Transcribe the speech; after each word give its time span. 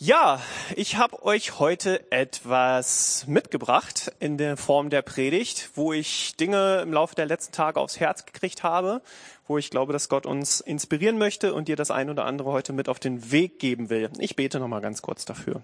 Ja, 0.00 0.40
ich 0.76 0.94
habe 0.96 1.24
euch 1.24 1.58
heute 1.58 2.12
etwas 2.12 3.24
mitgebracht 3.26 4.12
in 4.20 4.38
der 4.38 4.56
Form 4.56 4.90
der 4.90 5.02
Predigt, 5.02 5.70
wo 5.74 5.92
ich 5.92 6.36
Dinge 6.36 6.82
im 6.82 6.92
Laufe 6.92 7.16
der 7.16 7.26
letzten 7.26 7.52
Tage 7.52 7.80
aufs 7.80 7.98
Herz 7.98 8.24
gekriegt 8.24 8.62
habe, 8.62 9.02
wo 9.48 9.58
ich 9.58 9.70
glaube, 9.70 9.92
dass 9.92 10.08
Gott 10.08 10.24
uns 10.24 10.60
inspirieren 10.60 11.18
möchte 11.18 11.52
und 11.52 11.66
dir 11.66 11.74
das 11.74 11.90
ein 11.90 12.10
oder 12.10 12.26
andere 12.26 12.52
heute 12.52 12.72
mit 12.72 12.88
auf 12.88 13.00
den 13.00 13.32
Weg 13.32 13.58
geben 13.58 13.90
will. 13.90 14.08
Ich 14.20 14.36
bete 14.36 14.60
noch 14.60 14.68
mal 14.68 14.80
ganz 14.80 15.02
kurz 15.02 15.24
dafür. 15.24 15.62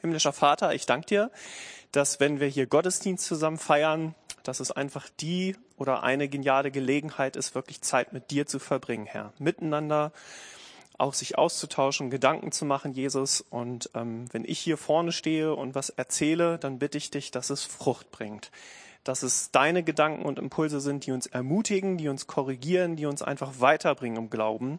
Himmlischer 0.00 0.32
Vater, 0.32 0.72
ich 0.72 0.86
danke 0.86 1.08
dir, 1.08 1.32
dass 1.90 2.20
wenn 2.20 2.38
wir 2.38 2.46
hier 2.46 2.68
Gottesdienst 2.68 3.26
zusammen 3.26 3.58
feiern, 3.58 4.14
dass 4.44 4.60
es 4.60 4.70
einfach 4.70 5.08
die 5.18 5.56
oder 5.76 6.04
eine 6.04 6.28
geniale 6.28 6.70
Gelegenheit 6.70 7.34
ist, 7.34 7.56
wirklich 7.56 7.82
Zeit 7.82 8.12
mit 8.12 8.30
dir 8.30 8.46
zu 8.46 8.60
verbringen, 8.60 9.06
Herr. 9.06 9.32
Miteinander 9.40 10.12
auch 11.00 11.14
sich 11.14 11.38
auszutauschen, 11.38 12.10
Gedanken 12.10 12.52
zu 12.52 12.64
machen, 12.64 12.92
Jesus. 12.92 13.40
Und 13.40 13.90
ähm, 13.94 14.26
wenn 14.32 14.44
ich 14.44 14.58
hier 14.58 14.76
vorne 14.76 15.12
stehe 15.12 15.54
und 15.54 15.74
was 15.74 15.90
erzähle, 15.90 16.58
dann 16.58 16.78
bitte 16.78 16.98
ich 16.98 17.10
dich, 17.10 17.30
dass 17.30 17.50
es 17.50 17.64
Frucht 17.64 18.10
bringt. 18.10 18.50
Dass 19.04 19.22
es 19.22 19.50
deine 19.50 19.82
Gedanken 19.82 20.24
und 20.24 20.38
Impulse 20.38 20.80
sind, 20.80 21.06
die 21.06 21.12
uns 21.12 21.26
ermutigen, 21.26 21.96
die 21.96 22.08
uns 22.08 22.26
korrigieren, 22.26 22.96
die 22.96 23.06
uns 23.06 23.22
einfach 23.22 23.60
weiterbringen 23.60 24.24
im 24.24 24.30
Glauben 24.30 24.78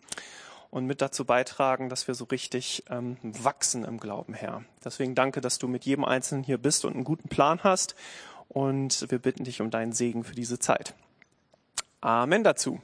und 0.70 0.86
mit 0.86 1.02
dazu 1.02 1.26
beitragen, 1.26 1.90
dass 1.90 2.08
wir 2.08 2.16
so 2.16 2.26
richtig 2.26 2.86
ähm, 2.90 3.18
wachsen 3.22 3.84
im 3.84 4.00
Glauben, 4.00 4.34
Herr. 4.34 4.64
Deswegen 4.84 5.16
danke, 5.16 5.42
dass 5.42 5.60
du 5.60 5.68
mit 5.68 5.86
jedem 5.86 6.06
Einzelnen 6.06 6.44
hier 6.44 6.58
bist 6.58 6.86
und 6.86 6.94
einen 6.94 7.04
guten 7.04 7.30
Plan 7.30 7.60
hast. 7.64 7.96
Und 8.48 9.10
wir 9.10 9.20
bitten 9.20 9.44
dich 9.44 9.62
um 9.62 9.70
deinen 9.70 9.94
Segen 9.94 10.24
für 10.24 10.36
diese 10.36 10.60
Zeit. 10.60 10.94
Amen 12.00 12.44
dazu. 12.44 12.82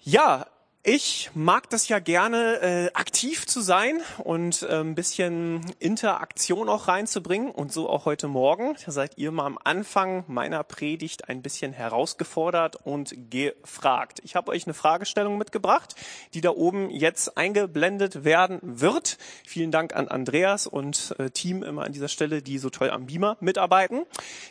Ja, 0.00 0.46
ich 0.84 1.30
mag 1.34 1.70
das 1.70 1.86
ja 1.86 2.00
gerne, 2.00 2.60
äh, 2.60 2.90
aktiv 2.94 3.46
zu 3.46 3.60
sein 3.60 4.00
und 4.18 4.62
äh, 4.62 4.80
ein 4.80 4.96
bisschen 4.96 5.60
Interaktion 5.78 6.68
auch 6.68 6.88
reinzubringen. 6.88 7.52
Und 7.52 7.72
so 7.72 7.88
auch 7.88 8.04
heute 8.04 8.26
Morgen. 8.26 8.76
Da 8.84 8.90
seid 8.90 9.16
ihr 9.16 9.30
mal 9.30 9.46
am 9.46 9.60
Anfang 9.62 10.24
meiner 10.26 10.64
Predigt 10.64 11.28
ein 11.28 11.40
bisschen 11.40 11.72
herausgefordert 11.72 12.74
und 12.84 13.14
gefragt. 13.30 14.20
Ich 14.24 14.34
habe 14.34 14.50
euch 14.50 14.66
eine 14.66 14.74
Fragestellung 14.74 15.38
mitgebracht, 15.38 15.94
die 16.34 16.40
da 16.40 16.50
oben 16.50 16.90
jetzt 16.90 17.36
eingeblendet 17.38 18.24
werden 18.24 18.58
wird. 18.62 19.18
Vielen 19.46 19.70
Dank 19.70 19.94
an 19.94 20.08
Andreas 20.08 20.66
und 20.66 21.14
äh, 21.20 21.30
Team 21.30 21.62
immer 21.62 21.84
an 21.84 21.92
dieser 21.92 22.08
Stelle, 22.08 22.42
die 22.42 22.58
so 22.58 22.70
toll 22.70 22.90
am 22.90 23.06
Beamer 23.06 23.36
mitarbeiten. 23.38 24.04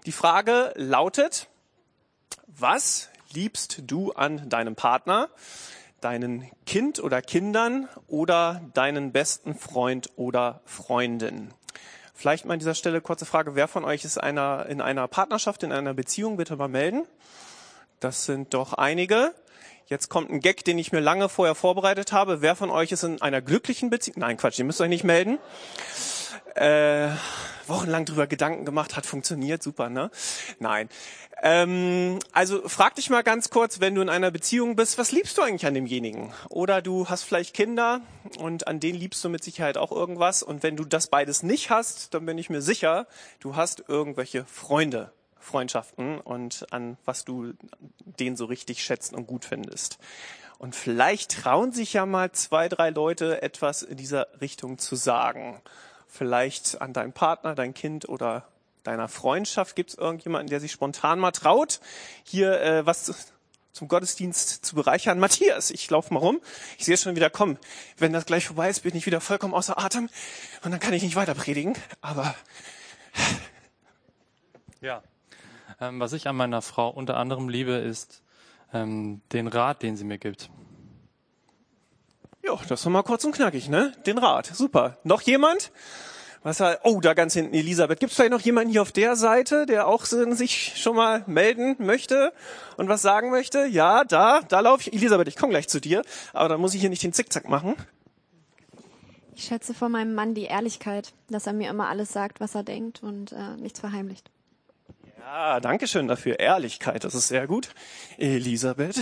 Die 0.05 0.13
Frage 0.13 0.71
lautet, 0.75 1.49
was 2.47 3.09
liebst 3.33 3.81
du 3.85 4.13
an 4.13 4.47
deinem 4.47 4.77
Partner? 4.77 5.29
Deinen 6.01 6.49
Kind 6.65 7.01
oder 7.01 7.21
Kindern 7.21 7.87
oder 8.07 8.61
deinen 8.73 9.11
besten 9.11 9.55
Freund 9.55 10.09
oder 10.15 10.61
Freundin. 10.65 11.53
Vielleicht 12.13 12.45
mal 12.45 12.53
an 12.53 12.59
dieser 12.59 12.75
Stelle 12.75 13.01
kurze 13.01 13.25
Frage, 13.25 13.55
wer 13.55 13.67
von 13.67 13.85
euch 13.85 14.03
ist 14.03 14.17
einer, 14.17 14.65
in 14.67 14.81
einer 14.81 15.07
Partnerschaft, 15.07 15.63
in 15.63 15.71
einer 15.71 15.93
Beziehung? 15.93 16.37
Bitte 16.37 16.55
mal 16.55 16.67
melden. 16.67 17.07
Das 17.99 18.25
sind 18.25 18.53
doch 18.53 18.73
einige. 18.73 19.33
Jetzt 19.87 20.09
kommt 20.09 20.29
ein 20.29 20.39
Gag, 20.39 20.63
den 20.63 20.77
ich 20.77 20.91
mir 20.91 21.01
lange 21.01 21.29
vorher 21.29 21.55
vorbereitet 21.55 22.11
habe. 22.11 22.41
Wer 22.41 22.55
von 22.55 22.69
euch 22.69 22.91
ist 22.91 23.03
in 23.03 23.21
einer 23.21 23.41
glücklichen 23.41 23.89
Beziehung? 23.89 24.19
Nein, 24.19 24.37
Quatsch, 24.37 24.59
ihr 24.59 24.65
müsst 24.65 24.81
euch 24.81 24.89
nicht 24.89 25.03
melden. 25.03 25.37
Äh, 26.55 27.09
wochenlang 27.67 28.05
drüber 28.05 28.27
Gedanken 28.27 28.65
gemacht, 28.65 28.97
hat 28.97 29.05
funktioniert, 29.05 29.63
super, 29.63 29.89
ne? 29.89 30.11
Nein. 30.59 30.89
Ähm, 31.41 32.19
also 32.33 32.67
frag 32.67 32.95
dich 32.95 33.09
mal 33.09 33.23
ganz 33.23 33.49
kurz, 33.49 33.79
wenn 33.79 33.95
du 33.95 34.01
in 34.01 34.09
einer 34.09 34.29
Beziehung 34.29 34.75
bist, 34.75 34.97
was 34.97 35.11
liebst 35.11 35.37
du 35.37 35.41
eigentlich 35.41 35.65
an 35.65 35.73
demjenigen? 35.73 36.33
Oder 36.49 36.81
du 36.81 37.09
hast 37.09 37.23
vielleicht 37.23 37.55
Kinder 37.55 38.01
und 38.37 38.67
an 38.67 38.79
denen 38.79 38.99
liebst 38.99 39.23
du 39.23 39.29
mit 39.29 39.43
Sicherheit 39.43 39.77
auch 39.77 39.91
irgendwas. 39.91 40.43
Und 40.43 40.61
wenn 40.61 40.75
du 40.75 40.83
das 40.83 41.07
beides 41.07 41.41
nicht 41.41 41.69
hast, 41.69 42.13
dann 42.13 42.25
bin 42.25 42.37
ich 42.37 42.49
mir 42.49 42.61
sicher, 42.61 43.07
du 43.39 43.55
hast 43.55 43.85
irgendwelche 43.87 44.45
Freunde, 44.45 45.11
Freundschaften 45.39 46.19
und 46.19 46.67
an 46.71 46.97
was 47.05 47.25
du 47.25 47.53
den 48.19 48.35
so 48.35 48.45
richtig 48.45 48.83
schätzt 48.83 49.13
und 49.13 49.25
gut 49.25 49.45
findest. 49.45 49.97
Und 50.59 50.75
vielleicht 50.75 51.31
trauen 51.31 51.71
sich 51.71 51.93
ja 51.93 52.05
mal 52.05 52.31
zwei, 52.33 52.69
drei 52.69 52.91
Leute 52.91 53.41
etwas 53.41 53.81
in 53.81 53.97
dieser 53.97 54.27
Richtung 54.41 54.77
zu 54.77 54.95
sagen 54.95 55.59
vielleicht 56.11 56.81
an 56.81 56.93
deinen 56.93 57.13
Partner, 57.13 57.55
dein 57.55 57.73
Kind 57.73 58.07
oder 58.07 58.47
deiner 58.83 59.07
Freundschaft? 59.07 59.75
Gibt 59.75 59.91
es 59.91 59.95
irgendjemanden, 59.95 60.49
der 60.49 60.59
sich 60.59 60.71
spontan 60.71 61.19
mal 61.19 61.31
traut, 61.31 61.79
hier 62.23 62.61
äh, 62.61 62.85
was 62.85 63.05
zu, 63.05 63.13
zum 63.71 63.87
Gottesdienst 63.87 64.65
zu 64.65 64.75
bereichern? 64.75 65.19
Matthias, 65.19 65.71
ich 65.71 65.89
laufe 65.89 66.13
mal 66.13 66.19
rum. 66.19 66.41
Ich 66.77 66.85
sehe 66.85 66.97
schon 66.97 67.15
wieder 67.15 67.29
kommen. 67.29 67.57
Wenn 67.97 68.11
das 68.11 68.25
gleich 68.25 68.45
vorbei 68.45 68.69
ist, 68.69 68.81
bin 68.81 68.95
ich 68.95 69.05
wieder 69.05 69.21
vollkommen 69.21 69.53
außer 69.53 69.79
Atem 69.79 70.09
und 70.63 70.71
dann 70.71 70.79
kann 70.81 70.93
ich 70.93 71.01
nicht 71.01 71.15
weiter 71.15 71.33
predigen. 71.33 71.75
Aber 72.01 72.35
ja, 74.81 75.01
ähm, 75.79 75.99
was 76.01 76.11
ich 76.11 76.27
an 76.27 76.35
meiner 76.35 76.61
Frau 76.61 76.89
unter 76.89 77.15
anderem 77.15 77.47
liebe, 77.47 77.71
ist 77.71 78.21
ähm, 78.73 79.21
den 79.31 79.47
Rat, 79.47 79.81
den 79.81 79.95
sie 79.95 80.03
mir 80.03 80.17
gibt. 80.17 80.49
Ja, 82.51 82.59
das 82.67 82.83
war 82.85 82.91
mal 82.91 83.03
kurz 83.03 83.23
und 83.23 83.33
knackig, 83.33 83.69
ne? 83.69 83.93
Den 84.05 84.17
Rat. 84.17 84.47
Super. 84.47 84.97
Noch 85.03 85.21
jemand? 85.21 85.71
Was 86.43 86.59
war, 86.59 86.79
oh, 86.83 86.99
da 86.99 87.13
ganz 87.13 87.33
hinten 87.33 87.53
Elisabeth. 87.53 87.99
Gibt 87.99 88.11
es 88.11 88.15
vielleicht 88.15 88.31
noch 88.31 88.41
jemanden 88.41 88.71
hier 88.71 88.81
auf 88.81 88.91
der 88.91 89.15
Seite, 89.15 89.65
der 89.65 89.87
auch 89.87 90.03
sich 90.03 90.73
schon 90.75 90.95
mal 90.95 91.23
melden 91.27 91.75
möchte 91.79 92.33
und 92.77 92.89
was 92.89 93.01
sagen 93.01 93.29
möchte? 93.29 93.65
Ja, 93.67 94.03
da, 94.03 94.41
da 94.41 94.59
laufe 94.59 94.81
ich. 94.81 94.93
Elisabeth, 94.93 95.27
ich 95.27 95.37
komme 95.37 95.51
gleich 95.51 95.69
zu 95.69 95.79
dir, 95.79 96.01
aber 96.33 96.49
da 96.49 96.57
muss 96.57 96.73
ich 96.73 96.81
hier 96.81 96.89
nicht 96.89 97.03
den 97.03 97.13
Zickzack 97.13 97.47
machen. 97.47 97.75
Ich 99.35 99.45
schätze 99.45 99.73
von 99.73 99.91
meinem 99.91 100.13
Mann 100.13 100.33
die 100.33 100.45
Ehrlichkeit, 100.45 101.13
dass 101.29 101.47
er 101.47 101.53
mir 101.53 101.69
immer 101.69 101.87
alles 101.87 102.11
sagt, 102.11 102.41
was 102.41 102.55
er 102.55 102.63
denkt 102.63 103.01
und 103.01 103.31
äh, 103.31 103.55
nichts 103.61 103.79
verheimlicht. 103.79 104.29
Ja, 105.19 105.59
danke 105.59 105.87
schön 105.87 106.07
dafür. 106.07 106.39
Ehrlichkeit, 106.39 107.03
das 107.05 107.15
ist 107.15 107.29
sehr 107.29 107.47
gut. 107.47 107.69
Elisabeth. 108.17 108.99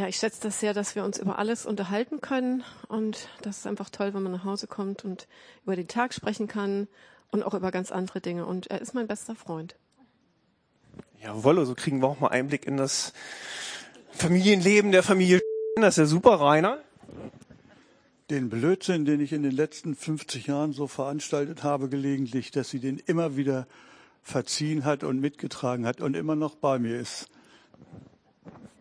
Ja, 0.00 0.08
ich 0.08 0.16
schätze 0.16 0.40
das 0.40 0.58
sehr, 0.58 0.72
dass 0.72 0.94
wir 0.96 1.04
uns 1.04 1.18
über 1.18 1.38
alles 1.38 1.66
unterhalten 1.66 2.22
können 2.22 2.64
und 2.88 3.28
das 3.42 3.58
ist 3.58 3.66
einfach 3.66 3.90
toll, 3.90 4.14
wenn 4.14 4.22
man 4.22 4.32
nach 4.32 4.44
Hause 4.44 4.66
kommt 4.66 5.04
und 5.04 5.28
über 5.64 5.76
den 5.76 5.88
Tag 5.88 6.14
sprechen 6.14 6.48
kann 6.48 6.88
und 7.30 7.42
auch 7.42 7.52
über 7.52 7.70
ganz 7.70 7.92
andere 7.92 8.22
Dinge. 8.22 8.46
Und 8.46 8.68
er 8.68 8.80
ist 8.80 8.94
mein 8.94 9.06
bester 9.06 9.34
Freund. 9.34 9.76
Jawohl, 11.22 11.66
so 11.66 11.74
kriegen 11.74 12.00
wir 12.00 12.08
auch 12.08 12.18
mal 12.18 12.28
Einblick 12.28 12.64
in 12.64 12.78
das 12.78 13.12
Familienleben 14.12 14.90
der 14.90 15.02
Familie. 15.02 15.42
Das 15.76 15.98
ist 15.98 15.98
ja 15.98 16.06
super, 16.06 16.40
Rainer. 16.40 16.78
Den 18.30 18.48
Blödsinn, 18.48 19.04
den 19.04 19.20
ich 19.20 19.34
in 19.34 19.42
den 19.42 19.52
letzten 19.52 19.94
50 19.94 20.46
Jahren 20.46 20.72
so 20.72 20.86
veranstaltet 20.86 21.62
habe, 21.62 21.90
gelegentlich, 21.90 22.50
dass 22.50 22.70
sie 22.70 22.80
den 22.80 22.96
immer 23.00 23.36
wieder 23.36 23.66
verziehen 24.22 24.86
hat 24.86 25.04
und 25.04 25.20
mitgetragen 25.20 25.84
hat 25.84 26.00
und 26.00 26.16
immer 26.16 26.36
noch 26.36 26.54
bei 26.54 26.78
mir 26.78 26.98
ist. 26.98 27.28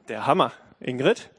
Der 0.07 0.25
Hammer. 0.25 0.53
Ingrid? 0.79 1.29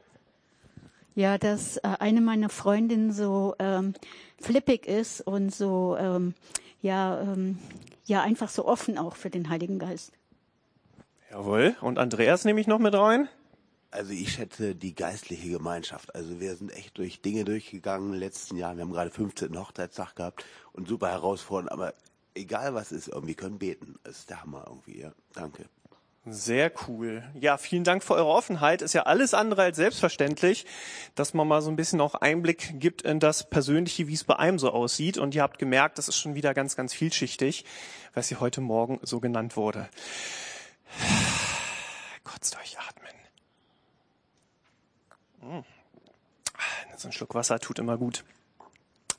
Ja, 1.15 1.37
dass 1.37 1.77
äh, 1.77 1.95
eine 1.99 2.21
meiner 2.21 2.49
Freundinnen 2.49 3.11
so 3.11 3.55
ähm, 3.59 3.93
flippig 4.39 4.87
ist 4.87 5.21
und 5.21 5.53
so 5.53 5.97
ähm, 5.99 6.33
ja 6.81 7.21
ähm, 7.21 7.59
ja 8.05 8.21
einfach 8.21 8.49
so 8.49 8.65
offen 8.65 8.97
auch 8.97 9.15
für 9.15 9.29
den 9.29 9.49
Heiligen 9.49 9.79
Geist. 9.79 10.13
Jawohl. 11.29 11.75
Und 11.81 11.97
Andreas 11.97 12.45
nehme 12.45 12.59
ich 12.61 12.67
noch 12.67 12.79
mit 12.79 12.93
rein. 12.93 13.29
Also 13.89 14.13
ich 14.13 14.33
schätze 14.33 14.73
die 14.73 14.95
geistliche 14.95 15.49
Gemeinschaft. 15.49 16.15
Also 16.15 16.39
wir 16.39 16.55
sind 16.55 16.71
echt 16.71 16.97
durch 16.97 17.21
Dinge 17.21 17.43
durchgegangen 17.43 18.07
in 18.07 18.11
den 18.13 18.21
letzten 18.21 18.55
Jahren. 18.55 18.77
Wir 18.77 18.83
haben 18.83 18.93
gerade 18.93 19.11
15. 19.11 19.57
Hochzeitstag 19.57 20.15
gehabt 20.15 20.45
und 20.71 20.87
super 20.87 21.09
herausfordernd. 21.09 21.71
Aber 21.71 21.93
egal 22.33 22.73
was 22.73 22.93
ist, 22.93 23.09
irgendwie 23.09 23.35
können 23.35 23.59
beten. 23.59 23.99
Das 24.03 24.19
ist 24.19 24.29
der 24.29 24.41
Hammer 24.41 24.65
irgendwie. 24.67 25.01
Ja, 25.01 25.11
danke. 25.33 25.65
Sehr 26.25 26.71
cool. 26.87 27.23
Ja, 27.33 27.57
vielen 27.57 27.83
Dank 27.83 28.03
für 28.03 28.13
eure 28.13 28.27
Offenheit. 28.27 28.83
Ist 28.83 28.93
ja 28.93 29.03
alles 29.03 29.33
andere 29.33 29.63
als 29.63 29.77
selbstverständlich, 29.77 30.67
dass 31.15 31.33
man 31.33 31.47
mal 31.47 31.63
so 31.63 31.71
ein 31.71 31.75
bisschen 31.75 31.99
auch 31.99 32.13
Einblick 32.13 32.79
gibt 32.79 33.01
in 33.01 33.19
das 33.19 33.49
Persönliche, 33.49 34.07
wie 34.07 34.13
es 34.13 34.23
bei 34.23 34.35
einem 34.35 34.59
so 34.59 34.69
aussieht. 34.69 35.17
Und 35.17 35.33
ihr 35.33 35.41
habt 35.41 35.57
gemerkt, 35.57 35.97
das 35.97 36.07
ist 36.07 36.17
schon 36.17 36.35
wieder 36.35 36.53
ganz, 36.53 36.75
ganz 36.75 36.93
vielschichtig, 36.93 37.65
was 38.13 38.27
hier 38.27 38.39
heute 38.39 38.61
Morgen 38.61 38.99
so 39.01 39.19
genannt 39.19 39.57
wurde. 39.57 39.89
Kurz 42.23 42.51
durchatmen. 42.51 43.13
Hm. 45.39 45.63
So 46.97 47.07
ein 47.07 47.11
Schluck 47.13 47.33
Wasser 47.33 47.59
tut 47.59 47.79
immer 47.79 47.97
gut. 47.97 48.23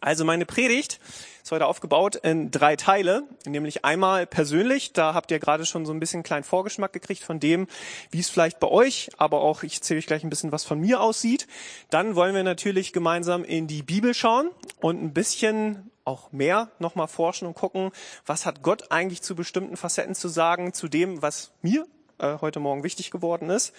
Also 0.03 0.25
meine 0.25 0.47
Predigt 0.47 0.99
ist 1.45 1.53
heute 1.53 1.67
aufgebaut 1.67 2.17
in 2.17 2.51
drei 2.51 2.75
Teile, 2.75 3.23
nämlich 3.47 3.85
einmal 3.85 4.27
persönlich, 4.27 4.93
da 4.93 5.15
habt 5.15 5.31
ihr 5.31 5.39
gerade 5.39 5.65
schon 5.65 5.87
so 5.87 5.93
ein 5.93 6.01
bisschen 6.01 6.19
einen 6.19 6.25
kleinen 6.25 6.43
Vorgeschmack 6.43 6.93
gekriegt 6.93 7.23
von 7.23 7.39
dem, 7.39 7.69
wie 8.11 8.19
es 8.19 8.29
vielleicht 8.29 8.59
bei 8.59 8.67
euch, 8.67 9.11
aber 9.17 9.43
auch 9.43 9.63
ich 9.63 9.77
erzähle 9.77 9.99
euch 9.99 10.09
gleich 10.09 10.25
ein 10.25 10.29
bisschen, 10.29 10.51
was 10.51 10.65
von 10.65 10.81
mir 10.81 11.01
aussieht. 11.01 11.47
Dann 11.91 12.17
wollen 12.17 12.35
wir 12.35 12.43
natürlich 12.43 12.93
gemeinsam 12.93 13.45
in 13.45 13.69
die 13.69 13.85
Bibel 13.85 14.13
schauen 14.13 14.51
und 14.81 15.01
ein 15.01 15.15
bisschen 15.15 15.93
auch 16.05 16.33
mehr 16.33 16.73
nochmal 16.81 17.07
forschen 17.07 17.47
und 17.47 17.55
gucken, 17.55 17.93
was 18.27 18.45
hat 18.45 18.65
Gott 18.65 18.91
eigentlich 18.91 19.23
zu 19.23 19.37
bestimmten 19.37 19.77
Facetten 19.77 20.17
zu 20.17 20.27
sagen, 20.27 20.73
zu 20.73 20.89
dem, 20.89 21.23
was 21.23 21.53
mir 21.63 21.87
äh, 22.19 22.39
heute 22.41 22.59
Morgen 22.59 22.83
wichtig 22.83 23.13
geworden 23.13 23.51
ist. 23.51 23.73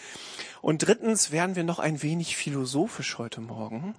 Und 0.62 0.88
drittens 0.88 1.32
werden 1.32 1.58
wir 1.58 1.66
noch 1.66 1.80
ein 1.80 2.02
wenig 2.02 2.38
philosophisch 2.38 3.18
heute 3.18 3.42
Morgen 3.42 3.94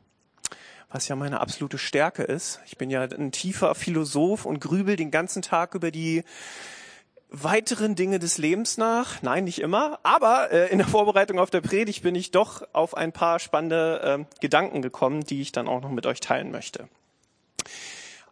was 0.94 1.08
ja 1.08 1.16
meine 1.16 1.40
absolute 1.40 1.76
Stärke 1.76 2.22
ist. 2.22 2.60
Ich 2.66 2.78
bin 2.78 2.88
ja 2.88 3.02
ein 3.02 3.32
tiefer 3.32 3.74
Philosoph 3.74 4.46
und 4.46 4.60
grübel 4.60 4.94
den 4.94 5.10
ganzen 5.10 5.42
Tag 5.42 5.74
über 5.74 5.90
die 5.90 6.22
weiteren 7.30 7.96
Dinge 7.96 8.20
des 8.20 8.38
Lebens 8.38 8.78
nach. 8.78 9.20
Nein, 9.20 9.42
nicht 9.42 9.60
immer. 9.60 9.98
Aber 10.04 10.52
äh, 10.52 10.70
in 10.70 10.78
der 10.78 10.86
Vorbereitung 10.86 11.40
auf 11.40 11.50
der 11.50 11.62
Predigt 11.62 12.04
bin 12.04 12.14
ich 12.14 12.30
doch 12.30 12.62
auf 12.72 12.96
ein 12.96 13.10
paar 13.10 13.40
spannende 13.40 14.20
äh, 14.20 14.40
Gedanken 14.40 14.82
gekommen, 14.82 15.24
die 15.24 15.40
ich 15.40 15.50
dann 15.50 15.66
auch 15.66 15.82
noch 15.82 15.90
mit 15.90 16.06
euch 16.06 16.20
teilen 16.20 16.52
möchte. 16.52 16.88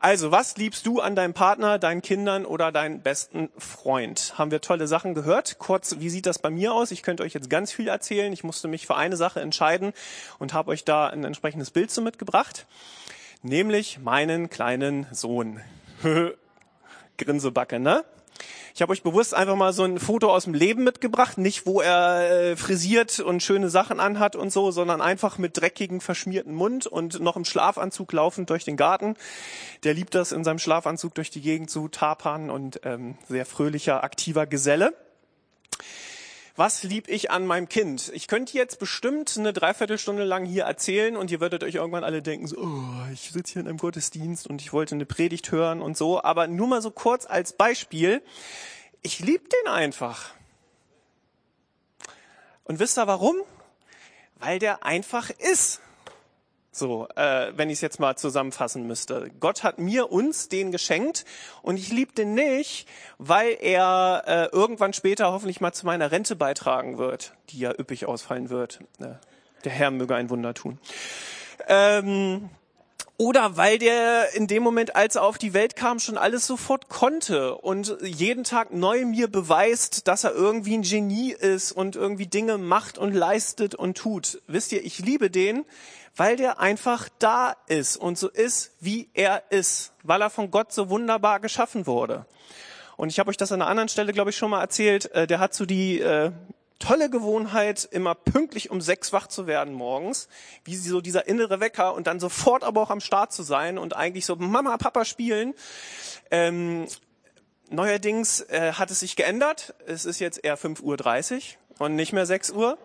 Also, 0.04 0.32
was 0.32 0.56
liebst 0.56 0.84
du 0.86 0.98
an 0.98 1.14
deinem 1.14 1.32
Partner, 1.32 1.78
deinen 1.78 2.02
Kindern 2.02 2.44
oder 2.44 2.72
deinen 2.72 3.02
besten 3.02 3.50
Freund? 3.56 4.34
Haben 4.36 4.50
wir 4.50 4.60
tolle 4.60 4.88
Sachen 4.88 5.14
gehört? 5.14 5.60
Kurz, 5.60 6.00
wie 6.00 6.10
sieht 6.10 6.26
das 6.26 6.40
bei 6.40 6.50
mir 6.50 6.74
aus? 6.74 6.90
Ich 6.90 7.04
könnte 7.04 7.22
euch 7.22 7.34
jetzt 7.34 7.48
ganz 7.48 7.70
viel 7.70 7.86
erzählen. 7.86 8.32
Ich 8.32 8.42
musste 8.42 8.66
mich 8.66 8.84
für 8.84 8.96
eine 8.96 9.16
Sache 9.16 9.38
entscheiden 9.38 9.92
und 10.40 10.54
habe 10.54 10.72
euch 10.72 10.84
da 10.84 11.06
ein 11.06 11.22
entsprechendes 11.22 11.70
Bild 11.70 11.92
so 11.92 12.02
mitgebracht, 12.02 12.66
nämlich 13.44 14.00
meinen 14.00 14.50
kleinen 14.50 15.06
Sohn. 15.12 15.60
Grinsebacke, 17.16 17.78
ne? 17.78 18.04
Ich 18.74 18.80
habe 18.80 18.92
euch 18.92 19.02
bewusst 19.02 19.34
einfach 19.34 19.56
mal 19.56 19.72
so 19.72 19.84
ein 19.84 19.98
Foto 19.98 20.32
aus 20.32 20.44
dem 20.44 20.54
Leben 20.54 20.82
mitgebracht, 20.82 21.36
nicht 21.36 21.66
wo 21.66 21.80
er 21.82 22.52
äh, 22.52 22.56
frisiert 22.56 23.20
und 23.20 23.42
schöne 23.42 23.68
Sachen 23.68 24.00
anhat 24.00 24.34
und 24.34 24.50
so, 24.50 24.70
sondern 24.70 25.02
einfach 25.02 25.36
mit 25.36 25.58
dreckigen, 25.58 26.00
verschmierten 26.00 26.54
Mund 26.54 26.86
und 26.86 27.20
noch 27.20 27.36
im 27.36 27.44
Schlafanzug 27.44 28.12
laufend 28.12 28.48
durch 28.48 28.64
den 28.64 28.76
Garten. 28.76 29.16
Der 29.84 29.92
liebt 29.92 30.14
das, 30.14 30.32
in 30.32 30.42
seinem 30.42 30.58
Schlafanzug 30.58 31.14
durch 31.14 31.30
die 31.30 31.42
Gegend 31.42 31.70
zu 31.70 31.88
tapern 31.88 32.48
und 32.50 32.80
ähm, 32.84 33.16
sehr 33.28 33.44
fröhlicher, 33.44 34.02
aktiver 34.04 34.46
Geselle. 34.46 34.94
Was 36.54 36.82
lieb 36.82 37.08
ich 37.08 37.30
an 37.30 37.46
meinem 37.46 37.68
Kind? 37.68 38.10
Ich 38.14 38.28
könnte 38.28 38.58
jetzt 38.58 38.78
bestimmt 38.78 39.34
eine 39.38 39.54
Dreiviertelstunde 39.54 40.24
lang 40.24 40.44
hier 40.44 40.64
erzählen 40.64 41.16
und 41.16 41.30
ihr 41.30 41.40
würdet 41.40 41.64
euch 41.64 41.76
irgendwann 41.76 42.04
alle 42.04 42.20
denken, 42.20 42.46
so, 42.46 42.58
oh, 42.58 43.10
ich 43.10 43.30
sitze 43.30 43.54
hier 43.54 43.62
in 43.62 43.68
einem 43.68 43.78
Gottesdienst 43.78 44.46
und 44.46 44.60
ich 44.60 44.74
wollte 44.74 44.94
eine 44.94 45.06
Predigt 45.06 45.50
hören 45.50 45.80
und 45.80 45.96
so. 45.96 46.22
Aber 46.22 46.48
nur 46.48 46.66
mal 46.66 46.82
so 46.82 46.90
kurz 46.90 47.24
als 47.24 47.54
Beispiel. 47.54 48.22
Ich 49.00 49.20
lieb 49.20 49.48
den 49.48 49.72
einfach. 49.72 50.34
Und 52.64 52.80
wisst 52.80 52.98
ihr 52.98 53.06
warum? 53.06 53.36
Weil 54.38 54.58
der 54.58 54.84
einfach 54.84 55.30
ist. 55.30 55.80
So, 56.74 57.06
äh, 57.16 57.52
wenn 57.54 57.68
ich 57.68 57.74
es 57.74 57.80
jetzt 57.82 58.00
mal 58.00 58.16
zusammenfassen 58.16 58.86
müsste. 58.86 59.30
Gott 59.40 59.62
hat 59.62 59.78
mir 59.78 60.10
uns 60.10 60.48
den 60.48 60.72
geschenkt 60.72 61.26
und 61.60 61.76
ich 61.76 61.92
liebe 61.92 62.14
den 62.14 62.32
nicht, 62.32 62.88
weil 63.18 63.58
er 63.60 64.24
äh, 64.26 64.56
irgendwann 64.56 64.94
später 64.94 65.32
hoffentlich 65.32 65.60
mal 65.60 65.72
zu 65.72 65.84
meiner 65.84 66.10
Rente 66.10 66.34
beitragen 66.34 66.96
wird, 66.96 67.34
die 67.50 67.58
ja 67.58 67.72
üppig 67.78 68.06
ausfallen 68.06 68.48
wird. 68.48 68.80
Äh, 69.00 69.16
der 69.64 69.72
Herr 69.72 69.90
möge 69.90 70.14
ein 70.14 70.30
Wunder 70.30 70.54
tun. 70.54 70.78
Ähm, 71.68 72.48
oder 73.18 73.56
weil 73.56 73.78
der 73.78 74.34
in 74.34 74.46
dem 74.46 74.62
Moment, 74.62 74.96
als 74.96 75.16
er 75.16 75.22
auf 75.22 75.38
die 75.38 75.54
Welt 75.54 75.76
kam, 75.76 76.00
schon 76.00 76.18
alles 76.18 76.46
sofort 76.46 76.88
konnte 76.88 77.54
und 77.54 77.96
jeden 78.02 78.42
Tag 78.42 78.72
neu 78.72 79.04
mir 79.04 79.28
beweist, 79.28 80.08
dass 80.08 80.24
er 80.24 80.32
irgendwie 80.32 80.74
ein 80.74 80.82
Genie 80.82 81.32
ist 81.32 81.70
und 81.70 81.94
irgendwie 81.94 82.26
Dinge 82.26 82.58
macht 82.58 82.98
und 82.98 83.12
leistet 83.12 83.74
und 83.74 83.96
tut. 83.96 84.42
Wisst 84.48 84.72
ihr, 84.72 84.84
ich 84.84 84.98
liebe 84.98 85.30
den, 85.30 85.64
weil 86.16 86.36
der 86.36 86.60
einfach 86.60 87.08
da 87.18 87.56
ist 87.66 87.96
und 87.96 88.18
so 88.18 88.28
ist, 88.28 88.72
wie 88.80 89.08
er 89.14 89.44
ist, 89.50 89.92
weil 90.02 90.22
er 90.22 90.30
von 90.30 90.50
Gott 90.50 90.72
so 90.72 90.90
wunderbar 90.90 91.40
geschaffen 91.40 91.86
wurde. 91.86 92.26
Und 92.96 93.08
ich 93.08 93.18
habe 93.18 93.30
euch 93.30 93.36
das 93.36 93.52
an 93.52 93.62
einer 93.62 93.70
anderen 93.70 93.88
Stelle, 93.88 94.12
glaube 94.12 94.30
ich, 94.30 94.36
schon 94.36 94.50
mal 94.50 94.60
erzählt. 94.60 95.10
Äh, 95.12 95.26
der 95.26 95.40
hat 95.40 95.54
so 95.54 95.64
die 95.64 96.00
äh, 96.00 96.30
tolle 96.78 97.08
Gewohnheit, 97.08 97.88
immer 97.90 98.14
pünktlich 98.14 98.70
um 98.70 98.80
sechs 98.80 99.12
wach 99.12 99.28
zu 99.28 99.46
werden 99.46 99.72
morgens, 99.72 100.28
wie 100.64 100.76
so 100.76 101.00
dieser 101.00 101.28
innere 101.28 101.60
Wecker 101.60 101.94
und 101.94 102.06
dann 102.06 102.20
sofort 102.20 102.64
aber 102.64 102.82
auch 102.82 102.90
am 102.90 103.00
Start 103.00 103.32
zu 103.32 103.42
sein 103.42 103.78
und 103.78 103.96
eigentlich 103.96 104.26
so 104.26 104.36
Mama, 104.36 104.76
Papa 104.76 105.04
spielen. 105.04 105.54
Ähm, 106.30 106.86
neuerdings 107.70 108.40
äh, 108.40 108.72
hat 108.74 108.90
es 108.90 109.00
sich 109.00 109.16
geändert. 109.16 109.74
Es 109.86 110.04
ist 110.04 110.18
jetzt 110.18 110.44
eher 110.44 110.58
5.30 110.58 111.34
Uhr 111.78 111.86
und 111.86 111.94
nicht 111.94 112.12
mehr 112.12 112.26
6 112.26 112.50
Uhr. 112.50 112.78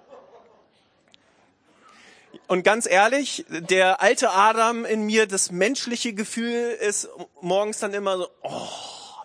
Und 2.47 2.63
ganz 2.63 2.85
ehrlich, 2.85 3.45
der 3.49 4.01
alte 4.01 4.31
Adam 4.31 4.85
in 4.85 5.03
mir, 5.05 5.27
das 5.27 5.51
menschliche 5.51 6.13
Gefühl 6.13 6.77
ist 6.79 7.09
morgens 7.41 7.79
dann 7.79 7.93
immer 7.93 8.17
so, 8.17 8.27
oh, 8.43 8.67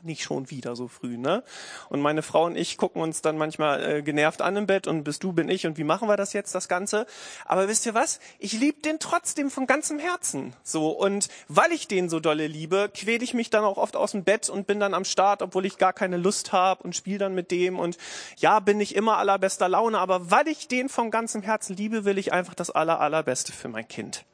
nicht 0.05 0.23
schon 0.23 0.51
wieder 0.51 0.77
so 0.77 0.89
früh, 0.89 1.17
ne? 1.17 1.43
Und 1.89 2.01
meine 2.01 2.23
Frau 2.23 2.47
und 2.47 2.57
ich 2.57 2.77
gucken 2.77 3.03
uns 3.03 3.23
dann 3.23 3.39
manchmal 3.39 3.83
äh, 3.83 4.03
genervt 4.03 4.43
an 4.43 4.57
im 4.57 4.67
Bett 4.67 4.87
und 4.87 5.05
bist 5.05 5.23
du, 5.23 5.33
bin 5.33 5.49
ich 5.49 5.67
und 5.67 5.79
wie 5.79 5.85
machen 5.85 6.09
wir 6.09 6.17
das 6.17 6.33
jetzt, 6.33 6.55
das 6.55 6.69
Ganze? 6.69 7.07
Aber 7.45 7.69
wisst 7.69 7.87
ihr 7.87 7.95
was? 7.95 8.21
Ich 8.39 8.53
liebe 8.53 8.81
den 8.83 8.99
trotzdem 8.99 9.51
von 9.51 9.67
ganzem 9.67 9.99
Herzen. 9.99 10.55
So 10.63 10.91
und 10.91 11.29
weil 11.49 11.73
ich 11.73 11.89
den 11.89 12.09
so 12.09 12.21
dolle 12.21 12.47
liebe, 12.47 12.91
quäle 12.93 13.25
ich 13.25 13.35
mich 13.35 13.51
dann 13.51 13.65
auch 13.65 13.79
oft 13.79 13.97
aus 13.97 14.13
dem 14.13 14.25
Bett 14.25 14.49
und 14.49 14.67
bin 14.67 14.81
dann 14.81 14.95
am 14.95 15.05
Start, 15.05 15.43
obwohl 15.43 15.67
ich 15.67 15.79
gar 15.79 15.93
keine 15.93 16.17
Lust 16.17 16.53
habe 16.53 16.83
und 16.83 16.97
spiele 16.97 17.19
dann 17.19 17.35
mit 17.35 17.51
dem 17.51 17.79
und 17.79 17.99
ja, 18.39 18.61
bin 18.61 18.81
ich 18.81 18.95
immer 18.95 19.19
allerbester 19.19 19.69
Laune, 19.69 19.99
aber 19.99 20.31
weil 20.31 20.49
ich 20.49 20.69
den 20.69 20.89
von 20.89 21.11
ganzem 21.11 21.43
Herzen 21.43 21.77
liebe, 21.77 22.05
will 22.05 22.19
ich 22.19 22.33
einfach 22.33 22.55
das 22.55 22.71
aller 22.71 23.01
allerbeste 23.01 23.53
für 23.53 23.69
mein 23.69 23.87
Kind. 23.89 24.25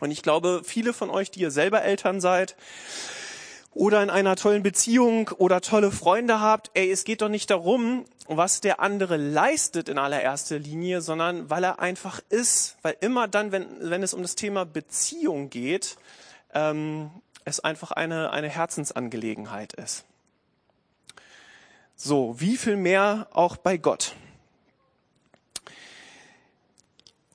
Und 0.00 0.10
ich 0.10 0.22
glaube, 0.22 0.62
viele 0.64 0.92
von 0.92 1.10
euch, 1.10 1.30
die 1.30 1.40
ihr 1.40 1.50
selber 1.50 1.82
Eltern 1.82 2.20
seid, 2.20 2.56
oder 3.78 4.02
in 4.02 4.10
einer 4.10 4.34
tollen 4.34 4.64
Beziehung 4.64 5.28
oder 5.38 5.60
tolle 5.60 5.92
Freunde 5.92 6.40
habt, 6.40 6.72
ey, 6.74 6.90
es 6.90 7.04
geht 7.04 7.22
doch 7.22 7.28
nicht 7.28 7.48
darum, 7.48 8.04
was 8.26 8.60
der 8.60 8.80
andere 8.80 9.16
leistet 9.16 9.88
in 9.88 9.98
allererster 9.98 10.58
Linie, 10.58 11.00
sondern 11.00 11.48
weil 11.48 11.62
er 11.62 11.78
einfach 11.78 12.20
ist. 12.28 12.76
Weil 12.82 12.96
immer 13.00 13.28
dann, 13.28 13.52
wenn, 13.52 13.68
wenn 13.78 14.02
es 14.02 14.14
um 14.14 14.22
das 14.22 14.34
Thema 14.34 14.66
Beziehung 14.66 15.48
geht, 15.48 15.96
ähm, 16.54 17.10
es 17.44 17.60
einfach 17.60 17.92
eine, 17.92 18.32
eine 18.32 18.48
Herzensangelegenheit 18.48 19.74
ist. 19.74 20.04
So, 21.94 22.34
wie 22.40 22.56
viel 22.56 22.76
mehr 22.76 23.28
auch 23.32 23.56
bei 23.56 23.76
Gott. 23.76 24.16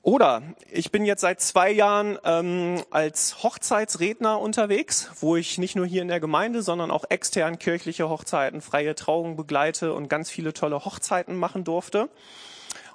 Oder 0.04 0.42
ich 0.70 0.92
bin 0.92 1.06
jetzt 1.06 1.22
seit 1.22 1.40
zwei 1.40 1.70
Jahren 1.70 2.18
ähm, 2.24 2.82
als 2.90 3.42
Hochzeitsredner 3.42 4.38
unterwegs, 4.38 5.10
wo 5.20 5.34
ich 5.34 5.56
nicht 5.56 5.76
nur 5.76 5.86
hier 5.86 6.02
in 6.02 6.08
der 6.08 6.20
Gemeinde, 6.20 6.60
sondern 6.60 6.90
auch 6.90 7.06
extern 7.08 7.58
kirchliche 7.58 8.10
Hochzeiten, 8.10 8.60
freie 8.60 8.94
Trauungen 8.94 9.34
begleite 9.34 9.94
und 9.94 10.10
ganz 10.10 10.28
viele 10.28 10.52
tolle 10.52 10.84
Hochzeiten 10.84 11.34
machen 11.34 11.64
durfte. 11.64 12.10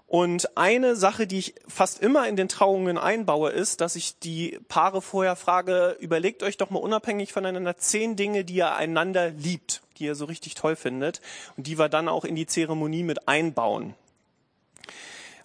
Und 0.06 0.56
eine 0.56 0.96
Sache, 0.96 1.26
die 1.26 1.40
ich 1.40 1.56
fast 1.68 2.00
immer 2.00 2.28
in 2.28 2.36
den 2.36 2.48
Trauungen 2.48 3.00
einbaue, 3.00 3.50
ist, 3.50 3.82
dass 3.82 3.96
ich 3.96 4.20
die 4.20 4.60
Paare 4.68 5.02
vorher 5.02 5.36
frage, 5.36 5.98
überlegt 6.00 6.44
euch 6.44 6.58
doch 6.58 6.70
mal 6.70 6.78
unabhängig 6.78 7.33
voneinander 7.33 7.76
zehn 7.78 8.18
Dinge, 8.18 8.45
die 8.45 8.57
ihr 8.57 8.76
einander 8.76 9.31
liebt, 9.31 9.81
die 9.98 10.04
ihr 10.06 10.14
so 10.14 10.26
richtig 10.26 10.54
toll 10.54 10.76
findet 10.76 11.22
und 11.57 11.66
die 11.66 11.80
wir 11.80 11.90
dann 11.90 12.07
auch 12.07 12.24
in 12.24 12.36
die 12.36 12.45
Zeremonie 12.45 13.02
mit 13.02 13.28
einbauen. 13.28 13.95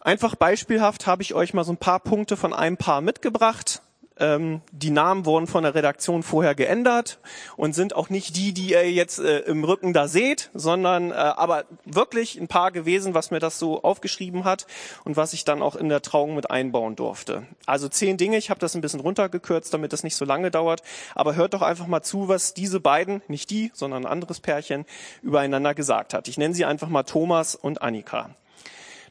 Einfach 0.05 0.35
beispielhaft 0.35 1.07
habe 1.07 1.23
ich 1.23 1.33
euch 1.33 1.55
mal 1.55 1.65
so 1.65 1.73
ein 1.73 1.79
paar 1.79 1.99
Punkte 1.99 2.37
von 2.37 2.53
einem 2.53 2.77
Paar 2.77 3.01
mitgebracht. 3.01 3.81
Ähm, 4.19 4.61
die 4.71 4.91
Namen 4.91 5.25
wurden 5.25 5.47
von 5.47 5.65
der 5.65 5.75
Redaktion 5.75 6.23
vorher 6.23 6.55
geändert 6.55 7.19
und 7.57 7.75
sind 7.75 7.97
auch 7.97 8.11
nicht 8.11 8.37
die, 8.37 8.53
die 8.53 8.73
ihr 8.73 8.93
jetzt 8.93 9.19
äh, 9.19 9.39
im 9.41 9.65
Rücken 9.65 9.95
da 9.95 10.07
seht, 10.07 10.51
sondern 10.53 11.11
äh, 11.11 11.15
aber 11.15 11.65
wirklich 11.87 12.39
ein 12.39 12.49
Paar 12.49 12.71
gewesen, 12.71 13.15
was 13.15 13.31
mir 13.31 13.41
das 13.41 13.59
so 13.59 13.83
aufgeschrieben 13.83 14.45
hat 14.45 14.67
und 15.05 15.17
was 15.17 15.33
ich 15.33 15.45
dann 15.47 15.63
auch 15.63 15.75
in 15.75 15.89
der 15.89 16.03
Trauung 16.03 16.35
mit 16.35 16.51
einbauen 16.51 16.97
durfte. 16.97 17.47
Also 17.65 17.89
zehn 17.89 18.19
Dinge, 18.19 18.37
ich 18.37 18.51
habe 18.51 18.61
das 18.61 18.75
ein 18.75 18.83
bisschen 18.83 19.01
runtergekürzt, 19.01 19.73
damit 19.73 19.95
das 19.95 20.05
nicht 20.05 20.17
so 20.17 20.27
lange 20.27 20.51
dauert, 20.51 20.83
aber 21.15 21.35
hört 21.35 21.55
doch 21.55 21.63
einfach 21.63 21.87
mal 21.87 22.03
zu, 22.03 22.29
was 22.29 22.53
diese 22.53 22.79
beiden, 22.79 23.23
nicht 23.27 23.49
die, 23.49 23.73
sondern 23.73 24.05
ein 24.05 24.13
anderes 24.13 24.39
Pärchen, 24.39 24.85
übereinander 25.23 25.75
gesagt 25.75 26.13
hat. 26.13 26.29
Ich 26.29 26.37
nenne 26.37 26.55
sie 26.55 26.67
einfach 26.67 26.91
mal 26.91 27.05
Thomas 27.05 27.55
und 27.55 27.81
Annika. 27.81 28.37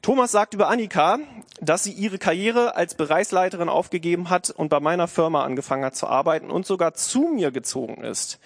Thomas 0.03 0.33
sagt 0.33 0.53
über 0.53 0.67
Annika, 0.67 1.19
dass 1.61 1.85
sie 1.85 1.93
ihre 1.93 2.17
Karriere 2.17 2.75
als 2.75 2.93
Bereichsleiterin 2.93 3.69
aufgegeben 3.69 4.29
hat 4.29 4.49
und 4.49 4.67
bei 4.67 4.81
meiner 4.81 5.07
Firma 5.07 5.45
angefangen 5.45 5.85
hat 5.85 5.95
zu 5.95 6.07
arbeiten 6.07 6.51
und 6.51 6.65
sogar 6.65 6.93
zu 6.93 7.21
mir 7.21 7.51
gezogen 7.51 8.03
ist. 8.03 8.37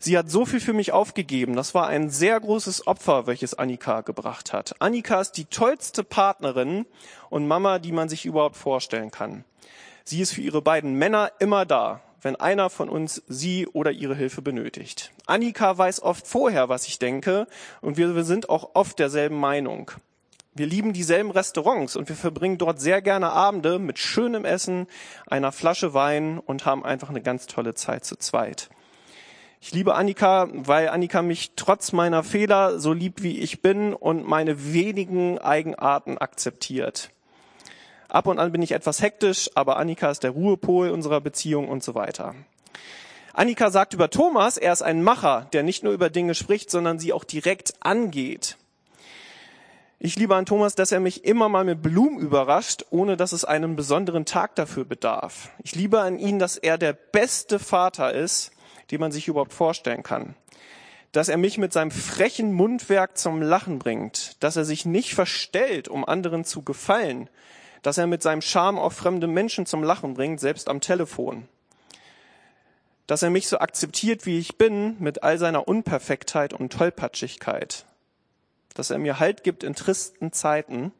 Sie 0.00 0.18
hat 0.18 0.28
so 0.28 0.44
viel 0.44 0.58
für 0.58 0.72
mich 0.72 0.90
aufgegeben. 0.90 1.54
Das 1.54 1.72
war 1.72 1.86
ein 1.86 2.10
sehr 2.10 2.40
großes 2.40 2.88
Opfer, 2.88 3.28
welches 3.28 3.54
Annika 3.54 4.00
gebracht 4.00 4.52
hat. 4.52 4.74
Annika 4.80 5.20
ist 5.20 5.36
die 5.36 5.44
tollste 5.44 6.02
Partnerin 6.02 6.84
und 7.30 7.46
Mama, 7.46 7.78
die 7.78 7.92
man 7.92 8.08
sich 8.08 8.26
überhaupt 8.26 8.56
vorstellen 8.56 9.12
kann. 9.12 9.44
Sie 10.02 10.20
ist 10.20 10.32
für 10.32 10.40
ihre 10.40 10.62
beiden 10.62 10.94
Männer 10.94 11.30
immer 11.38 11.64
da, 11.64 12.00
wenn 12.22 12.34
einer 12.34 12.70
von 12.70 12.88
uns 12.88 13.22
sie 13.28 13.68
oder 13.68 13.92
ihre 13.92 14.16
Hilfe 14.16 14.42
benötigt. 14.42 15.12
Annika 15.26 15.78
weiß 15.78 16.02
oft 16.02 16.26
vorher, 16.26 16.68
was 16.68 16.88
ich 16.88 16.98
denke, 16.98 17.46
und 17.82 17.96
wir, 17.96 18.16
wir 18.16 18.24
sind 18.24 18.50
auch 18.50 18.70
oft 18.74 18.98
derselben 18.98 19.38
Meinung. 19.38 19.92
Wir 20.58 20.66
lieben 20.66 20.92
dieselben 20.92 21.30
Restaurants 21.30 21.94
und 21.94 22.08
wir 22.08 22.16
verbringen 22.16 22.58
dort 22.58 22.80
sehr 22.80 23.00
gerne 23.00 23.30
Abende 23.30 23.78
mit 23.78 24.00
schönem 24.00 24.44
Essen, 24.44 24.88
einer 25.28 25.52
Flasche 25.52 25.94
Wein 25.94 26.40
und 26.40 26.66
haben 26.66 26.84
einfach 26.84 27.10
eine 27.10 27.22
ganz 27.22 27.46
tolle 27.46 27.74
Zeit 27.74 28.04
zu 28.04 28.16
zweit. 28.16 28.68
Ich 29.60 29.70
liebe 29.70 29.94
Annika, 29.94 30.48
weil 30.52 30.88
Annika 30.88 31.22
mich 31.22 31.52
trotz 31.54 31.92
meiner 31.92 32.24
Fehler 32.24 32.80
so 32.80 32.92
liebt, 32.92 33.22
wie 33.22 33.38
ich 33.38 33.62
bin 33.62 33.94
und 33.94 34.26
meine 34.26 34.72
wenigen 34.72 35.38
Eigenarten 35.38 36.18
akzeptiert. 36.18 37.10
Ab 38.08 38.26
und 38.26 38.40
an 38.40 38.50
bin 38.50 38.62
ich 38.62 38.72
etwas 38.72 39.00
hektisch, 39.00 39.50
aber 39.54 39.76
Annika 39.76 40.10
ist 40.10 40.24
der 40.24 40.32
Ruhepol 40.32 40.90
unserer 40.90 41.20
Beziehung 41.20 41.68
und 41.68 41.84
so 41.84 41.94
weiter. 41.94 42.34
Annika 43.32 43.70
sagt 43.70 43.94
über 43.94 44.10
Thomas, 44.10 44.56
er 44.56 44.72
ist 44.72 44.82
ein 44.82 45.04
Macher, 45.04 45.46
der 45.52 45.62
nicht 45.62 45.84
nur 45.84 45.92
über 45.92 46.10
Dinge 46.10 46.34
spricht, 46.34 46.68
sondern 46.68 46.98
sie 46.98 47.12
auch 47.12 47.22
direkt 47.22 47.74
angeht. 47.78 48.57
Ich 50.00 50.14
liebe 50.14 50.36
an 50.36 50.46
Thomas, 50.46 50.76
dass 50.76 50.92
er 50.92 51.00
mich 51.00 51.24
immer 51.24 51.48
mal 51.48 51.64
mit 51.64 51.82
Blumen 51.82 52.20
überrascht, 52.20 52.84
ohne 52.90 53.16
dass 53.16 53.32
es 53.32 53.44
einen 53.44 53.74
besonderen 53.74 54.24
Tag 54.24 54.54
dafür 54.54 54.84
bedarf. 54.84 55.50
Ich 55.64 55.74
liebe 55.74 56.00
an 56.00 56.20
ihn, 56.20 56.38
dass 56.38 56.56
er 56.56 56.78
der 56.78 56.92
beste 56.92 57.58
Vater 57.58 58.14
ist, 58.14 58.52
den 58.92 59.00
man 59.00 59.10
sich 59.10 59.26
überhaupt 59.26 59.52
vorstellen 59.52 60.04
kann. 60.04 60.36
Dass 61.10 61.28
er 61.28 61.36
mich 61.36 61.58
mit 61.58 61.72
seinem 61.72 61.90
frechen 61.90 62.52
Mundwerk 62.52 63.18
zum 63.18 63.42
Lachen 63.42 63.80
bringt, 63.80 64.36
dass 64.38 64.54
er 64.54 64.64
sich 64.64 64.86
nicht 64.86 65.14
verstellt, 65.14 65.88
um 65.88 66.04
anderen 66.04 66.44
zu 66.44 66.62
gefallen, 66.62 67.28
dass 67.82 67.98
er 67.98 68.06
mit 68.06 68.22
seinem 68.22 68.42
Charme 68.42 68.78
auch 68.78 68.92
fremde 68.92 69.26
Menschen 69.26 69.66
zum 69.66 69.82
Lachen 69.82 70.14
bringt, 70.14 70.38
selbst 70.38 70.68
am 70.68 70.80
Telefon. 70.80 71.48
Dass 73.08 73.24
er 73.24 73.30
mich 73.30 73.48
so 73.48 73.58
akzeptiert, 73.58 74.26
wie 74.26 74.38
ich 74.38 74.58
bin, 74.58 74.94
mit 75.00 75.24
all 75.24 75.38
seiner 75.38 75.66
Unperfektheit 75.66 76.52
und 76.52 76.72
Tollpatschigkeit 76.72 77.84
dass 78.78 78.90
er 78.90 78.98
mir 78.98 79.18
Halt 79.18 79.42
gibt 79.42 79.64
in 79.64 79.74
tristen 79.74 80.32
Zeiten 80.32 80.92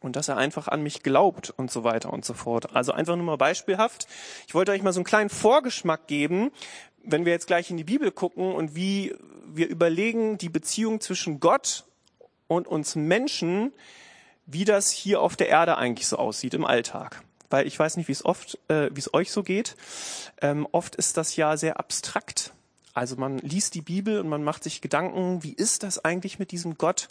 und 0.00 0.16
dass 0.16 0.28
er 0.28 0.36
einfach 0.36 0.68
an 0.68 0.82
mich 0.82 1.02
glaubt 1.02 1.50
und 1.56 1.70
so 1.70 1.84
weiter 1.84 2.12
und 2.12 2.24
so 2.24 2.34
fort. 2.34 2.74
Also 2.76 2.92
einfach 2.92 3.16
nur 3.16 3.24
mal 3.24 3.36
beispielhaft. 3.36 4.06
Ich 4.46 4.54
wollte 4.54 4.72
euch 4.72 4.82
mal 4.82 4.92
so 4.92 5.00
einen 5.00 5.04
kleinen 5.04 5.30
Vorgeschmack 5.30 6.06
geben, 6.06 6.52
wenn 7.04 7.24
wir 7.24 7.32
jetzt 7.32 7.46
gleich 7.46 7.70
in 7.70 7.76
die 7.76 7.84
Bibel 7.84 8.10
gucken 8.10 8.52
und 8.52 8.76
wie 8.76 9.14
wir 9.46 9.68
überlegen, 9.68 10.38
die 10.38 10.48
Beziehung 10.48 11.00
zwischen 11.00 11.40
Gott 11.40 11.84
und 12.46 12.68
uns 12.68 12.94
Menschen, 12.94 13.72
wie 14.46 14.64
das 14.64 14.90
hier 14.90 15.20
auf 15.20 15.36
der 15.36 15.48
Erde 15.48 15.78
eigentlich 15.78 16.06
so 16.06 16.16
aussieht 16.16 16.54
im 16.54 16.64
Alltag. 16.64 17.22
Weil 17.50 17.66
ich 17.66 17.78
weiß 17.78 17.96
nicht, 17.96 18.08
wie 18.08 18.12
es 18.12 18.24
oft, 18.24 18.58
äh, 18.68 18.90
wie 18.92 19.00
es 19.00 19.12
euch 19.12 19.30
so 19.30 19.42
geht. 19.42 19.76
Ähm, 20.40 20.66
oft 20.72 20.96
ist 20.96 21.16
das 21.16 21.36
ja 21.36 21.56
sehr 21.56 21.78
abstrakt. 21.78 22.52
Also 22.94 23.16
man 23.16 23.38
liest 23.38 23.74
die 23.74 23.82
Bibel 23.82 24.20
und 24.20 24.28
man 24.28 24.44
macht 24.44 24.64
sich 24.64 24.80
Gedanken, 24.80 25.42
wie 25.42 25.52
ist 25.52 25.82
das 25.82 26.04
eigentlich 26.04 26.38
mit 26.38 26.50
diesem 26.50 26.76
Gott? 26.76 27.08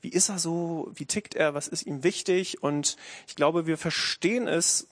Wie 0.00 0.10
ist 0.10 0.28
er 0.28 0.38
so? 0.38 0.90
Wie 0.94 1.06
tickt 1.06 1.34
er? 1.34 1.54
Was 1.54 1.68
ist 1.68 1.86
ihm 1.86 2.02
wichtig? 2.02 2.62
Und 2.62 2.96
ich 3.26 3.36
glaube, 3.36 3.66
wir 3.66 3.78
verstehen 3.78 4.48
es 4.48 4.88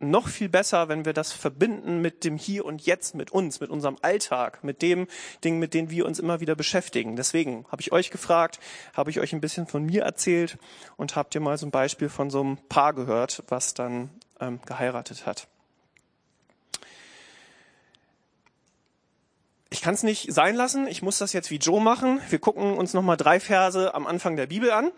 noch 0.00 0.28
viel 0.28 0.48
besser, 0.48 0.88
wenn 0.88 1.04
wir 1.04 1.12
das 1.12 1.32
verbinden 1.32 2.00
mit 2.00 2.24
dem 2.24 2.36
Hier 2.36 2.64
und 2.64 2.84
Jetzt, 2.84 3.14
mit 3.14 3.30
uns, 3.30 3.60
mit 3.60 3.70
unserem 3.70 3.96
Alltag, 4.02 4.64
mit 4.64 4.82
dem 4.82 5.06
Ding, 5.44 5.58
mit 5.58 5.74
dem 5.74 5.90
wir 5.90 6.06
uns 6.06 6.18
immer 6.18 6.40
wieder 6.40 6.54
beschäftigen. 6.54 7.16
Deswegen 7.16 7.64
habe 7.70 7.80
ich 7.80 7.92
euch 7.92 8.10
gefragt, 8.10 8.60
habe 8.94 9.10
ich 9.10 9.20
euch 9.20 9.32
ein 9.32 9.40
bisschen 9.40 9.66
von 9.66 9.84
mir 9.84 10.02
erzählt 10.02 10.58
und 10.96 11.16
habt 11.16 11.34
ihr 11.34 11.40
mal 11.40 11.58
so 11.58 11.66
ein 11.66 11.70
Beispiel 11.70 12.08
von 12.08 12.30
so 12.30 12.40
einem 12.40 12.56
Paar 12.68 12.92
gehört, 12.92 13.42
was 13.48 13.74
dann 13.74 14.10
ähm, 14.40 14.60
geheiratet 14.66 15.26
hat. 15.26 15.48
Kann 19.84 19.92
es 19.92 20.02
nicht 20.02 20.32
sein 20.32 20.54
lassen, 20.54 20.86
ich 20.86 21.02
muss 21.02 21.18
das 21.18 21.34
jetzt 21.34 21.50
wie 21.50 21.58
Joe 21.58 21.78
machen. 21.78 22.18
Wir 22.30 22.38
gucken 22.38 22.78
uns 22.78 22.94
nochmal 22.94 23.18
drei 23.18 23.38
Verse 23.38 23.94
am 23.94 24.06
Anfang 24.06 24.34
der 24.34 24.46
Bibel 24.46 24.70
an, 24.70 24.90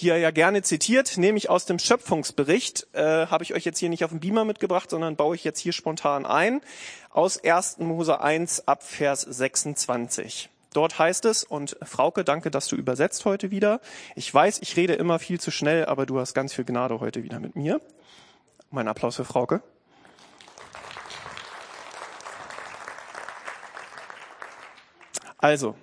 die 0.00 0.08
er 0.08 0.16
ja 0.16 0.32
gerne 0.32 0.62
zitiert, 0.62 1.18
nämlich 1.18 1.48
aus 1.48 1.64
dem 1.64 1.78
Schöpfungsbericht. 1.78 2.88
Äh, 2.94 3.28
Habe 3.28 3.44
ich 3.44 3.54
euch 3.54 3.64
jetzt 3.64 3.78
hier 3.78 3.90
nicht 3.90 4.02
auf 4.02 4.10
dem 4.10 4.18
Beamer 4.18 4.44
mitgebracht, 4.44 4.90
sondern 4.90 5.14
baue 5.14 5.36
ich 5.36 5.44
jetzt 5.44 5.60
hier 5.60 5.72
spontan 5.72 6.26
ein, 6.26 6.62
aus 7.10 7.38
1. 7.38 7.78
Mose 7.78 8.20
1 8.20 8.66
ab 8.66 8.82
Vers 8.82 9.20
26. 9.20 10.50
Dort 10.72 10.98
heißt 10.98 11.24
es, 11.26 11.44
und 11.44 11.76
Frauke, 11.80 12.24
danke, 12.24 12.50
dass 12.50 12.66
du 12.66 12.74
übersetzt 12.74 13.24
heute 13.24 13.52
wieder. 13.52 13.80
Ich 14.16 14.34
weiß, 14.34 14.58
ich 14.62 14.76
rede 14.76 14.94
immer 14.94 15.20
viel 15.20 15.38
zu 15.38 15.52
schnell, 15.52 15.86
aber 15.86 16.06
du 16.06 16.18
hast 16.18 16.34
ganz 16.34 16.54
viel 16.54 16.64
Gnade 16.64 16.98
heute 16.98 17.22
wieder 17.22 17.38
mit 17.38 17.54
mir. 17.54 17.80
Mein 18.72 18.88
Applaus 18.88 19.14
für 19.14 19.24
Frauke. 19.24 19.62
Also, 25.42 25.74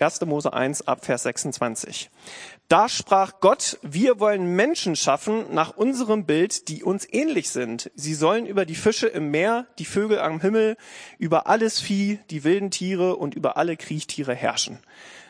1. 0.00 0.22
Mose 0.22 0.52
1 0.52 0.88
ab 0.88 1.04
Vers 1.04 1.22
26. 1.22 2.10
Da 2.66 2.88
sprach 2.88 3.38
Gott, 3.38 3.78
wir 3.80 4.18
wollen 4.18 4.56
Menschen 4.56 4.96
schaffen 4.96 5.54
nach 5.54 5.76
unserem 5.76 6.26
Bild, 6.26 6.66
die 6.66 6.82
uns 6.82 7.06
ähnlich 7.08 7.50
sind. 7.50 7.92
Sie 7.94 8.14
sollen 8.14 8.44
über 8.44 8.66
die 8.66 8.74
Fische 8.74 9.06
im 9.06 9.30
Meer, 9.30 9.68
die 9.78 9.84
Vögel 9.84 10.18
am 10.18 10.40
Himmel, 10.40 10.76
über 11.18 11.46
alles 11.46 11.80
Vieh, 11.80 12.18
die 12.30 12.42
wilden 12.42 12.72
Tiere 12.72 13.14
und 13.14 13.36
über 13.36 13.56
alle 13.56 13.76
Kriechtiere 13.76 14.34
herrschen. 14.34 14.80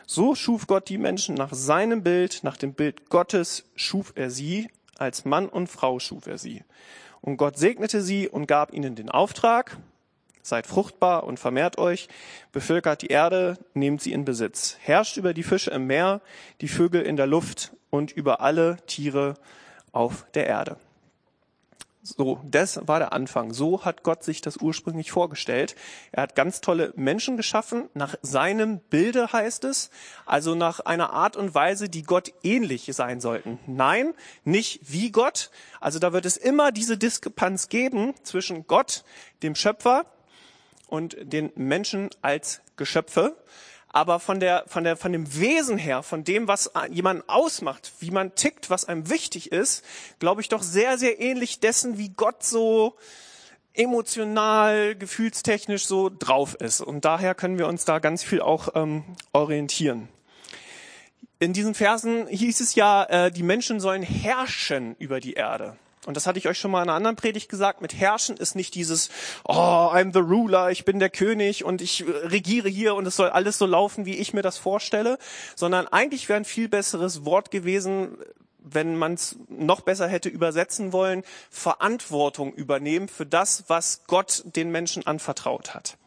So 0.07 0.33
schuf 0.33 0.65
Gott 0.65 0.89
die 0.89 0.97
Menschen 0.97 1.35
nach 1.35 1.53
seinem 1.53 2.01
Bild, 2.01 2.39
nach 2.41 2.57
dem 2.57 2.73
Bild 2.73 3.11
Gottes 3.11 3.65
schuf 3.75 4.13
er 4.15 4.31
sie, 4.31 4.67
als 4.97 5.25
Mann 5.25 5.47
und 5.47 5.67
Frau 5.67 5.99
schuf 5.99 6.25
er 6.25 6.39
sie. 6.39 6.63
Und 7.21 7.37
Gott 7.37 7.59
segnete 7.59 8.01
sie 8.01 8.29
und 8.29 8.47
gab 8.47 8.73
ihnen 8.73 8.95
den 8.95 9.11
Auftrag, 9.11 9.77
Seid 10.45 10.67
fruchtbar 10.67 11.23
und 11.23 11.39
vermehrt 11.39 11.79
euch, 11.79 12.07
bevölkert 12.51 13.01
die 13.01 13.07
Erde, 13.07 13.57
nehmt 13.73 13.99
sie 13.99 14.13
in 14.13 14.25
Besitz. 14.25 14.77
Herrscht 14.79 15.17
über 15.17 15.33
die 15.33 15.41
Fische 15.41 15.71
im 15.71 15.87
Meer, 15.87 16.21
die 16.61 16.67
Vögel 16.67 17.01
in 17.01 17.17
der 17.17 17.25
Luft 17.25 17.71
und 17.89 18.11
über 18.11 18.41
alle 18.41 18.77
Tiere 18.85 19.33
auf 19.91 20.27
der 20.35 20.45
Erde. 20.45 20.77
So, 22.03 22.39
das 22.43 22.79
war 22.85 22.99
der 22.99 23.11
Anfang. 23.11 23.53
So 23.53 23.85
hat 23.85 24.03
Gott 24.03 24.23
sich 24.23 24.39
das 24.39 24.57
ursprünglich 24.57 25.09
vorgestellt. 25.09 25.75
Er 26.11 26.21
hat 26.21 26.35
ganz 26.35 26.61
tolle 26.61 26.93
Menschen 26.95 27.37
geschaffen, 27.37 27.89
nach 27.95 28.13
seinem 28.21 28.77
Bilde 28.77 29.33
heißt 29.33 29.63
es, 29.63 29.89
also 30.27 30.53
nach 30.53 30.79
einer 30.79 31.09
Art 31.09 31.37
und 31.37 31.55
Weise, 31.55 31.89
die 31.89 32.03
Gott 32.03 32.31
ähnlich 32.43 32.87
sein 32.93 33.19
sollten. 33.19 33.57
Nein, 33.65 34.13
nicht 34.43 34.81
wie 34.83 35.11
Gott. 35.11 35.49
Also 35.79 35.97
da 35.97 36.13
wird 36.13 36.27
es 36.27 36.37
immer 36.37 36.71
diese 36.71 36.99
Diskrepanz 36.99 37.67
geben 37.67 38.13
zwischen 38.21 38.67
Gott, 38.67 39.03
dem 39.41 39.55
Schöpfer, 39.55 40.05
und 40.87 41.17
den 41.21 41.51
Menschen 41.55 42.09
als 42.21 42.61
Geschöpfe. 42.77 43.35
Aber 43.89 44.19
von 44.19 44.41
der, 44.41 44.65
von 44.67 44.83
der, 44.83 44.97
von 44.97 45.13
dem 45.13 45.39
Wesen 45.39 45.77
her, 45.77 46.03
von 46.03 46.25
dem, 46.25 46.49
was 46.49 46.69
jemanden 46.89 47.23
ausmacht, 47.29 47.93
wie 47.99 48.11
man 48.11 48.35
tickt, 48.35 48.69
was 48.69 48.85
einem 48.85 49.09
wichtig 49.09 49.53
ist, 49.53 49.85
glaube 50.19 50.41
ich 50.41 50.49
doch 50.49 50.63
sehr, 50.63 50.97
sehr 50.97 51.21
ähnlich 51.21 51.61
dessen, 51.61 51.97
wie 51.97 52.09
Gott 52.09 52.43
so 52.43 52.97
emotional, 53.73 54.95
gefühlstechnisch 54.95 55.85
so 55.85 56.09
drauf 56.09 56.55
ist. 56.55 56.81
Und 56.81 57.05
daher 57.05 57.35
können 57.35 57.57
wir 57.57 57.67
uns 57.67 57.85
da 57.85 57.99
ganz 57.99 58.23
viel 58.23 58.41
auch 58.41 58.69
ähm, 58.75 59.03
orientieren. 59.31 60.09
In 61.39 61.53
diesen 61.53 61.73
Versen 61.73 62.27
hieß 62.27 62.61
es 62.61 62.75
ja, 62.75 63.03
äh, 63.03 63.31
die 63.31 63.43
Menschen 63.43 63.79
sollen 63.79 64.03
herrschen 64.03 64.95
über 64.99 65.19
die 65.19 65.33
Erde. 65.33 65.77
Und 66.05 66.15
das 66.15 66.27
hatte 66.27 66.37
ich 66.37 66.47
euch 66.47 66.59
schon 66.59 66.71
mal 66.71 66.83
in 66.83 66.89
einer 66.89 66.97
anderen 66.97 67.15
Predigt 67.15 67.49
gesagt, 67.49 67.81
mit 67.81 67.93
Herrschen 67.93 68.37
ist 68.37 68.55
nicht 68.55 68.75
dieses, 68.75 69.09
oh, 69.43 69.53
I'm 69.53 70.13
the 70.13 70.19
ruler, 70.19 70.69
ich 70.69 70.85
bin 70.85 70.99
der 70.99 71.09
König 71.09 71.63
und 71.63 71.81
ich 71.81 72.07
äh, 72.07 72.11
regiere 72.11 72.69
hier 72.69 72.95
und 72.95 73.07
es 73.07 73.15
soll 73.15 73.29
alles 73.29 73.57
so 73.57 73.65
laufen, 73.65 74.05
wie 74.05 74.15
ich 74.15 74.33
mir 74.33 74.43
das 74.43 74.57
vorstelle, 74.57 75.17
sondern 75.55 75.87
eigentlich 75.87 76.29
wäre 76.29 76.37
ein 76.37 76.45
viel 76.45 76.69
besseres 76.69 77.25
Wort 77.25 77.49
gewesen, 77.51 78.17
wenn 78.59 78.95
man 78.95 79.13
es 79.13 79.37
noch 79.47 79.81
besser 79.81 80.07
hätte 80.07 80.29
übersetzen 80.29 80.91
wollen, 80.91 81.23
Verantwortung 81.49 82.53
übernehmen 82.53 83.07
für 83.07 83.25
das, 83.25 83.65
was 83.67 84.03
Gott 84.07 84.43
den 84.55 84.71
Menschen 84.71 85.05
anvertraut 85.05 85.73
hat. 85.73 85.97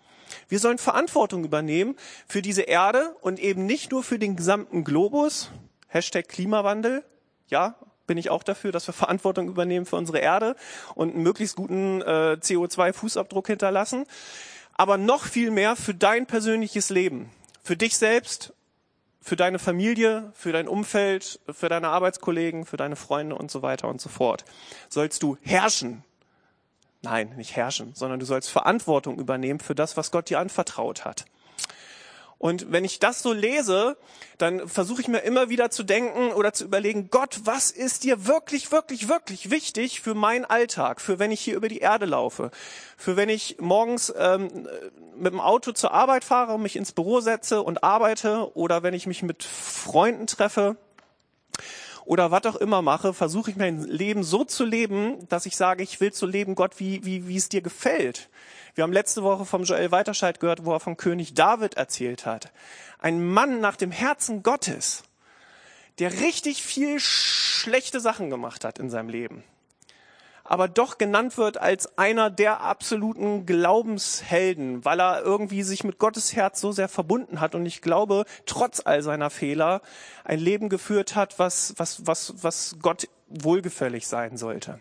Wir 0.49 0.59
sollen 0.59 0.79
Verantwortung 0.79 1.45
übernehmen 1.45 1.97
für 2.27 2.43
diese 2.43 2.63
Erde 2.63 3.17
und 3.21 3.39
eben 3.39 3.67
nicht 3.67 3.93
nur 3.93 4.03
für 4.03 4.19
den 4.19 4.37
gesamten 4.37 4.85
Globus, 4.85 5.51
Hashtag 5.87 6.29
Klimawandel, 6.29 7.05
ja, 7.49 7.77
bin 8.09 8.19
ich 8.19 8.31
auch 8.31 8.43
dafür, 8.43 8.73
dass 8.73 8.89
wir 8.89 8.93
Verantwortung 8.93 9.47
übernehmen 9.47 9.87
für 9.87 9.95
unsere 9.95 10.19
Erde 10.19 10.57
und 10.97 11.15
einen 11.15 11.23
möglichst 11.23 11.55
guten 11.55 12.03
äh, 12.03 12.37
CO2-Fußabdruck 12.41 13.47
hinterlassen. 13.47 14.05
Aber 14.75 14.99
noch 14.99 15.25
viel 15.25 15.53
mehr 15.53 15.77
für 15.77 15.95
dein 15.95 16.27
persönliches 16.27 16.91
Leben, 16.91 17.31
für 17.63 17.77
dich 17.77 17.97
selbst, 17.97 18.53
für 19.21 19.37
deine 19.37 19.59
Familie, 19.59 20.33
für 20.35 20.53
dein 20.53 20.67
Umfeld, 20.67 21.39
für 21.51 21.69
deine 21.69 21.89
Arbeitskollegen, 21.89 22.65
für 22.65 22.77
deine 22.77 22.97
Freunde 22.97 23.37
und 23.37 23.51
so 23.51 23.63
weiter 23.63 23.89
und 23.89 24.01
so 24.01 24.09
fort. 24.09 24.45
Sollst 24.89 25.23
du 25.23 25.37
herrschen. 25.43 26.03
Nein, 27.03 27.35
nicht 27.37 27.55
herrschen, 27.55 27.93
sondern 27.95 28.19
du 28.19 28.27
sollst 28.27 28.51
Verantwortung 28.51 29.19
übernehmen 29.19 29.61
für 29.61 29.75
das, 29.75 29.97
was 29.97 30.11
Gott 30.11 30.31
dir 30.31 30.41
anvertraut 30.41 31.05
hat. 31.05 31.27
Und 32.39 32.71
wenn 32.71 32.85
ich 32.85 33.01
das 33.01 33.21
so 33.21 33.33
lese, 33.33 33.97
dann 34.39 34.69
versuche 34.69 35.01
ich 35.01 35.09
mir 35.09 35.19
immer 35.21 35.49
wieder 35.49 35.71
zu 35.71 35.83
denken 35.83 36.33
oder 36.33 36.53
zu 36.53 36.65
überlegen, 36.65 37.09
Gott, 37.11 37.41
was 37.45 37.73
ist 37.73 38.05
dir 38.05 38.27
wirklich, 38.27 38.71
wirklich, 38.71 39.09
wirklich 39.09 39.51
wichtig 39.51 40.01
für 40.01 40.15
meinen 40.15 40.45
Alltag, 40.45 41.01
für 41.01 41.19
wenn 41.19 41.33
ich 41.33 41.41
hier 41.41 41.57
über 41.57 41.69
die 41.69 41.81
Erde 41.81 42.07
laufe, 42.07 42.53
für 42.97 43.17
wenn 43.17 43.29
ich 43.29 43.57
morgens 43.59 44.13
ähm, 44.17 44.69
mit 45.17 45.33
dem 45.33 45.41
Auto 45.41 45.73
zur 45.73 45.93
Arbeit 45.93 46.23
fahre 46.23 46.59
mich 46.61 46.77
ins 46.77 46.93
Büro 46.93 47.21
setze 47.21 47.63
und 47.63 47.83
arbeite? 47.83 48.57
Oder 48.57 48.85
wenn 48.85 48.95
ich 48.95 49.07
mich 49.07 49.23
mit 49.23 49.43
Freunden 49.43 50.29
treffe 50.29 50.77
oder 52.09 52.31
was 52.31 52.47
auch 52.47 52.57
immer 52.57 52.81
mache, 52.81 53.13
versuche 53.13 53.51
ich 53.51 53.57
mein 53.59 53.83
Leben 53.83 54.23
so 54.23 54.43
zu 54.43 54.65
leben, 54.65 55.29
dass 55.29 55.45
ich 55.45 55.59
sage, 55.59 55.83
ich 55.83 56.01
will 56.01 56.11
zu 56.11 56.25
leben, 56.25 56.55
Gott, 56.55 56.81
wie, 56.81 57.05
wie, 57.05 57.29
wie 57.29 57.37
es 57.37 57.51
dir 57.51 57.61
gefällt. 57.61 58.31
Wir 58.75 58.85
haben 58.85 58.95
letzte 58.95 59.23
Woche 59.23 59.45
vom 59.45 59.65
Joel 59.65 59.91
Weiterscheid 59.91 60.41
gehört, 60.41 60.65
wo 60.65 60.73
er 60.73 60.81
vom 60.81 60.97
König 60.97 61.35
David 61.35 61.75
erzählt 61.75 62.25
hat. 62.25 62.51
Ein 62.99 63.23
Mann 63.27 63.61
nach 63.61 63.77
dem 63.77 63.91
Herzen 63.91 64.43
Gottes, 64.43 65.03
der 65.99 66.11
richtig 66.21 66.63
viel 66.63 66.99
schlechte 66.99 68.01
Sachen 68.01 68.31
gemacht 68.31 68.65
hat 68.65 68.79
in 68.79 68.89
seinem 68.89 69.11
Leben, 69.11 69.45
aber 70.49 70.67
doch 70.67 70.97
genannt 70.97 71.37
wird 71.37 71.61
als 71.61 71.99
einer 71.99 72.31
der 72.31 72.63
absoluten 72.63 73.45
Glaubenshelden, 73.45 74.83
weil 74.83 74.99
er 74.99 75.23
irgendwie 75.23 75.63
sich 75.63 75.85
mit 75.85 75.99
Gottes 75.99 76.35
Herz 76.35 76.63
so 76.63 76.73
sehr 76.73 76.89
verbunden 76.89 77.41
hat 77.41 77.55
und 77.55 77.67
ich 77.67 77.83
glaube, 77.83 78.25
trotz 78.47 78.81
all 78.83 79.03
seiner 79.03 79.29
Fehler 79.29 79.83
ein 80.25 80.39
Leben 80.39 80.71
geführt 80.71 81.15
hat, 81.15 81.39
was, 81.39 81.75
was, 81.77 82.07
was, 82.07 82.33
was 82.43 82.77
Gott 82.81 83.09
wohlgefällig 83.29 84.09
sein 84.09 84.39
sollte. 84.39 84.81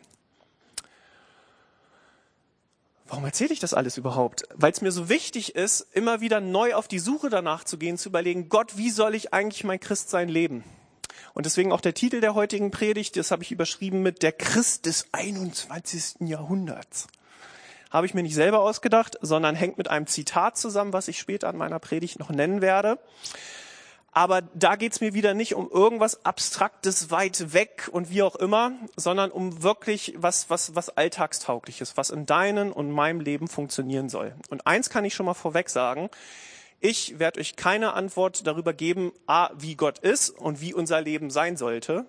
Warum 3.09 3.25
erzähle 3.25 3.51
ich 3.51 3.59
das 3.59 3.73
alles 3.73 3.97
überhaupt? 3.97 4.43
Weil 4.55 4.71
es 4.71 4.79
mir 4.81 4.93
so 4.93 5.09
wichtig 5.09 5.55
ist, 5.55 5.81
immer 5.91 6.21
wieder 6.21 6.39
neu 6.39 6.75
auf 6.75 6.87
die 6.87 6.99
Suche 6.99 7.29
danach 7.29 7.65
zu 7.65 7.77
gehen, 7.77 7.97
zu 7.97 8.07
überlegen, 8.07 8.47
Gott, 8.47 8.77
wie 8.77 8.89
soll 8.89 9.15
ich 9.15 9.33
eigentlich 9.33 9.65
mein 9.65 9.81
Christsein 9.81 10.29
leben? 10.29 10.63
Und 11.33 11.45
deswegen 11.45 11.71
auch 11.71 11.81
der 11.81 11.93
Titel 11.93 12.21
der 12.21 12.35
heutigen 12.35 12.71
Predigt, 12.71 13.15
das 13.17 13.31
habe 13.31 13.43
ich 13.43 13.51
überschrieben 13.51 14.01
mit 14.01 14.23
der 14.23 14.31
Christ 14.31 14.85
des 14.85 15.07
21. 15.11 16.27
Jahrhunderts. 16.27 17.07
Habe 17.89 18.05
ich 18.05 18.13
mir 18.13 18.23
nicht 18.23 18.35
selber 18.35 18.59
ausgedacht, 18.59 19.17
sondern 19.21 19.55
hängt 19.55 19.77
mit 19.77 19.89
einem 19.89 20.07
Zitat 20.07 20.57
zusammen, 20.57 20.93
was 20.93 21.07
ich 21.07 21.19
später 21.19 21.47
an 21.47 21.57
meiner 21.57 21.79
Predigt 21.79 22.19
noch 22.19 22.29
nennen 22.29 22.61
werde. 22.61 22.99
Aber 24.17 24.41
da 24.41 24.77
geht's 24.77 24.99
mir 24.99 25.13
wieder 25.13 25.35
nicht 25.35 25.53
um 25.53 25.69
irgendwas 25.69 26.25
Abstraktes, 26.25 27.11
weit 27.11 27.53
weg 27.53 27.87
und 27.91 28.09
wie 28.09 28.23
auch 28.23 28.35
immer, 28.35 28.71
sondern 28.95 29.29
um 29.29 29.61
wirklich 29.61 30.15
was, 30.17 30.49
was, 30.49 30.73
was 30.73 30.89
Alltagstaugliches, 30.89 31.97
was 31.97 32.09
in 32.09 32.25
deinem 32.25 32.71
und 32.71 32.89
meinem 32.89 33.19
Leben 33.19 33.47
funktionieren 33.47 34.09
soll. 34.09 34.33
Und 34.49 34.65
eins 34.65 34.89
kann 34.89 35.05
ich 35.05 35.13
schon 35.13 35.27
mal 35.27 35.35
vorweg 35.35 35.69
sagen. 35.69 36.09
Ich 36.79 37.17
werde 37.17 37.39
euch 37.39 37.55
keine 37.55 37.93
Antwort 37.93 38.45
darüber 38.45 38.73
geben, 38.73 39.11
a, 39.25 39.49
wie 39.57 39.75
Gott 39.75 39.99
ist 39.99 40.29
und 40.29 40.61
wie 40.61 40.73
unser 40.73 41.01
Leben 41.01 41.31
sein 41.31 41.57
sollte, 41.57 42.05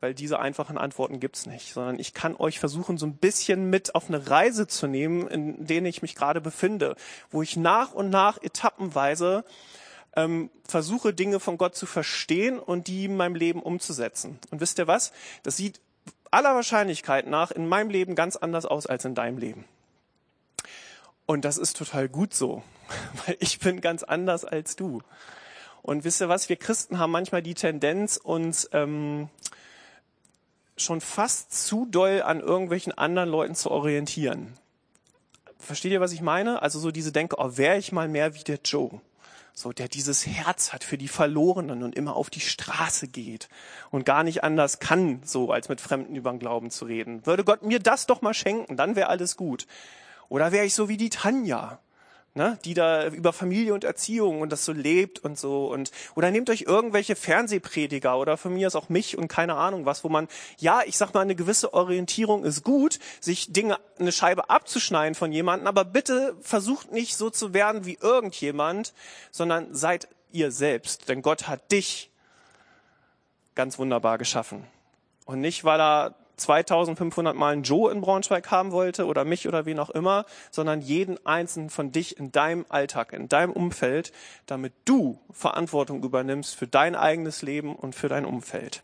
weil 0.00 0.14
diese 0.14 0.38
einfachen 0.38 0.78
Antworten 0.78 1.18
gibt's 1.18 1.46
nicht, 1.46 1.72
sondern 1.72 1.98
ich 1.98 2.14
kann 2.14 2.36
euch 2.36 2.60
versuchen, 2.60 2.96
so 2.96 3.06
ein 3.06 3.16
bisschen 3.16 3.70
mit 3.70 3.94
auf 3.94 4.08
eine 4.08 4.30
Reise 4.30 4.68
zu 4.68 4.86
nehmen, 4.86 5.26
in 5.26 5.66
denen 5.66 5.86
ich 5.86 6.02
mich 6.02 6.14
gerade 6.14 6.40
befinde, 6.40 6.94
wo 7.30 7.42
ich 7.42 7.56
nach 7.56 7.92
und 7.92 8.10
nach 8.10 8.40
etappenweise 8.40 9.44
ähm, 10.14 10.50
versuche, 10.66 11.12
Dinge 11.12 11.40
von 11.40 11.58
Gott 11.58 11.74
zu 11.74 11.86
verstehen 11.86 12.60
und 12.60 12.86
die 12.86 13.06
in 13.06 13.16
meinem 13.16 13.34
Leben 13.34 13.62
umzusetzen. 13.62 14.38
Und 14.50 14.60
wisst 14.60 14.78
ihr 14.78 14.86
was? 14.86 15.12
Das 15.42 15.56
sieht 15.56 15.80
aller 16.30 16.54
Wahrscheinlichkeit 16.54 17.26
nach 17.26 17.50
in 17.50 17.66
meinem 17.66 17.90
Leben 17.90 18.14
ganz 18.14 18.36
anders 18.36 18.66
aus 18.66 18.86
als 18.86 19.04
in 19.04 19.14
deinem 19.14 19.38
Leben. 19.38 19.64
Und 21.26 21.44
das 21.44 21.58
ist 21.58 21.76
total 21.76 22.08
gut 22.08 22.34
so, 22.34 22.62
weil 23.26 23.36
ich 23.40 23.58
bin 23.58 23.80
ganz 23.80 24.02
anders 24.02 24.44
als 24.44 24.76
du. 24.76 25.02
Und 25.82 26.04
wisst 26.04 26.20
ihr 26.20 26.28
was? 26.28 26.48
Wir 26.48 26.56
Christen 26.56 26.98
haben 26.98 27.10
manchmal 27.10 27.42
die 27.42 27.54
Tendenz, 27.54 28.16
uns 28.16 28.68
ähm, 28.72 29.28
schon 30.76 31.00
fast 31.00 31.66
zu 31.66 31.86
doll 31.86 32.22
an 32.22 32.40
irgendwelchen 32.40 32.92
anderen 32.96 33.28
Leuten 33.28 33.54
zu 33.54 33.70
orientieren. 33.70 34.58
Versteht 35.58 35.92
ihr, 35.92 36.00
was 36.00 36.12
ich 36.12 36.20
meine? 36.20 36.62
Also 36.62 36.78
so 36.78 36.90
diese 36.90 37.12
Denke, 37.12 37.36
oh, 37.38 37.56
wäre 37.56 37.78
ich 37.78 37.92
mal 37.92 38.08
mehr 38.08 38.34
wie 38.34 38.44
der 38.44 38.60
Joe 38.64 39.00
so 39.54 39.72
der 39.72 39.86
dieses 39.86 40.26
Herz 40.26 40.72
hat 40.72 40.82
für 40.82 40.98
die 40.98 41.08
Verlorenen 41.08 41.84
und 41.84 41.94
immer 41.94 42.16
auf 42.16 42.28
die 42.28 42.40
Straße 42.40 43.06
geht 43.06 43.48
und 43.90 44.04
gar 44.04 44.24
nicht 44.24 44.42
anders 44.42 44.80
kann, 44.80 45.22
so 45.24 45.52
als 45.52 45.68
mit 45.68 45.80
Fremden 45.80 46.16
über 46.16 46.30
den 46.30 46.40
Glauben 46.40 46.70
zu 46.70 46.84
reden. 46.84 47.24
Würde 47.24 47.44
Gott 47.44 47.62
mir 47.62 47.78
das 47.78 48.06
doch 48.06 48.20
mal 48.20 48.34
schenken, 48.34 48.76
dann 48.76 48.96
wäre 48.96 49.08
alles 49.08 49.36
gut. 49.36 49.66
Oder 50.28 50.52
wäre 50.52 50.64
ich 50.64 50.74
so 50.74 50.88
wie 50.88 50.96
die 50.96 51.10
Tanja, 51.10 51.78
ne, 52.34 52.58
die 52.64 52.74
da 52.74 53.06
über 53.08 53.32
Familie 53.32 53.74
und 53.74 53.84
Erziehung 53.84 54.40
und 54.40 54.50
das 54.50 54.64
so 54.64 54.72
lebt 54.72 55.20
und 55.20 55.38
so 55.38 55.66
und 55.66 55.92
oder 56.16 56.30
nehmt 56.30 56.50
euch 56.50 56.62
irgendwelche 56.62 57.14
Fernsehprediger 57.14 58.18
oder 58.18 58.36
von 58.36 58.52
mir 58.52 58.66
ist 58.66 58.74
auch 58.74 58.88
mich 58.88 59.16
und 59.16 59.28
keine 59.28 59.54
Ahnung 59.54 59.86
was, 59.86 60.02
wo 60.02 60.08
man 60.08 60.28
ja, 60.58 60.82
ich 60.84 60.96
sag 60.96 61.14
mal 61.14 61.20
eine 61.20 61.36
gewisse 61.36 61.72
Orientierung 61.72 62.44
ist 62.44 62.64
gut, 62.64 62.98
sich 63.20 63.52
Dinge 63.52 63.78
eine 63.98 64.12
Scheibe 64.12 64.50
abzuschneiden 64.50 65.14
von 65.14 65.32
jemandem, 65.32 65.68
aber 65.68 65.84
bitte 65.84 66.36
versucht 66.40 66.90
nicht 66.90 67.16
so 67.16 67.30
zu 67.30 67.54
werden 67.54 67.86
wie 67.86 67.98
irgendjemand, 68.00 68.92
sondern 69.30 69.72
seid 69.74 70.08
ihr 70.32 70.50
selbst, 70.50 71.08
denn 71.08 71.22
Gott 71.22 71.46
hat 71.46 71.70
dich 71.70 72.10
ganz 73.54 73.78
wunderbar 73.78 74.18
geschaffen. 74.18 74.66
Und 75.24 75.40
nicht, 75.40 75.64
weil 75.64 75.80
er 75.80 76.14
2500 76.36 77.36
Mal 77.36 77.52
einen 77.52 77.62
Joe 77.62 77.90
in 77.92 78.00
Braunschweig 78.00 78.50
haben 78.50 78.72
wollte 78.72 79.06
oder 79.06 79.24
mich 79.24 79.48
oder 79.48 79.66
wen 79.66 79.78
auch 79.78 79.90
immer, 79.90 80.24
sondern 80.50 80.80
jeden 80.80 81.24
einzelnen 81.26 81.70
von 81.70 81.92
dich 81.92 82.18
in 82.18 82.32
deinem 82.32 82.66
Alltag, 82.68 83.12
in 83.12 83.28
deinem 83.28 83.52
Umfeld, 83.52 84.12
damit 84.46 84.72
du 84.84 85.18
Verantwortung 85.30 86.02
übernimmst 86.02 86.54
für 86.54 86.66
dein 86.66 86.94
eigenes 86.94 87.42
Leben 87.42 87.74
und 87.76 87.94
für 87.94 88.08
dein 88.08 88.24
Umfeld. 88.24 88.82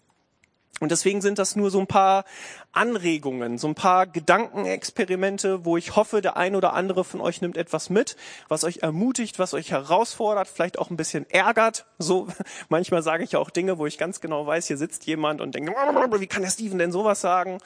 Und 0.80 0.90
deswegen 0.90 1.20
sind 1.20 1.38
das 1.38 1.56
nur 1.56 1.70
so 1.70 1.78
ein 1.78 1.86
paar 1.86 2.24
Anregungen, 2.72 3.58
so 3.58 3.68
ein 3.68 3.74
paar 3.74 4.06
Gedankenexperimente, 4.06 5.66
wo 5.66 5.76
ich 5.76 5.94
hoffe, 5.94 6.22
der 6.22 6.38
ein 6.38 6.56
oder 6.56 6.72
andere 6.72 7.04
von 7.04 7.20
euch 7.20 7.42
nimmt 7.42 7.58
etwas 7.58 7.90
mit, 7.90 8.16
was 8.48 8.64
euch 8.64 8.78
ermutigt, 8.78 9.38
was 9.38 9.52
euch 9.52 9.70
herausfordert, 9.70 10.48
vielleicht 10.48 10.78
auch 10.78 10.88
ein 10.88 10.96
bisschen 10.96 11.28
ärgert. 11.30 11.84
So 11.98 12.28
manchmal 12.70 13.02
sage 13.02 13.24
ich 13.24 13.36
auch 13.36 13.50
Dinge, 13.50 13.76
wo 13.76 13.86
ich 13.86 13.98
ganz 13.98 14.22
genau 14.22 14.46
weiß, 14.46 14.68
hier 14.68 14.78
sitzt 14.78 15.06
jemand 15.06 15.42
und 15.42 15.54
denkt, 15.54 15.70
wie 15.70 16.26
kann 16.26 16.42
der 16.42 16.50
Steven 16.50 16.78
denn 16.78 16.92
sowas 16.92 17.20
sagen? 17.20 17.58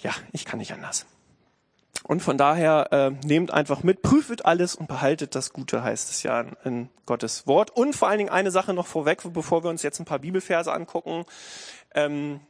Ja, 0.00 0.12
ich 0.32 0.44
kann 0.44 0.58
nicht 0.58 0.72
anders. 0.72 1.06
Und 2.04 2.20
von 2.20 2.36
daher 2.36 2.88
äh, 2.90 3.10
nehmt 3.26 3.52
einfach 3.52 3.82
mit, 3.82 4.02
prüft 4.02 4.44
alles 4.44 4.74
und 4.74 4.88
behaltet 4.88 5.34
das 5.34 5.52
Gute, 5.52 5.82
heißt 5.82 6.10
es 6.10 6.22
ja 6.22 6.40
in, 6.40 6.56
in 6.64 6.88
Gottes 7.06 7.46
Wort. 7.46 7.70
Und 7.70 7.94
vor 7.94 8.08
allen 8.08 8.18
Dingen 8.18 8.30
eine 8.30 8.50
Sache 8.50 8.74
noch 8.74 8.86
vorweg, 8.86 9.22
bevor 9.32 9.62
wir 9.62 9.70
uns 9.70 9.82
jetzt 9.82 10.00
ein 10.00 10.04
paar 10.04 10.18
Bibelverse 10.18 10.72
angucken. 10.72 11.24
Ähm, 11.94 12.40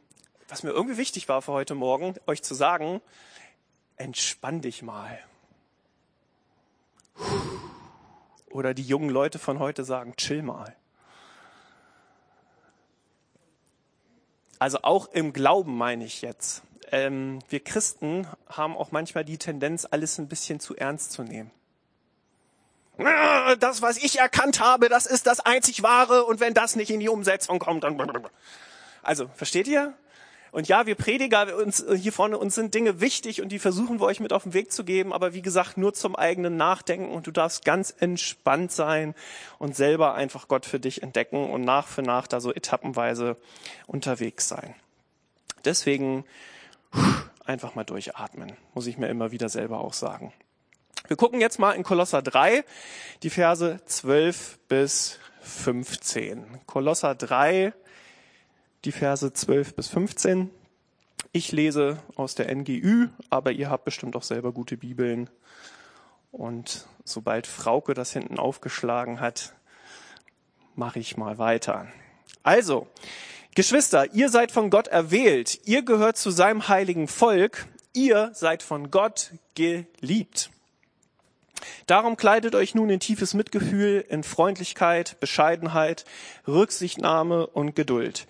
was 0.47 0.63
mir 0.63 0.71
irgendwie 0.71 0.97
wichtig 0.97 1.29
war 1.29 1.41
für 1.41 1.51
heute 1.51 1.75
Morgen, 1.75 2.15
euch 2.27 2.43
zu 2.43 2.55
sagen, 2.55 3.01
entspann 3.97 4.61
dich 4.61 4.81
mal. 4.81 5.19
Oder 8.49 8.73
die 8.73 8.83
jungen 8.83 9.09
Leute 9.09 9.39
von 9.39 9.59
heute 9.59 9.83
sagen, 9.83 10.15
chill 10.15 10.41
mal. 10.41 10.75
Also 14.59 14.79
auch 14.83 15.07
im 15.11 15.33
Glauben 15.33 15.75
meine 15.75 16.05
ich 16.05 16.21
jetzt 16.21 16.63
ähm, 16.91 17.39
wir 17.49 17.59
Christen 17.59 18.27
haben 18.47 18.75
auch 18.75 18.91
manchmal 18.91 19.25
die 19.25 19.37
Tendenz, 19.37 19.87
alles 19.89 20.17
ein 20.17 20.27
bisschen 20.27 20.59
zu 20.59 20.75
ernst 20.75 21.11
zu 21.11 21.23
nehmen. 21.23 21.51
Das, 23.59 23.81
was 23.81 23.97
ich 23.97 24.19
erkannt 24.19 24.59
habe, 24.59 24.87
das 24.87 25.05
ist 25.07 25.25
das 25.25 25.39
einzig 25.39 25.81
Wahre 25.81 26.25
und 26.25 26.39
wenn 26.39 26.53
das 26.53 26.75
nicht 26.75 26.91
in 26.91 26.99
die 26.99 27.09
Umsetzung 27.09 27.59
kommt, 27.59 27.83
dann... 27.83 27.97
Also, 29.01 29.29
versteht 29.35 29.67
ihr? 29.67 29.93
Und 30.53 30.67
ja, 30.67 30.85
wir 30.85 30.93
Prediger, 30.93 31.57
uns 31.57 31.81
äh, 31.81 31.97
hier 31.97 32.13
vorne, 32.13 32.37
uns 32.37 32.53
sind 32.53 32.75
Dinge 32.75 33.01
wichtig 33.01 33.41
und 33.41 33.49
die 33.49 33.57
versuchen 33.57 33.99
wir 33.99 34.05
euch 34.05 34.19
mit 34.19 34.31
auf 34.31 34.43
den 34.43 34.53
Weg 34.53 34.71
zu 34.71 34.83
geben, 34.83 35.11
aber 35.11 35.33
wie 35.33 35.41
gesagt, 35.41 35.77
nur 35.77 35.95
zum 35.95 36.15
eigenen 36.15 36.57
Nachdenken 36.57 37.09
und 37.09 37.25
du 37.25 37.31
darfst 37.31 37.65
ganz 37.65 37.91
entspannt 37.99 38.71
sein 38.71 39.15
und 39.57 39.75
selber 39.75 40.13
einfach 40.13 40.47
Gott 40.47 40.67
für 40.67 40.79
dich 40.79 41.01
entdecken 41.01 41.49
und 41.49 41.61
nach 41.61 41.87
für 41.87 42.03
nach 42.03 42.27
da 42.27 42.39
so 42.39 42.53
etappenweise 42.53 43.35
unterwegs 43.87 44.47
sein. 44.47 44.75
Deswegen 45.65 46.23
einfach 47.45 47.75
mal 47.75 47.83
durchatmen, 47.83 48.53
muss 48.73 48.87
ich 48.87 48.97
mir 48.97 49.07
immer 49.07 49.31
wieder 49.31 49.49
selber 49.49 49.79
auch 49.79 49.93
sagen. 49.93 50.33
Wir 51.07 51.17
gucken 51.17 51.41
jetzt 51.41 51.59
mal 51.59 51.71
in 51.73 51.83
Kolosser 51.83 52.21
3, 52.21 52.63
die 53.23 53.29
Verse 53.29 53.79
12 53.85 54.59
bis 54.69 55.19
15. 55.41 56.61
Kolosser 56.65 57.15
3, 57.15 57.73
die 58.85 58.91
Verse 58.91 59.33
12 59.33 59.75
bis 59.75 59.89
15. 59.89 60.49
Ich 61.33 61.51
lese 61.51 61.97
aus 62.15 62.35
der 62.35 62.53
NGÜ, 62.55 63.09
aber 63.29 63.51
ihr 63.51 63.69
habt 63.69 63.85
bestimmt 63.85 64.15
auch 64.15 64.23
selber 64.23 64.51
gute 64.53 64.77
Bibeln. 64.77 65.29
Und 66.31 66.87
sobald 67.03 67.47
Frauke 67.47 67.93
das 67.93 68.13
hinten 68.13 68.39
aufgeschlagen 68.39 69.19
hat, 69.19 69.53
mache 70.75 70.99
ich 70.99 71.17
mal 71.17 71.37
weiter. 71.37 71.87
Also, 72.43 72.87
Geschwister, 73.55 74.11
ihr 74.13 74.29
seid 74.29 74.51
von 74.51 74.71
Gott 74.71 74.87
erwählt, 74.87 75.59
ihr 75.65 75.83
gehört 75.83 76.17
zu 76.17 76.31
seinem 76.31 76.67
heiligen 76.69 77.07
Volk, 77.07 77.67
ihr 77.93 78.31
seid 78.33 78.63
von 78.63 78.89
Gott 78.89 79.31
geliebt. 79.53 80.49
Darum 81.85 82.17
kleidet 82.17 82.55
euch 82.55 82.73
nun 82.73 82.89
in 82.89 82.99
tiefes 82.99 83.35
Mitgefühl, 83.35 84.03
in 84.09 84.23
Freundlichkeit, 84.23 85.19
Bescheidenheit, 85.19 86.05
Rücksichtnahme 86.47 87.45
und 87.45 87.75
Geduld. 87.75 88.25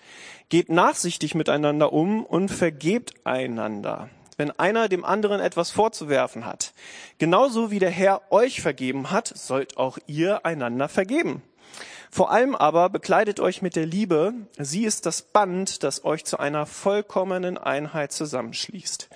Geht 0.50 0.68
nachsichtig 0.68 1.34
miteinander 1.34 1.94
um 1.94 2.22
und 2.22 2.50
vergebt 2.50 3.14
einander, 3.24 4.10
wenn 4.36 4.50
einer 4.50 4.90
dem 4.90 5.06
anderen 5.06 5.40
etwas 5.40 5.70
vorzuwerfen 5.70 6.44
hat. 6.44 6.74
Genauso 7.16 7.70
wie 7.70 7.78
der 7.78 7.90
Herr 7.90 8.30
euch 8.30 8.60
vergeben 8.60 9.10
hat, 9.10 9.28
sollt 9.34 9.78
auch 9.78 9.96
ihr 10.06 10.44
einander 10.44 10.90
vergeben. 10.90 11.42
Vor 12.14 12.30
allem 12.30 12.54
aber 12.54 12.90
bekleidet 12.90 13.40
euch 13.40 13.60
mit 13.60 13.74
der 13.74 13.86
Liebe. 13.86 14.34
Sie 14.56 14.84
ist 14.84 15.04
das 15.04 15.20
Band, 15.20 15.82
das 15.82 16.04
euch 16.04 16.24
zu 16.24 16.38
einer 16.38 16.64
vollkommenen 16.64 17.58
Einheit 17.58 18.12
zusammenschließt. 18.12 19.08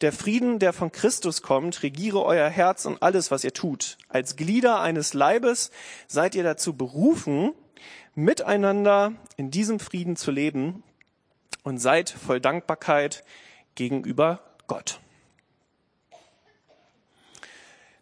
Der 0.00 0.14
Frieden, 0.14 0.58
der 0.58 0.72
von 0.72 0.90
Christus 0.90 1.42
kommt, 1.42 1.82
regiere 1.82 2.24
euer 2.24 2.48
Herz 2.48 2.86
und 2.86 3.02
alles, 3.02 3.30
was 3.30 3.44
ihr 3.44 3.52
tut. 3.52 3.98
Als 4.08 4.36
Glieder 4.36 4.80
eines 4.80 5.12
Leibes 5.12 5.70
seid 6.06 6.34
ihr 6.34 6.42
dazu 6.42 6.72
berufen, 6.72 7.52
miteinander 8.14 9.12
in 9.36 9.50
diesem 9.50 9.78
Frieden 9.78 10.16
zu 10.16 10.30
leben 10.30 10.82
und 11.64 11.76
seid 11.76 12.08
voll 12.08 12.40
Dankbarkeit 12.40 13.24
gegenüber 13.74 14.40
Gott. 14.68 15.00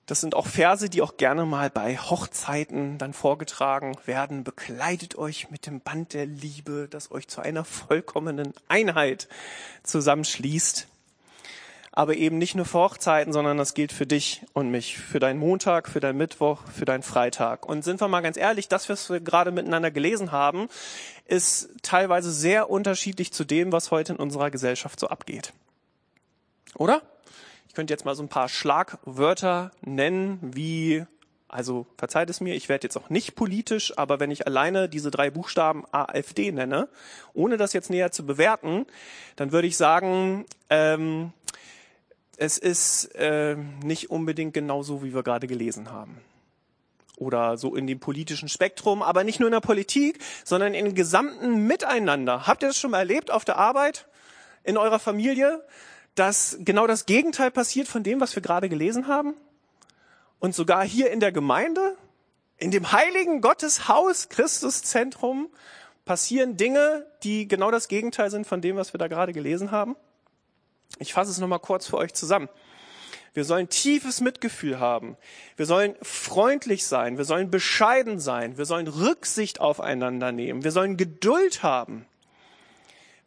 Das 0.06 0.20
sind 0.20 0.36
auch 0.36 0.46
Verse, 0.46 0.88
die 0.88 1.02
auch 1.02 1.16
gerne 1.16 1.44
mal 1.44 1.68
bei 1.68 1.96
Hochzeiten 1.96 2.96
dann 2.96 3.12
vorgetragen 3.12 3.96
werden. 4.06 4.44
Bekleidet 4.44 5.18
euch 5.18 5.50
mit 5.50 5.66
dem 5.66 5.80
Band 5.80 6.14
der 6.14 6.26
Liebe, 6.26 6.86
das 6.88 7.10
euch 7.10 7.26
zu 7.26 7.40
einer 7.40 7.64
vollkommenen 7.64 8.54
Einheit 8.68 9.26
zusammenschließt. 9.82 10.86
Aber 11.90 12.14
eben 12.14 12.38
nicht 12.38 12.54
nur 12.54 12.66
für 12.66 12.78
Hochzeiten, 12.78 13.32
sondern 13.32 13.56
das 13.56 13.74
gilt 13.74 13.90
für 13.90 14.06
dich 14.06 14.42
und 14.52 14.70
mich, 14.70 14.96
für 14.96 15.18
deinen 15.18 15.40
Montag, 15.40 15.88
für 15.88 15.98
deinen 15.98 16.18
Mittwoch, 16.18 16.60
für 16.72 16.84
deinen 16.84 17.02
Freitag. 17.02 17.66
Und 17.66 17.82
sind 17.82 18.00
wir 18.00 18.06
mal 18.06 18.20
ganz 18.20 18.36
ehrlich, 18.36 18.68
das, 18.68 18.88
was 18.88 19.10
wir 19.10 19.18
gerade 19.18 19.50
miteinander 19.50 19.90
gelesen 19.90 20.30
haben, 20.30 20.68
ist 21.24 21.70
teilweise 21.82 22.30
sehr 22.30 22.70
unterschiedlich 22.70 23.32
zu 23.32 23.44
dem, 23.44 23.72
was 23.72 23.90
heute 23.90 24.12
in 24.12 24.18
unserer 24.18 24.52
Gesellschaft 24.52 25.00
so 25.00 25.08
abgeht. 25.08 25.52
Oder? 26.76 27.02
Könnte 27.76 27.92
jetzt 27.92 28.06
mal 28.06 28.14
so 28.14 28.22
ein 28.22 28.28
paar 28.28 28.48
Schlagwörter 28.48 29.70
nennen, 29.82 30.40
wie, 30.40 31.04
also 31.46 31.86
verzeiht 31.98 32.30
es 32.30 32.40
mir, 32.40 32.54
ich 32.54 32.70
werde 32.70 32.86
jetzt 32.86 32.96
auch 32.96 33.10
nicht 33.10 33.34
politisch, 33.34 33.96
aber 33.98 34.18
wenn 34.18 34.30
ich 34.30 34.46
alleine 34.46 34.88
diese 34.88 35.10
drei 35.10 35.30
Buchstaben 35.30 35.84
AfD 35.92 36.50
nenne, 36.52 36.88
ohne 37.34 37.58
das 37.58 37.74
jetzt 37.74 37.90
näher 37.90 38.10
zu 38.12 38.24
bewerten, 38.24 38.86
dann 39.36 39.52
würde 39.52 39.68
ich 39.68 39.76
sagen, 39.76 40.46
ähm, 40.70 41.34
es 42.38 42.56
ist 42.56 43.14
äh, 43.14 43.56
nicht 43.84 44.10
unbedingt 44.10 44.54
genau 44.54 44.82
so, 44.82 45.04
wie 45.04 45.14
wir 45.14 45.22
gerade 45.22 45.46
gelesen 45.46 45.92
haben. 45.92 46.22
Oder 47.18 47.58
so 47.58 47.76
in 47.76 47.86
dem 47.86 48.00
politischen 48.00 48.48
Spektrum, 48.48 49.02
aber 49.02 49.22
nicht 49.22 49.38
nur 49.38 49.48
in 49.48 49.54
der 49.54 49.60
Politik, 49.60 50.18
sondern 50.44 50.72
im 50.72 50.94
gesamten 50.94 51.66
Miteinander. 51.66 52.46
Habt 52.46 52.62
ihr 52.62 52.68
das 52.68 52.78
schon 52.78 52.92
mal 52.92 53.00
erlebt 53.00 53.30
auf 53.30 53.44
der 53.44 53.58
Arbeit, 53.58 54.06
in 54.64 54.78
eurer 54.78 54.98
Familie? 54.98 55.62
Dass 56.16 56.56
genau 56.60 56.86
das 56.86 57.06
Gegenteil 57.06 57.52
passiert 57.52 57.86
von 57.86 58.02
dem, 58.02 58.20
was 58.20 58.34
wir 58.34 58.42
gerade 58.42 58.68
gelesen 58.68 59.06
haben? 59.06 59.34
Und 60.40 60.54
sogar 60.54 60.84
hier 60.84 61.10
in 61.10 61.20
der 61.20 61.30
Gemeinde, 61.30 61.96
in 62.58 62.70
dem 62.70 62.90
heiligen 62.90 63.40
Gotteshaus, 63.40 64.28
Christuszentrum, 64.28 65.48
passieren 66.04 66.56
Dinge, 66.56 67.06
die 67.22 67.46
genau 67.46 67.70
das 67.70 67.88
Gegenteil 67.88 68.30
sind 68.30 68.46
von 68.46 68.60
dem, 68.60 68.76
was 68.76 68.94
wir 68.94 68.98
da 68.98 69.08
gerade 69.08 69.32
gelesen 69.32 69.70
haben? 69.70 69.94
Ich 70.98 71.12
fasse 71.12 71.30
es 71.30 71.38
nochmal 71.38 71.60
kurz 71.60 71.86
für 71.86 71.98
euch 71.98 72.14
zusammen. 72.14 72.48
Wir 73.34 73.44
sollen 73.44 73.68
tiefes 73.68 74.22
Mitgefühl 74.22 74.80
haben. 74.80 75.18
Wir 75.56 75.66
sollen 75.66 75.94
freundlich 76.00 76.86
sein. 76.86 77.18
Wir 77.18 77.26
sollen 77.26 77.50
bescheiden 77.50 78.18
sein. 78.18 78.56
Wir 78.56 78.64
sollen 78.64 78.88
Rücksicht 78.88 79.60
aufeinander 79.60 80.32
nehmen. 80.32 80.64
Wir 80.64 80.70
sollen 80.70 80.96
Geduld 80.96 81.62
haben. 81.62 82.06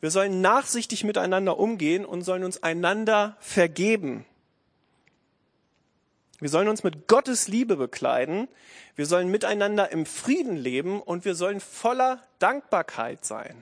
Wir 0.01 0.11
sollen 0.11 0.41
nachsichtig 0.41 1.03
miteinander 1.03 1.57
umgehen 1.57 2.05
und 2.05 2.21
sollen 2.21 2.43
uns 2.43 2.63
einander 2.63 3.35
vergeben. 3.39 4.25
Wir 6.39 6.49
sollen 6.49 6.69
uns 6.69 6.83
mit 6.83 7.07
Gottes 7.07 7.49
Liebe 7.49 7.75
bekleiden. 7.75 8.47
Wir 8.95 9.05
sollen 9.05 9.29
miteinander 9.29 9.91
im 9.91 10.05
Frieden 10.05 10.55
leben 10.55 11.01
und 11.01 11.25
wir 11.25 11.35
sollen 11.35 11.59
voller 11.59 12.23
Dankbarkeit 12.39 13.25
sein. 13.25 13.61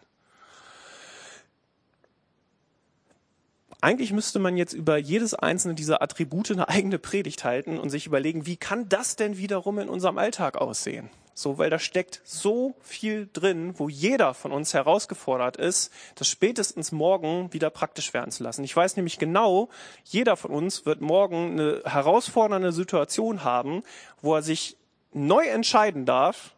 Eigentlich 3.82 4.12
müsste 4.12 4.40
man 4.40 4.58
jetzt 4.58 4.74
über 4.74 4.98
jedes 4.98 5.34
einzelne 5.34 5.76
dieser 5.76 6.02
Attribute 6.02 6.52
eine 6.52 6.68
eigene 6.68 6.98
Predigt 6.98 7.44
halten 7.44 7.80
und 7.80 7.90
sich 7.90 8.08
überlegen, 8.08 8.46
wie 8.46 8.58
kann 8.58 8.90
das 8.90 9.16
denn 9.16 9.38
wiederum 9.38 9.78
in 9.80 9.90
unserem 9.90 10.18
Alltag 10.18 10.58
aussehen? 10.58 11.10
So, 11.40 11.60
weil 11.60 11.70
da 11.70 11.78
steckt 11.78 12.20
so 12.24 12.74
viel 12.82 13.30
drin, 13.32 13.76
wo 13.78 13.90
jeder 13.90 14.34
von 14.34 14.52
uns 14.52 14.74
herausgefordert 14.74 15.56
ist, 15.56 15.94
das 16.16 16.28
spätestens 16.28 16.92
morgen 16.92 17.54
wieder 17.54 17.70
praktisch 17.70 18.12
werden 18.16 18.32
zu 18.32 18.42
lassen. 18.42 18.64
Ich 18.64 18.76
weiß 18.76 18.96
nämlich 18.96 19.20
genau, 19.20 19.70
jeder 20.04 20.36
von 20.36 20.50
uns 20.50 20.88
wird 20.88 21.00
morgen 21.00 21.52
eine 21.52 21.84
herausfordernde 21.86 22.72
Situation 22.72 23.44
haben, 23.44 23.84
wo 24.20 24.34
er 24.34 24.42
sich 24.42 24.78
neu 25.14 25.46
entscheiden 25.46 26.08
darf, 26.08 26.56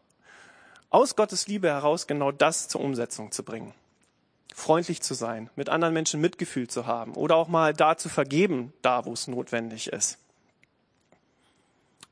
aus 0.89 1.18
Gottes 1.18 1.48
Liebe 1.48 1.68
heraus 1.68 2.08
genau 2.08 2.32
das 2.32 2.70
zur 2.70 2.80
Umsetzung 2.80 3.34
zu 3.34 3.44
bringen. 3.44 3.74
Freundlich 4.56 5.02
zu 5.02 5.13
sein, 5.13 5.50
mit 5.58 5.68
anderen 5.68 5.94
Menschen 5.94 6.22
Mitgefühl 6.22 6.70
zu 6.70 6.88
haben 6.88 7.15
oder 7.15 7.36
auch 7.36 7.50
mal 7.50 7.74
da 7.74 7.98
zu 7.98 8.08
vergeben, 8.08 8.72
da 8.82 9.04
wo 9.04 9.12
es 9.12 9.28
notwendig 9.28 9.88
ist. 9.88 10.20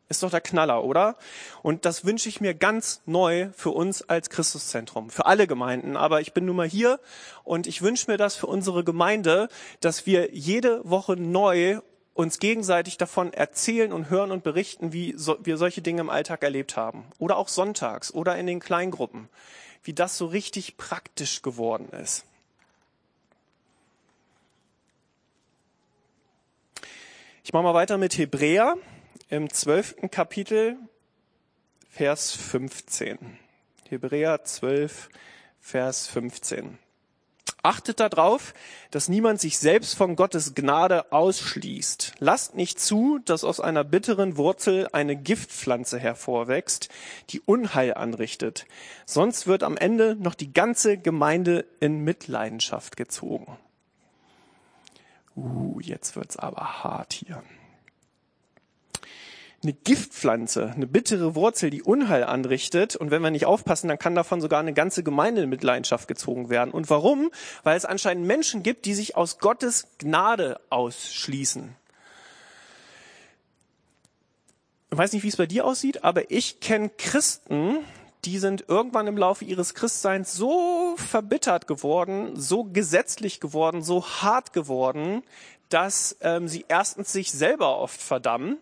Ist 0.10 0.24
doch 0.24 0.32
der 0.32 0.42
Knaller, 0.42 0.86
oder? 0.86 1.18
Und 1.64 1.84
das 1.84 2.06
wünsche 2.06 2.30
ich 2.30 2.40
mir 2.40 2.54
ganz 2.54 3.02
neu 3.06 3.50
für 3.54 3.72
uns 3.72 4.08
als 4.08 4.30
Christuszentrum, 4.30 5.10
für 5.10 5.26
alle 5.26 5.48
Gemeinden. 5.48 5.98
Aber 5.98 6.22
ich 6.22 6.32
bin 6.32 6.46
nun 6.46 6.56
mal 6.56 6.68
hier 6.68 7.00
und 7.44 7.68
ich 7.68 7.82
wünsche 7.82 8.10
mir 8.10 8.18
das 8.18 8.36
für 8.36 8.48
unsere 8.48 8.86
Gemeinde, 8.86 9.50
dass 9.82 10.06
wir 10.06 10.34
jede 10.34 10.80
Woche 10.90 11.18
neu 11.18 11.82
uns 12.14 12.40
gegenseitig 12.40 12.98
davon 12.98 13.34
erzählen 13.34 13.92
und 13.92 14.10
hören 14.10 14.32
und 14.32 14.44
berichten, 14.44 14.94
wie 14.94 15.14
so, 15.18 15.38
wir 15.44 15.58
solche 15.58 15.82
Dinge 15.82 16.02
im 16.02 16.10
Alltag 16.10 16.42
erlebt 16.42 16.78
haben. 16.78 17.06
Oder 17.20 17.36
auch 17.36 17.50
sonntags 17.50 18.14
oder 18.14 18.38
in 18.38 18.48
den 18.48 18.62
Kleingruppen. 18.62 19.28
Wie 19.84 19.94
das 19.94 20.18
so 20.18 20.26
richtig 20.26 20.78
praktisch 20.78 21.42
geworden 21.42 21.90
ist. 21.90 22.26
Ich 27.44 27.54
mache 27.54 27.64
mal 27.64 27.74
weiter 27.74 27.98
mit 27.98 28.18
Hebräer 28.18 28.78
im 29.30 29.50
zwölften 29.52 30.10
Kapitel, 30.10 30.78
Vers 31.90 32.32
15. 32.32 33.18
Hebräer 33.90 34.44
12, 34.44 35.10
Vers 35.60 36.08
15. 36.08 36.78
Achtet 37.64 38.00
darauf, 38.00 38.54
dass 38.92 39.10
niemand 39.10 39.42
sich 39.42 39.58
selbst 39.58 39.96
von 39.96 40.16
Gottes 40.16 40.56
Gnade 40.56 41.12
ausschließt. 41.12 42.14
Lasst 42.20 42.56
nicht 42.56 42.80
zu, 42.80 43.20
dass 43.26 43.44
aus 43.44 43.60
einer 43.60 43.84
bitteren 43.84 44.38
Wurzel 44.38 44.88
eine 44.94 45.18
Giftpflanze 45.18 46.00
hervorwächst, 46.00 46.88
die 47.30 47.42
Unheil 47.42 47.96
anrichtet. 47.96 48.66
Sonst 49.06 49.48
wird 49.48 49.64
am 49.64 49.76
Ende 49.76 50.16
noch 50.16 50.36
die 50.36 50.54
ganze 50.54 50.98
Gemeinde 50.98 51.66
in 51.82 52.04
Mitleidenschaft 52.04 52.96
gezogen. 52.96 53.58
Uh, 55.36 55.80
jetzt 55.82 56.16
wird's 56.16 56.38
aber 56.38 56.84
hart 56.84 57.12
hier 57.14 57.44
eine 59.64 59.74
Giftpflanze, 59.74 60.72
eine 60.76 60.86
bittere 60.86 61.34
Wurzel, 61.34 61.70
die 61.70 61.82
Unheil 61.82 62.24
anrichtet. 62.24 62.96
Und 62.96 63.10
wenn 63.10 63.22
wir 63.22 63.32
nicht 63.32 63.46
aufpassen, 63.46 63.88
dann 63.88 63.98
kann 63.98 64.14
davon 64.14 64.40
sogar 64.40 64.60
eine 64.60 64.74
ganze 64.74 65.04
Gemeinde 65.04 65.42
in 65.42 65.50
Mitleidenschaft 65.50 66.08
gezogen 66.08 66.50
werden. 66.50 66.72
Und 66.72 66.90
warum? 66.90 67.32
Weil 67.64 67.76
es 67.76 67.86
anscheinend 67.86 68.28
Menschen 68.28 68.62
gibt, 68.62 68.86
die 68.86 68.94
sich 68.94 69.18
aus 69.18 69.40
Gottes 69.40 69.88
Gnade 69.98 70.60
ausschließen. 70.70 71.76
Ich 74.92 74.98
weiß 74.98 75.12
nicht, 75.14 75.24
wie 75.24 75.28
es 75.28 75.36
bei 75.36 75.48
dir 75.48 75.66
aussieht, 75.66 76.04
aber 76.04 76.32
ich 76.32 76.60
kenne 76.60 76.90
Christen, 76.90 77.80
die 78.26 78.38
sind 78.38 78.66
irgendwann 78.68 79.08
im 79.08 79.18
Laufe 79.18 79.44
ihres 79.44 79.74
Christseins 79.74 80.34
so 80.34 80.96
verbittert 80.98 81.68
geworden, 81.68 82.40
so 82.40 82.64
gesetzlich 82.64 83.40
geworden, 83.40 83.82
so 83.82 84.06
hart 84.06 84.54
geworden, 84.54 85.24
dass 85.70 86.18
ähm, 86.22 86.48
sie 86.48 86.66
erstens 86.68 87.12
sich 87.12 87.32
selber 87.32 87.80
oft 87.80 88.02
verdammen 88.02 88.58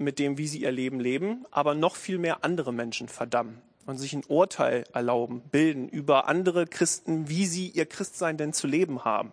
mit 0.00 0.18
dem, 0.18 0.38
wie 0.38 0.48
sie 0.48 0.62
ihr 0.62 0.72
Leben 0.72 0.98
leben, 0.98 1.44
aber 1.50 1.74
noch 1.74 1.96
viel 1.96 2.18
mehr 2.18 2.44
andere 2.44 2.72
Menschen 2.72 3.08
verdammen 3.08 3.60
und 3.86 3.98
sich 3.98 4.12
ein 4.12 4.24
Urteil 4.26 4.84
erlauben, 4.92 5.42
bilden 5.50 5.88
über 5.88 6.28
andere 6.28 6.66
Christen, 6.66 7.28
wie 7.28 7.46
sie 7.46 7.68
ihr 7.68 7.86
Christsein 7.86 8.36
denn 8.36 8.52
zu 8.52 8.66
leben 8.66 9.04
haben, 9.04 9.32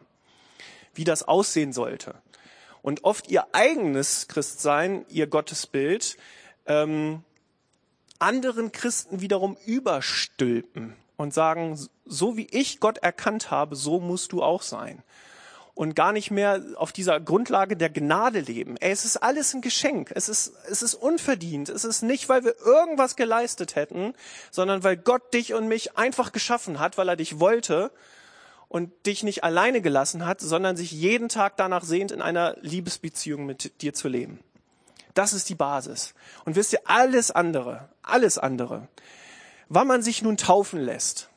wie 0.93 1.03
das 1.03 1.23
aussehen 1.23 1.73
sollte. 1.73 2.15
Und 2.81 3.03
oft 3.03 3.29
ihr 3.29 3.47
eigenes 3.53 4.27
Christsein, 4.27 5.05
ihr 5.09 5.27
Gottesbild, 5.27 6.17
ähm, 6.65 7.23
anderen 8.19 8.71
Christen 8.71 9.21
wiederum 9.21 9.57
überstülpen 9.65 10.95
und 11.17 11.33
sagen, 11.33 11.77
so 12.05 12.37
wie 12.37 12.47
ich 12.51 12.79
Gott 12.79 12.97
erkannt 12.99 13.51
habe, 13.51 13.75
so 13.75 13.99
musst 13.99 14.31
du 14.31 14.43
auch 14.43 14.61
sein 14.61 15.03
und 15.77 15.95
gar 15.95 16.11
nicht 16.11 16.31
mehr 16.31 16.59
auf 16.75 16.91
dieser 16.91 17.19
Grundlage 17.19 17.77
der 17.77 17.91
Gnade 17.91 18.39
leben. 18.39 18.77
Ey, 18.77 18.91
es 18.91 19.05
ist 19.05 19.17
alles 19.17 19.53
ein 19.53 19.61
Geschenk. 19.61 20.11
Es 20.15 20.27
ist, 20.27 20.53
es 20.67 20.81
ist 20.81 20.95
unverdient. 20.95 21.69
Es 21.69 21.83
ist 21.83 22.01
nicht, 22.01 22.29
weil 22.29 22.43
wir 22.43 22.55
irgendwas 22.57 23.15
geleistet 23.15 23.75
hätten, 23.75 24.15
sondern 24.49 24.83
weil 24.83 24.97
Gott 24.97 25.35
dich 25.35 25.53
und 25.53 25.67
mich 25.67 25.95
einfach 25.95 26.31
geschaffen 26.31 26.79
hat, 26.79 26.97
weil 26.97 27.07
er 27.07 27.15
dich 27.15 27.39
wollte 27.39 27.91
und 28.69 28.91
dich 29.05 29.21
nicht 29.21 29.43
alleine 29.43 29.81
gelassen 29.81 30.25
hat, 30.25 30.41
sondern 30.41 30.77
sich 30.77 30.91
jeden 30.91 31.29
Tag 31.29 31.57
danach 31.57 31.83
sehnt, 31.83 32.11
in 32.11 32.23
einer 32.23 32.57
Liebesbeziehung 32.61 33.45
mit 33.45 33.83
dir 33.83 33.93
zu 33.93 34.07
leben. 34.07 34.39
Das 35.13 35.31
ist 35.31 35.47
die 35.47 35.55
Basis. 35.55 36.15
Und 36.45 36.55
wisst 36.55 36.73
ihr, 36.73 36.81
alles 36.85 37.29
andere, 37.29 37.87
alles 38.01 38.39
andere, 38.39 38.87
wann 39.69 39.85
man 39.85 40.01
sich 40.01 40.23
nun 40.23 40.37
taufen 40.37 40.81
lässt 40.81 41.29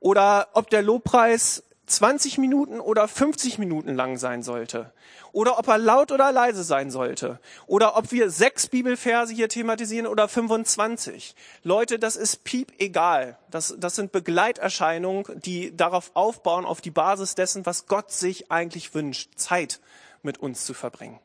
oder 0.00 0.48
ob 0.54 0.70
der 0.70 0.82
Lobpreis 0.82 1.62
20 1.86 2.38
Minuten 2.38 2.80
oder 2.80 3.06
50 3.06 3.58
Minuten 3.58 3.94
lang 3.94 4.18
sein 4.18 4.42
sollte. 4.42 4.92
Oder 5.32 5.58
ob 5.58 5.68
er 5.68 5.78
laut 5.78 6.10
oder 6.10 6.32
leise 6.32 6.64
sein 6.64 6.90
sollte. 6.90 7.38
Oder 7.66 7.96
ob 7.96 8.10
wir 8.10 8.30
sechs 8.30 8.66
Bibelverse 8.66 9.32
hier 9.32 9.48
thematisieren 9.48 10.08
oder 10.08 10.28
25. 10.28 11.36
Leute, 11.62 11.98
das 11.98 12.16
ist 12.16 12.42
piep 12.42 12.72
egal. 12.78 13.38
Das, 13.50 13.74
das 13.78 13.94
sind 13.94 14.10
Begleiterscheinungen, 14.10 15.24
die 15.40 15.76
darauf 15.76 16.10
aufbauen, 16.14 16.64
auf 16.64 16.80
die 16.80 16.90
Basis 16.90 17.36
dessen, 17.36 17.66
was 17.66 17.86
Gott 17.86 18.10
sich 18.10 18.50
eigentlich 18.50 18.94
wünscht. 18.94 19.30
Zeit 19.36 19.80
mit 20.22 20.38
uns 20.38 20.64
zu 20.66 20.74
verbringen. 20.74 21.20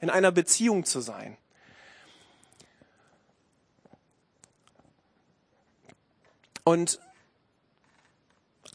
In 0.00 0.10
einer 0.10 0.32
Beziehung 0.32 0.84
zu 0.84 1.00
sein. 1.00 1.38
Und 6.64 7.00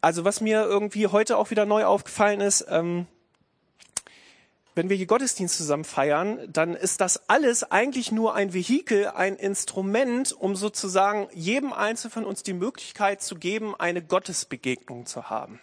also 0.02 0.26
was 0.26 0.42
mir 0.42 0.64
irgendwie 0.64 1.08
heute 1.08 1.38
auch 1.38 1.50
wieder 1.50 1.66
neu 1.66 1.86
aufgefallen 1.86 2.42
ist, 2.42 2.66
ähm, 2.70 3.08
wenn 4.78 4.90
wir 4.90 4.96
hier 4.96 5.08
Gottesdienst 5.08 5.58
zusammen 5.58 5.84
feiern, 5.84 6.40
dann 6.54 6.76
ist 6.76 7.02
das 7.02 7.28
alles 7.30 7.64
eigentlich 7.64 8.12
nur 8.12 8.36
ein 8.36 8.54
Vehikel, 8.54 9.08
ein 9.08 9.36
Instrument, 9.36 10.32
um 10.34 10.56
sozusagen 10.56 11.28
jedem 11.34 11.74
Einzelnen 11.74 12.12
von 12.12 12.26
uns 12.26 12.44
die 12.44 12.54
Möglichkeit 12.54 13.24
zu 13.24 13.38
geben, 13.38 13.74
eine 13.76 14.04
Gottesbegegnung 14.04 15.08
zu 15.08 15.32
haben. 15.32 15.60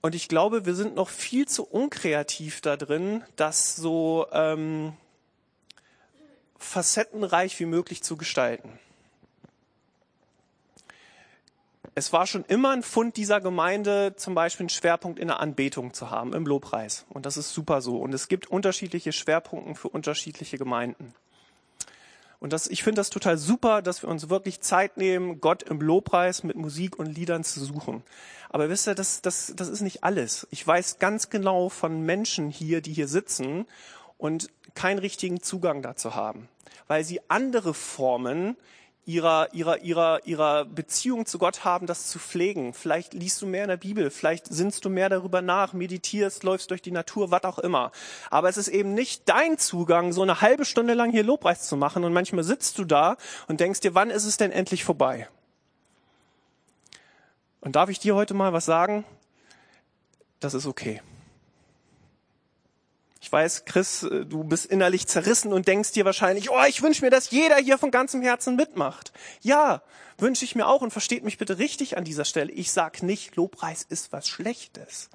Und 0.00 0.14
ich 0.14 0.28
glaube, 0.28 0.64
wir 0.64 0.74
sind 0.74 0.94
noch 0.94 1.10
viel 1.10 1.46
zu 1.46 1.64
unkreativ 1.64 2.62
da 2.62 2.78
drin, 2.78 3.22
das 3.36 3.76
so 3.76 4.26
ähm, 4.32 4.94
facettenreich 6.56 7.60
wie 7.60 7.66
möglich 7.66 8.02
zu 8.02 8.16
gestalten. 8.16 8.78
Es 11.98 12.12
war 12.12 12.28
schon 12.28 12.44
immer 12.44 12.70
ein 12.70 12.84
Fund 12.84 13.16
dieser 13.16 13.40
Gemeinde, 13.40 14.14
zum 14.14 14.36
Beispiel 14.36 14.62
einen 14.62 14.68
Schwerpunkt 14.68 15.18
in 15.18 15.26
der 15.26 15.40
Anbetung 15.40 15.94
zu 15.94 16.12
haben, 16.12 16.32
im 16.32 16.46
Lobpreis. 16.46 17.04
Und 17.08 17.26
das 17.26 17.36
ist 17.36 17.52
super 17.52 17.80
so. 17.80 17.96
Und 17.98 18.14
es 18.14 18.28
gibt 18.28 18.46
unterschiedliche 18.46 19.10
Schwerpunkte 19.10 19.74
für 19.74 19.88
unterschiedliche 19.88 20.58
Gemeinden. 20.58 21.12
Und 22.38 22.52
das, 22.52 22.68
ich 22.68 22.84
finde 22.84 23.00
das 23.00 23.10
total 23.10 23.36
super, 23.36 23.82
dass 23.82 24.02
wir 24.02 24.08
uns 24.08 24.28
wirklich 24.28 24.60
Zeit 24.60 24.96
nehmen, 24.96 25.40
Gott 25.40 25.64
im 25.64 25.80
Lobpreis 25.80 26.44
mit 26.44 26.54
Musik 26.54 26.96
und 27.00 27.06
Liedern 27.06 27.42
zu 27.42 27.58
suchen. 27.64 28.04
Aber 28.48 28.68
wisst 28.68 28.86
ihr, 28.86 28.94
das, 28.94 29.20
das, 29.20 29.52
das 29.56 29.66
ist 29.66 29.80
nicht 29.80 30.04
alles. 30.04 30.46
Ich 30.52 30.64
weiß 30.64 31.00
ganz 31.00 31.30
genau 31.30 31.68
von 31.68 32.02
Menschen 32.02 32.48
hier, 32.48 32.80
die 32.80 32.92
hier 32.92 33.08
sitzen 33.08 33.66
und 34.18 34.50
keinen 34.76 35.00
richtigen 35.00 35.42
Zugang 35.42 35.82
dazu 35.82 36.14
haben, 36.14 36.48
weil 36.86 37.02
sie 37.02 37.20
andere 37.26 37.74
Formen 37.74 38.56
ihrer, 39.08 39.48
ihrer, 39.54 39.78
ihrer, 39.78 40.26
ihrer 40.26 40.64
Beziehung 40.66 41.24
zu 41.24 41.38
Gott 41.38 41.64
haben, 41.64 41.86
das 41.86 42.08
zu 42.08 42.18
pflegen. 42.18 42.74
Vielleicht 42.74 43.14
liest 43.14 43.40
du 43.40 43.46
mehr 43.46 43.62
in 43.64 43.70
der 43.70 43.78
Bibel, 43.78 44.10
vielleicht 44.10 44.46
sinnst 44.46 44.84
du 44.84 44.90
mehr 44.90 45.08
darüber 45.08 45.40
nach, 45.40 45.72
meditierst, 45.72 46.44
läufst 46.44 46.70
durch 46.70 46.82
die 46.82 46.90
Natur, 46.90 47.30
was 47.30 47.44
auch 47.44 47.58
immer. 47.58 47.90
Aber 48.30 48.50
es 48.50 48.58
ist 48.58 48.68
eben 48.68 48.92
nicht 48.92 49.26
dein 49.26 49.56
Zugang, 49.56 50.12
so 50.12 50.20
eine 50.20 50.42
halbe 50.42 50.66
Stunde 50.66 50.92
lang 50.92 51.10
hier 51.10 51.24
Lobpreis 51.24 51.66
zu 51.68 51.76
machen 51.78 52.04
und 52.04 52.12
manchmal 52.12 52.44
sitzt 52.44 52.76
du 52.78 52.84
da 52.84 53.16
und 53.46 53.60
denkst 53.60 53.80
dir, 53.80 53.94
wann 53.94 54.10
ist 54.10 54.26
es 54.26 54.36
denn 54.36 54.52
endlich 54.52 54.84
vorbei? 54.84 55.26
Und 57.62 57.76
darf 57.76 57.88
ich 57.88 57.98
dir 57.98 58.14
heute 58.14 58.34
mal 58.34 58.52
was 58.52 58.66
sagen? 58.66 59.06
Das 60.38 60.52
ist 60.52 60.66
okay. 60.66 61.00
Ich 63.28 63.32
weiß, 63.32 63.66
Chris, 63.66 64.04
äh, 64.04 64.24
du 64.24 64.42
bist 64.42 64.64
innerlich 64.64 65.06
zerrissen 65.06 65.52
und 65.52 65.68
denkst 65.68 65.92
dir 65.92 66.06
wahrscheinlich, 66.06 66.48
oh, 66.48 66.64
ich 66.66 66.80
wünsche 66.80 67.04
mir, 67.04 67.10
dass 67.10 67.30
jeder 67.30 67.56
hier 67.56 67.76
von 67.76 67.90
ganzem 67.90 68.22
Herzen 68.22 68.56
mitmacht. 68.56 69.12
Ja, 69.42 69.82
wünsche 70.16 70.46
ich 70.46 70.54
mir 70.54 70.66
auch 70.66 70.80
und 70.80 70.92
versteht 70.92 71.24
mich 71.24 71.36
bitte 71.36 71.58
richtig 71.58 71.98
an 71.98 72.04
dieser 72.04 72.24
Stelle. 72.24 72.50
Ich 72.50 72.72
sag 72.72 73.02
nicht, 73.02 73.36
Lobpreis 73.36 73.82
ist 73.86 74.14
was 74.14 74.28
Schlechtes. 74.28 75.10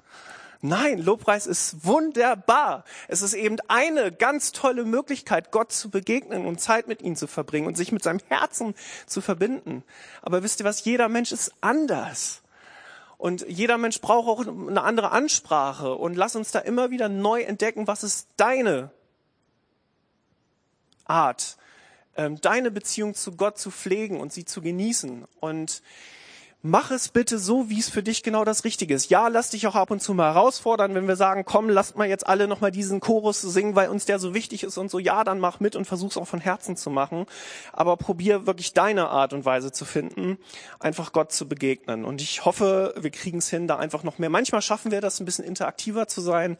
Nein, 0.60 0.98
Lobpreis 1.00 1.48
ist 1.48 1.84
wunderbar. 1.84 2.84
Es 3.08 3.20
ist 3.20 3.34
eben 3.34 3.56
eine 3.66 4.12
ganz 4.12 4.52
tolle 4.52 4.84
Möglichkeit, 4.84 5.50
Gott 5.50 5.72
zu 5.72 5.90
begegnen 5.90 6.46
und 6.46 6.60
Zeit 6.60 6.86
mit 6.86 7.02
ihm 7.02 7.16
zu 7.16 7.26
verbringen 7.26 7.66
und 7.66 7.76
sich 7.76 7.90
mit 7.90 8.04
seinem 8.04 8.20
Herzen 8.28 8.76
zu 9.06 9.22
verbinden. 9.22 9.82
Aber 10.22 10.44
wisst 10.44 10.60
ihr 10.60 10.66
was? 10.66 10.84
Jeder 10.84 11.08
Mensch 11.08 11.32
ist 11.32 11.52
anders. 11.60 12.43
Und 13.16 13.46
jeder 13.48 13.78
Mensch 13.78 14.00
braucht 14.00 14.28
auch 14.28 14.46
eine 14.46 14.82
andere 14.82 15.10
Ansprache. 15.10 15.94
Und 15.94 16.16
lass 16.16 16.36
uns 16.36 16.50
da 16.50 16.58
immer 16.58 16.90
wieder 16.90 17.08
neu 17.08 17.42
entdecken, 17.42 17.86
was 17.86 18.02
ist 18.02 18.28
deine 18.36 18.90
Art, 21.04 21.56
ähm, 22.16 22.40
deine 22.40 22.70
Beziehung 22.70 23.14
zu 23.14 23.36
Gott 23.36 23.58
zu 23.58 23.70
pflegen 23.70 24.20
und 24.20 24.32
sie 24.32 24.44
zu 24.44 24.62
genießen. 24.62 25.26
Und 25.40 25.82
mach 26.66 26.90
es 26.90 27.10
bitte 27.10 27.38
so, 27.38 27.68
wie 27.68 27.78
es 27.78 27.90
für 27.90 28.02
dich 28.02 28.22
genau 28.22 28.42
das 28.42 28.64
Richtige 28.64 28.94
ist. 28.94 29.10
Ja, 29.10 29.28
lass 29.28 29.50
dich 29.50 29.66
auch 29.66 29.74
ab 29.74 29.90
und 29.90 30.00
zu 30.00 30.14
mal 30.14 30.32
herausfordern, 30.32 30.94
wenn 30.94 31.06
wir 31.06 31.14
sagen, 31.14 31.44
komm, 31.44 31.68
lasst 31.68 31.98
mal 31.98 32.08
jetzt 32.08 32.26
alle 32.26 32.48
nochmal 32.48 32.70
diesen 32.70 33.00
Chorus 33.00 33.42
singen, 33.42 33.76
weil 33.76 33.90
uns 33.90 34.06
der 34.06 34.18
so 34.18 34.32
wichtig 34.32 34.64
ist 34.64 34.78
und 34.78 34.90
so. 34.90 34.98
Ja, 34.98 35.24
dann 35.24 35.40
mach 35.40 35.60
mit 35.60 35.76
und 35.76 35.84
versuch's 35.84 36.16
auch 36.16 36.26
von 36.26 36.40
Herzen 36.40 36.78
zu 36.78 36.88
machen. 36.88 37.26
Aber 37.74 37.98
probier 37.98 38.46
wirklich 38.46 38.72
deine 38.72 39.08
Art 39.10 39.34
und 39.34 39.44
Weise 39.44 39.72
zu 39.72 39.84
finden, 39.84 40.38
einfach 40.80 41.12
Gott 41.12 41.32
zu 41.32 41.46
begegnen. 41.46 42.06
Und 42.06 42.22
ich 42.22 42.46
hoffe, 42.46 42.94
wir 42.96 43.10
kriegen 43.10 43.38
es 43.38 43.50
hin, 43.50 43.68
da 43.68 43.76
einfach 43.76 44.02
noch 44.02 44.18
mehr. 44.18 44.30
Manchmal 44.30 44.62
schaffen 44.62 44.90
wir 44.90 45.02
das, 45.02 45.20
ein 45.20 45.26
bisschen 45.26 45.44
interaktiver 45.44 46.08
zu 46.08 46.22
sein. 46.22 46.56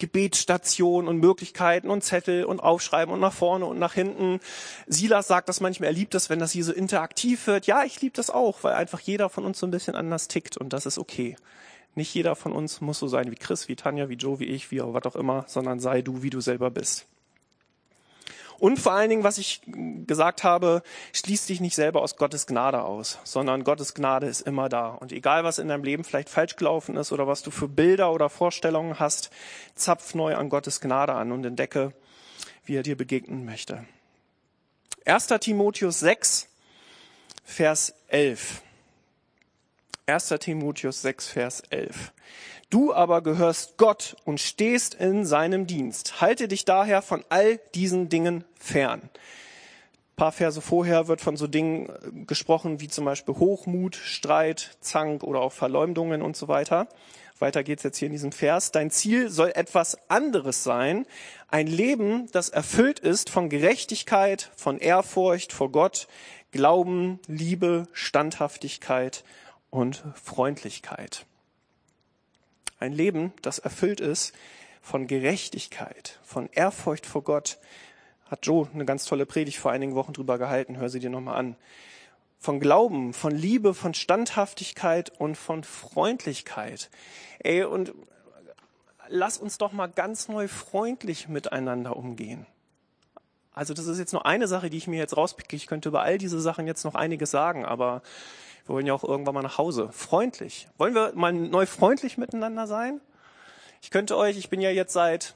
Gebetsstationen 0.00 1.08
und 1.08 1.18
Möglichkeiten 1.18 1.90
und 1.90 2.02
Zettel 2.02 2.44
und 2.44 2.58
Aufschreiben 2.58 3.14
und 3.14 3.20
nach 3.20 3.32
vorne 3.32 3.66
und 3.66 3.78
nach 3.78 3.94
hinten. 3.94 4.40
Silas 4.88 5.28
sagt 5.28 5.48
das 5.48 5.60
manchmal, 5.60 5.90
er 5.90 5.94
liebt 5.94 6.12
das, 6.14 6.28
wenn 6.28 6.40
das 6.40 6.50
hier 6.50 6.64
so 6.64 6.72
interaktiv 6.72 7.46
wird. 7.46 7.68
Ja, 7.68 7.84
ich 7.84 8.00
liebe 8.00 8.16
das 8.16 8.30
auch, 8.30 8.64
weil 8.64 8.74
einfach 8.74 8.98
jeder 8.98 9.28
von 9.28 9.43
von 9.44 9.50
uns 9.50 9.58
so 9.58 9.66
ein 9.66 9.70
bisschen 9.70 9.94
anders 9.94 10.26
tickt 10.28 10.56
und 10.56 10.72
das 10.72 10.86
ist 10.86 10.98
okay. 10.98 11.36
Nicht 11.94 12.14
jeder 12.14 12.34
von 12.34 12.52
uns 12.52 12.80
muss 12.80 12.98
so 12.98 13.08
sein 13.08 13.30
wie 13.30 13.36
Chris, 13.36 13.68
wie 13.68 13.76
Tanja, 13.76 14.08
wie 14.08 14.14
Joe, 14.14 14.40
wie 14.40 14.46
ich, 14.46 14.70
wie 14.70 14.80
was 14.80 15.04
auch 15.04 15.16
immer, 15.16 15.44
sondern 15.46 15.80
sei 15.80 16.00
du, 16.00 16.22
wie 16.22 16.30
du 16.30 16.40
selber 16.40 16.70
bist. 16.70 17.06
Und 18.58 18.78
vor 18.78 18.92
allen 18.92 19.10
Dingen, 19.10 19.22
was 19.22 19.36
ich 19.36 19.60
gesagt 20.06 20.44
habe, 20.44 20.82
schließ 21.12 21.46
dich 21.46 21.60
nicht 21.60 21.74
selber 21.74 22.00
aus 22.00 22.16
Gottes 22.16 22.46
Gnade 22.46 22.82
aus, 22.82 23.18
sondern 23.24 23.64
Gottes 23.64 23.92
Gnade 23.92 24.26
ist 24.28 24.40
immer 24.40 24.70
da. 24.70 24.88
Und 24.88 25.12
egal, 25.12 25.44
was 25.44 25.58
in 25.58 25.68
deinem 25.68 25.84
Leben 25.84 26.04
vielleicht 26.04 26.30
falsch 26.30 26.56
gelaufen 26.56 26.96
ist 26.96 27.12
oder 27.12 27.26
was 27.26 27.42
du 27.42 27.50
für 27.50 27.68
Bilder 27.68 28.12
oder 28.12 28.30
Vorstellungen 28.30 28.98
hast, 28.98 29.30
zapf 29.74 30.14
neu 30.14 30.36
an 30.36 30.48
Gottes 30.48 30.80
Gnade 30.80 31.12
an 31.12 31.32
und 31.32 31.44
entdecke, 31.44 31.92
wie 32.64 32.76
er 32.76 32.82
dir 32.82 32.96
begegnen 32.96 33.44
möchte. 33.44 33.84
1. 35.04 35.26
Timotheus 35.40 36.00
6, 36.00 36.48
Vers 37.44 37.92
11. 38.08 38.63
1. 40.06 40.34
Timotheus 40.38 41.00
6, 41.00 41.28
Vers 41.28 41.62
11. 41.70 42.12
Du 42.68 42.92
aber 42.92 43.22
gehörst 43.22 43.78
Gott 43.78 44.16
und 44.24 44.38
stehst 44.38 44.94
in 44.94 45.24
seinem 45.24 45.66
Dienst. 45.66 46.20
Halte 46.20 46.46
dich 46.46 46.66
daher 46.66 47.00
von 47.00 47.24
all 47.30 47.58
diesen 47.74 48.10
Dingen 48.10 48.44
fern. 48.58 49.00
Ein 49.02 50.16
paar 50.16 50.32
Verse 50.32 50.60
vorher 50.60 51.08
wird 51.08 51.22
von 51.22 51.38
so 51.38 51.46
Dingen 51.46 51.88
äh, 51.88 52.24
gesprochen 52.26 52.80
wie 52.80 52.88
zum 52.88 53.06
Beispiel 53.06 53.34
Hochmut, 53.36 53.96
Streit, 53.96 54.76
Zank 54.80 55.24
oder 55.24 55.40
auch 55.40 55.52
Verleumdungen 55.52 56.20
und 56.20 56.36
so 56.36 56.48
weiter. 56.48 56.86
Weiter 57.38 57.64
geht's 57.64 57.82
jetzt 57.82 57.96
hier 57.96 58.06
in 58.06 58.12
diesem 58.12 58.30
Vers. 58.30 58.72
Dein 58.72 58.90
Ziel 58.90 59.30
soll 59.30 59.52
etwas 59.54 59.96
anderes 60.10 60.62
sein. 60.62 61.06
Ein 61.48 61.66
Leben, 61.66 62.28
das 62.30 62.50
erfüllt 62.50 62.98
ist 62.98 63.30
von 63.30 63.48
Gerechtigkeit, 63.48 64.50
von 64.54 64.78
Ehrfurcht 64.78 65.52
vor 65.52 65.72
Gott, 65.72 66.08
Glauben, 66.52 67.20
Liebe, 67.26 67.88
Standhaftigkeit 67.92 69.24
und 69.74 70.04
Freundlichkeit. 70.14 71.26
Ein 72.78 72.92
Leben, 72.92 73.32
das 73.42 73.58
erfüllt 73.58 74.00
ist 74.00 74.32
von 74.80 75.08
Gerechtigkeit, 75.08 76.20
von 76.22 76.48
Ehrfurcht 76.52 77.06
vor 77.06 77.24
Gott. 77.24 77.58
Hat 78.26 78.46
Joe 78.46 78.68
eine 78.72 78.84
ganz 78.84 79.04
tolle 79.04 79.26
Predigt 79.26 79.58
vor 79.58 79.72
einigen 79.72 79.96
Wochen 79.96 80.12
drüber 80.12 80.38
gehalten. 80.38 80.76
Hör 80.76 80.88
sie 80.88 81.00
dir 81.00 81.10
nochmal 81.10 81.36
an. 81.36 81.56
Von 82.38 82.60
Glauben, 82.60 83.12
von 83.14 83.34
Liebe, 83.34 83.74
von 83.74 83.94
Standhaftigkeit 83.94 85.10
und 85.18 85.34
von 85.34 85.64
Freundlichkeit. 85.64 86.88
Ey, 87.40 87.64
und 87.64 87.94
lass 89.08 89.38
uns 89.38 89.58
doch 89.58 89.72
mal 89.72 89.88
ganz 89.88 90.28
neu 90.28 90.46
freundlich 90.46 91.26
miteinander 91.28 91.96
umgehen. 91.96 92.46
Also 93.52 93.74
das 93.74 93.86
ist 93.86 93.98
jetzt 93.98 94.12
nur 94.12 94.24
eine 94.24 94.46
Sache, 94.46 94.70
die 94.70 94.76
ich 94.76 94.86
mir 94.86 94.98
jetzt 94.98 95.16
rauspicke. 95.16 95.56
Ich 95.56 95.66
könnte 95.66 95.88
über 95.88 96.02
all 96.02 96.18
diese 96.18 96.40
Sachen 96.40 96.68
jetzt 96.68 96.84
noch 96.84 96.94
einiges 96.94 97.32
sagen, 97.32 97.64
aber 97.64 98.02
wir 98.66 98.74
wollen 98.74 98.86
ja 98.86 98.94
auch 98.94 99.04
irgendwann 99.04 99.34
mal 99.34 99.42
nach 99.42 99.58
Hause. 99.58 99.90
Freundlich. 99.92 100.68
Wollen 100.78 100.94
wir 100.94 101.12
mal 101.14 101.32
neu 101.32 101.66
freundlich 101.66 102.16
miteinander 102.16 102.66
sein? 102.66 103.00
Ich 103.82 103.90
könnte 103.90 104.16
euch, 104.16 104.38
ich 104.38 104.48
bin 104.48 104.62
ja 104.62 104.70
jetzt 104.70 104.94
seit 104.94 105.34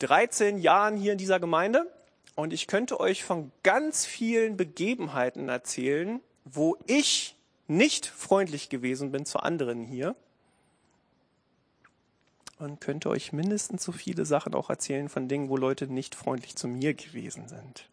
13 0.00 0.58
Jahren 0.58 0.96
hier 0.96 1.12
in 1.12 1.18
dieser 1.18 1.38
Gemeinde 1.38 1.86
und 2.34 2.52
ich 2.52 2.66
könnte 2.66 2.98
euch 2.98 3.22
von 3.22 3.52
ganz 3.62 4.04
vielen 4.04 4.56
Begebenheiten 4.56 5.48
erzählen, 5.48 6.20
wo 6.44 6.76
ich 6.86 7.36
nicht 7.68 8.06
freundlich 8.06 8.68
gewesen 8.68 9.12
bin 9.12 9.24
zu 9.24 9.38
anderen 9.38 9.84
hier. 9.84 10.16
Und 12.58 12.80
könnte 12.80 13.08
euch 13.08 13.32
mindestens 13.32 13.84
so 13.84 13.92
viele 13.92 14.24
Sachen 14.24 14.54
auch 14.54 14.70
erzählen 14.70 15.08
von 15.08 15.28
Dingen, 15.28 15.48
wo 15.48 15.56
Leute 15.56 15.86
nicht 15.86 16.14
freundlich 16.14 16.56
zu 16.56 16.66
mir 16.66 16.94
gewesen 16.94 17.48
sind. 17.48 17.88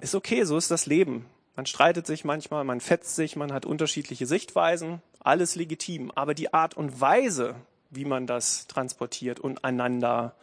Ist 0.00 0.14
okay, 0.14 0.44
so 0.44 0.56
ist 0.56 0.70
das 0.70 0.86
Leben. 0.86 1.26
Man 1.56 1.66
streitet 1.66 2.06
sich 2.06 2.24
manchmal, 2.24 2.64
man 2.64 2.80
fetzt 2.80 3.14
sich, 3.14 3.36
man 3.36 3.52
hat 3.52 3.64
unterschiedliche 3.64 4.26
Sichtweisen, 4.26 5.00
alles 5.20 5.54
legitim. 5.54 6.10
Aber 6.14 6.34
die 6.34 6.52
Art 6.52 6.76
und 6.76 7.00
Weise, 7.00 7.54
wie 7.90 8.04
man 8.04 8.26
das 8.26 8.66
transportiert 8.66 9.38
und 9.38 9.64
einander 9.64 10.34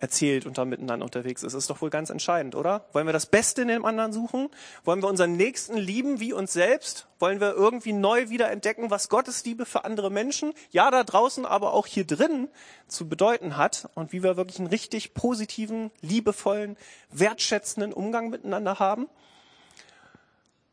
erzählt 0.00 0.46
und 0.46 0.58
da 0.58 0.64
miteinander 0.64 1.04
unterwegs 1.04 1.42
ist, 1.42 1.54
ist 1.54 1.70
doch 1.70 1.80
wohl 1.82 1.90
ganz 1.90 2.10
entscheidend, 2.10 2.54
oder? 2.54 2.86
Wollen 2.92 3.06
wir 3.06 3.12
das 3.12 3.26
Beste 3.26 3.62
in 3.62 3.68
dem 3.68 3.84
anderen 3.84 4.12
suchen? 4.12 4.48
Wollen 4.84 5.02
wir 5.02 5.08
unseren 5.08 5.36
Nächsten 5.36 5.76
lieben 5.76 6.20
wie 6.20 6.32
uns 6.32 6.52
selbst? 6.52 7.08
Wollen 7.18 7.40
wir 7.40 7.54
irgendwie 7.54 7.92
neu 7.92 8.28
wieder 8.28 8.50
entdecken, 8.50 8.90
was 8.90 9.08
Gottes 9.08 9.44
Liebe 9.44 9.66
für 9.66 9.84
andere 9.84 10.10
Menschen, 10.10 10.52
ja 10.70 10.90
da 10.90 11.02
draußen, 11.02 11.44
aber 11.44 11.72
auch 11.72 11.86
hier 11.86 12.06
drin 12.06 12.48
zu 12.86 13.08
bedeuten 13.08 13.56
hat 13.56 13.90
und 13.94 14.12
wie 14.12 14.22
wir 14.22 14.36
wirklich 14.36 14.60
einen 14.60 14.68
richtig 14.68 15.14
positiven, 15.14 15.90
liebevollen, 16.00 16.76
wertschätzenden 17.10 17.92
Umgang 17.92 18.30
miteinander 18.30 18.78
haben? 18.78 19.08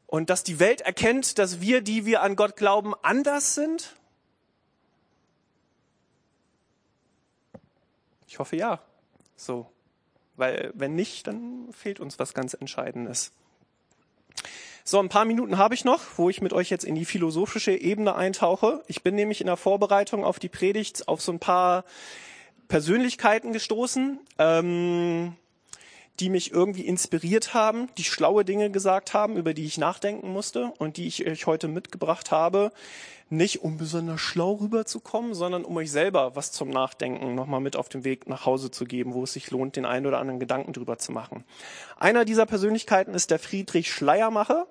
Und 0.05 0.29
dass 0.29 0.43
die 0.43 0.59
Welt 0.59 0.81
erkennt, 0.81 1.39
dass 1.39 1.61
wir, 1.61 1.81
die 1.81 2.05
wir 2.05 2.21
an 2.21 2.35
Gott 2.35 2.55
glauben, 2.55 2.93
anders 3.01 3.55
sind? 3.55 3.95
Ich 8.27 8.37
hoffe 8.37 8.55
ja. 8.55 8.81
So. 9.35 9.67
Weil 10.37 10.71
wenn 10.73 10.95
nicht, 10.95 11.27
dann 11.27 11.69
fehlt 11.71 11.99
uns 11.99 12.19
was 12.19 12.33
ganz 12.33 12.53
Entscheidendes. 12.53 13.31
So, 14.83 14.99
ein 14.99 15.09
paar 15.09 15.25
Minuten 15.25 15.57
habe 15.57 15.73
ich 15.73 15.83
noch, 15.83 16.01
wo 16.17 16.29
ich 16.29 16.41
mit 16.41 16.53
euch 16.53 16.69
jetzt 16.69 16.85
in 16.85 16.93
die 16.93 17.05
philosophische 17.05 17.71
Ebene 17.71 18.15
eintauche. 18.15 18.83
Ich 18.87 19.01
bin 19.01 19.15
nämlich 19.15 19.41
in 19.41 19.47
der 19.47 19.57
Vorbereitung 19.57 20.23
auf 20.23 20.37
die 20.37 20.49
Predigt 20.49 21.07
auf 21.07 21.21
so 21.21 21.31
ein 21.31 21.39
paar 21.39 21.85
Persönlichkeiten 22.67 23.51
gestoßen, 23.51 24.19
ähm, 24.37 25.35
die 26.19 26.29
mich 26.29 26.51
irgendwie 26.51 26.85
inspiriert 26.85 27.53
haben, 27.53 27.89
die 27.97 28.03
schlaue 28.03 28.45
Dinge 28.45 28.69
gesagt 28.69 29.13
haben, 29.13 29.35
über 29.35 29.53
die 29.53 29.65
ich 29.65 29.77
nachdenken 29.77 30.31
musste 30.31 30.71
und 30.77 30.97
die 30.97 31.07
ich 31.07 31.25
euch 31.27 31.45
heute 31.45 31.67
mitgebracht 31.67 32.31
habe, 32.31 32.71
nicht 33.29 33.63
um 33.63 33.77
besonders 33.77 34.21
schlau 34.21 34.53
rüberzukommen, 34.53 35.33
sondern 35.33 35.65
um 35.65 35.75
euch 35.77 35.91
selber 35.91 36.35
was 36.35 36.51
zum 36.51 36.69
Nachdenken 36.69 37.35
nochmal 37.35 37.59
mit 37.59 37.75
auf 37.75 37.89
den 37.89 38.03
Weg 38.03 38.29
nach 38.29 38.45
Hause 38.45 38.71
zu 38.71 38.85
geben, 38.85 39.13
wo 39.13 39.23
es 39.23 39.33
sich 39.33 39.51
lohnt, 39.51 39.75
den 39.75 39.85
einen 39.85 40.05
oder 40.05 40.19
anderen 40.19 40.39
Gedanken 40.39 40.73
drüber 40.73 40.97
zu 40.97 41.11
machen. 41.11 41.43
Einer 41.97 42.23
dieser 42.23 42.45
Persönlichkeiten 42.45 43.13
ist 43.13 43.31
der 43.31 43.39
Friedrich 43.39 43.91
Schleiermacher. 43.91 44.67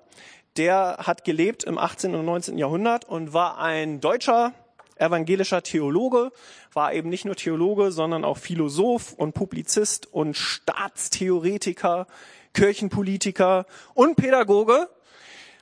Der 0.56 0.98
hat 1.00 1.24
gelebt 1.24 1.64
im 1.64 1.78
18. 1.78 2.14
und 2.14 2.24
19. 2.24 2.56
Jahrhundert 2.58 3.04
und 3.06 3.32
war 3.32 3.58
ein 3.58 4.00
deutscher 4.00 4.52
evangelischer 4.96 5.62
Theologe, 5.62 6.32
war 6.72 6.92
eben 6.92 7.08
nicht 7.08 7.24
nur 7.24 7.36
Theologe, 7.36 7.92
sondern 7.92 8.24
auch 8.24 8.38
Philosoph 8.38 9.12
und 9.12 9.32
Publizist 9.32 10.12
und 10.12 10.36
Staatstheoretiker, 10.36 12.06
Kirchenpolitiker 12.52 13.66
und 13.94 14.16
Pädagoge, 14.16 14.88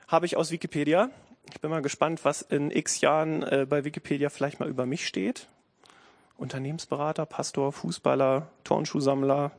habe 0.07 0.25
ich 0.25 0.37
aus 0.37 0.51
Wikipedia. 0.51 1.09
Ich 1.51 1.59
bin 1.59 1.69
mal 1.69 1.81
gespannt, 1.81 2.23
was 2.23 2.41
in 2.41 2.71
x 2.71 3.01
Jahren 3.01 3.43
äh, 3.43 3.65
bei 3.69 3.83
Wikipedia 3.83 4.29
vielleicht 4.29 4.59
mal 4.59 4.69
über 4.69 4.85
mich 4.85 5.07
steht. 5.07 5.47
Unternehmensberater, 6.37 7.25
Pastor, 7.25 7.71
Fußballer, 7.71 8.47
Turnschuhsammler. 8.63 9.51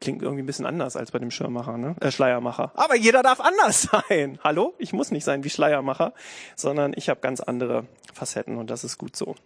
Klingt 0.00 0.22
irgendwie 0.22 0.42
ein 0.42 0.46
bisschen 0.46 0.66
anders 0.66 0.96
als 0.96 1.10
bei 1.10 1.18
dem 1.18 1.30
Schirmmacher, 1.30 1.76
ne? 1.76 1.94
Äh, 2.00 2.10
Schleiermacher. 2.10 2.72
Aber 2.74 2.96
jeder 2.96 3.22
darf 3.22 3.40
anders 3.40 3.82
sein. 4.08 4.38
Hallo? 4.42 4.74
Ich 4.78 4.92
muss 4.92 5.10
nicht 5.10 5.24
sein 5.24 5.44
wie 5.44 5.50
Schleiermacher, 5.50 6.14
sondern 6.56 6.92
ich 6.96 7.08
habe 7.08 7.20
ganz 7.20 7.40
andere 7.40 7.86
Facetten 8.14 8.56
und 8.56 8.70
das 8.70 8.82
ist 8.82 8.96
gut 8.96 9.14
so. 9.14 9.36